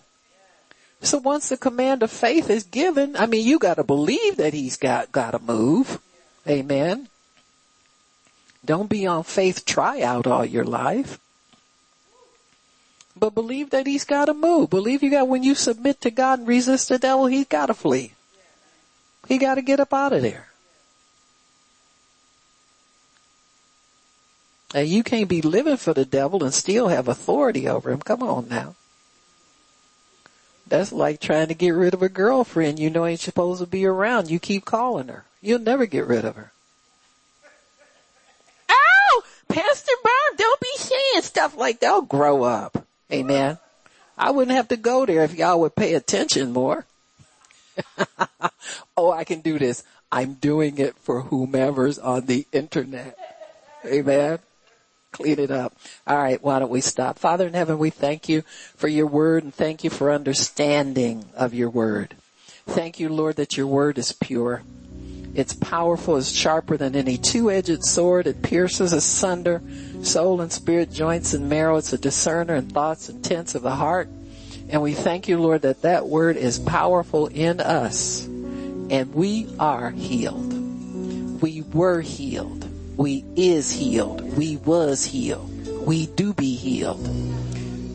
So 1.01 1.19
once 1.19 1.49
the 1.49 1.57
command 1.57 2.03
of 2.03 2.11
faith 2.11 2.51
is 2.51 2.65
given, 2.65 3.17
I 3.17 3.27
mean, 3.27 3.47
you 3.47 3.59
gotta 3.59 3.85
believe 3.85 4.37
that 4.37 4.55
he's 4.55 4.77
got, 4.77 5.13
gotta 5.13 5.39
move. 5.39 6.01
Amen. 6.49 7.09
Don't 8.65 8.89
be 8.91 9.07
on 9.07 9.23
faith 9.25 9.65
tryout 9.65 10.27
all 10.27 10.45
your 10.45 10.65
life. 10.65 11.19
But 13.19 13.35
believe 13.35 13.71
that 13.71 13.87
he's 13.87 14.05
gotta 14.05 14.35
move. 14.35 14.69
Believe 14.69 15.03
you 15.03 15.11
got, 15.11 15.29
when 15.29 15.43
you 15.43 15.55
submit 15.55 16.03
to 16.03 16.11
God 16.11 16.41
and 16.41 16.49
resist 16.49 16.91
the 16.91 16.99
devil, 16.99 17.27
he's 17.27 17.47
gotta 17.47 17.73
flee. 17.73 18.13
He 19.27 19.39
gotta 19.39 19.63
get 19.63 19.81
up 19.81 19.95
out 19.95 20.13
of 20.13 20.23
there. 20.23 20.49
And 24.75 24.87
you 24.87 25.03
can't 25.03 25.29
be 25.29 25.41
living 25.41 25.79
for 25.79 25.95
the 25.95 26.05
devil 26.05 26.45
and 26.45 26.53
still 26.53 26.89
have 26.89 27.09
authority 27.09 27.67
over 27.67 27.91
him. 27.91 28.01
Come 28.01 28.23
on 28.23 28.49
now. 28.49 28.75
That's 30.67 30.93
like 30.93 31.21
trying 31.21 31.49
to 31.49 31.55
get 31.55 31.71
rid 31.71 31.95
of 31.95 32.03
a 32.03 32.09
girlfriend 32.09 32.79
you 32.79 32.91
know 32.91 33.07
ain't 33.07 33.21
supposed 33.21 33.61
to 33.61 33.67
be 33.67 33.87
around. 33.87 34.31
You 34.31 34.39
keep 34.39 34.65
calling 34.65 35.09
her. 35.09 35.25
You'll 35.41 35.61
never 35.61 35.87
get 35.87 36.07
rid 36.07 36.25
of 36.25 36.37
her. 36.37 36.53
Oh, 38.69 39.23
Pastor 39.49 39.93
Barb, 40.03 40.39
don't 40.39 40.61
be 40.61 40.75
saying 40.77 41.23
stuff 41.23 41.57
like 41.57 41.81
that. 41.81 41.89
I'll 41.89 42.03
grow 42.03 42.43
up. 42.43 42.86
Amen. 43.13 43.59
I 44.19 44.31
wouldn't 44.31 44.57
have 44.57 44.69
to 44.69 44.77
go 44.77 45.07
there 45.07 45.25
if 45.25 45.35
y'all 45.35 45.61
would 45.61 45.77
pay 45.77 45.95
attention 45.95 46.53
more. 46.53 46.87
oh, 48.97 49.13
I 49.13 49.25
can 49.25 49.41
do 49.41 49.59
this. 49.59 49.85
I'm 50.11 50.35
doing 50.35 50.79
it 50.79 50.97
for 50.99 51.23
whomever's 51.23 51.99
on 51.99 52.27
the 52.27 52.47
internet. 52.53 53.17
Amen 53.85 54.39
clean 55.17 55.39
it 55.39 55.51
up. 55.51 55.75
All 56.07 56.19
right, 56.19 56.43
why 56.43 56.59
don't 56.59 56.71
we 56.71 56.83
stop? 56.83 57.19
Father 57.19 57.47
in 57.47 57.55
heaven, 57.55 57.79
we 57.79 57.89
thank 57.89 58.29
you 58.29 58.43
for 58.77 58.87
your 58.87 59.07
word 59.07 59.45
and 59.45 59.55
thank 59.55 59.83
you 59.83 59.89
for 59.89 60.13
understanding 60.13 61.25
of 61.35 61.55
your 61.55 61.71
word. 61.71 62.15
Thank 62.67 63.01
you, 63.01 63.09
Lord, 63.09 63.37
that 63.37 63.57
your 63.57 63.67
word 63.67 63.97
is 63.97 64.13
pure. 64.13 64.63
It's 65.35 65.55
powerful, 65.55 66.17
it's 66.17 66.31
sharper 66.31 66.77
than 66.77 66.95
any 66.95 67.17
two-edged 67.17 67.83
sword. 67.83 68.27
It 68.27 68.43
pierces 68.43 68.93
asunder 68.93 69.63
soul 70.07 70.41
and 70.41 70.53
spirit, 70.53 70.93
joints 70.93 71.35
and 71.35 71.49
marrow. 71.49 71.77
It's 71.77 71.93
a 71.93 71.99
discerner 71.99 72.55
and 72.55 72.73
thoughts 72.73 73.09
and 73.09 73.19
intents 73.19 73.55
of 73.55 73.63
the 73.63 73.75
heart. 73.75 74.09
And 74.69 74.83
we 74.83 74.95
thank 74.95 75.29
you, 75.29 75.39
Lord, 75.39 75.63
that 75.63 75.83
that 75.83 76.07
word 76.07 76.37
is 76.37 76.59
powerful 76.59 77.27
in 77.27 77.61
us 77.61 78.25
and 78.25 79.15
we 79.15 79.49
are 79.59 79.91
healed. 79.91 80.53
We 81.43 81.63
were 81.63 82.01
healed 82.01 82.67
we 82.97 83.25
is 83.37 83.71
healed. 83.71 84.37
We 84.37 84.57
was 84.57 85.05
healed. 85.05 85.87
We 85.87 86.07
do 86.07 86.33
be 86.33 86.57
healed. 86.57 87.07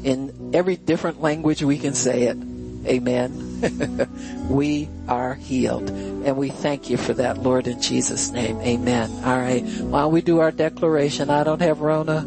In 0.03 0.51
every 0.53 0.75
different 0.75 1.21
language 1.21 1.63
we 1.63 1.79
can 1.79 1.93
say 1.93 2.23
it. 2.23 2.37
Amen. 2.85 3.50
we 4.49 4.89
are 5.07 5.35
healed. 5.35 5.89
And 5.89 6.37
we 6.37 6.49
thank 6.49 6.89
you 6.89 6.97
for 6.97 7.13
that, 7.13 7.37
Lord, 7.39 7.67
in 7.67 7.81
Jesus' 7.81 8.31
name. 8.31 8.59
Amen. 8.61 9.09
All 9.23 9.37
right. 9.37 9.63
While 9.81 10.11
we 10.11 10.21
do 10.21 10.39
our 10.39 10.51
declaration, 10.51 11.29
I 11.29 11.43
don't 11.43 11.61
have 11.61 11.81
Rona 11.81 12.25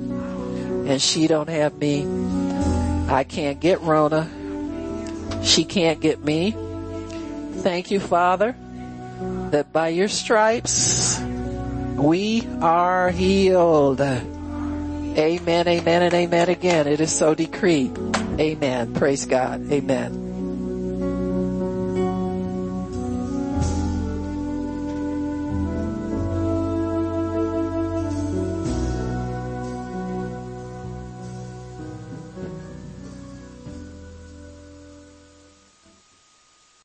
and 0.86 1.00
she 1.00 1.26
don't 1.26 1.48
have 1.48 1.74
me. 1.78 2.06
I 3.08 3.24
can't 3.24 3.60
get 3.60 3.80
Rona. 3.80 4.28
She 5.42 5.64
can't 5.64 6.00
get 6.00 6.22
me. 6.22 6.56
Thank 7.58 7.90
you, 7.90 8.00
Father, 8.00 8.54
that 9.50 9.72
by 9.72 9.88
your 9.88 10.08
stripes, 10.08 11.20
we 11.96 12.46
are 12.60 13.10
healed. 13.10 14.00
Amen, 14.00 15.68
amen, 15.68 16.02
and 16.02 16.14
amen 16.14 16.48
again. 16.48 16.86
It 16.86 17.00
is 17.00 17.12
so 17.12 17.34
decreed. 17.34 17.96
Amen. 18.38 18.94
Praise 18.94 19.24
God. 19.26 19.70
Amen. 19.70 20.23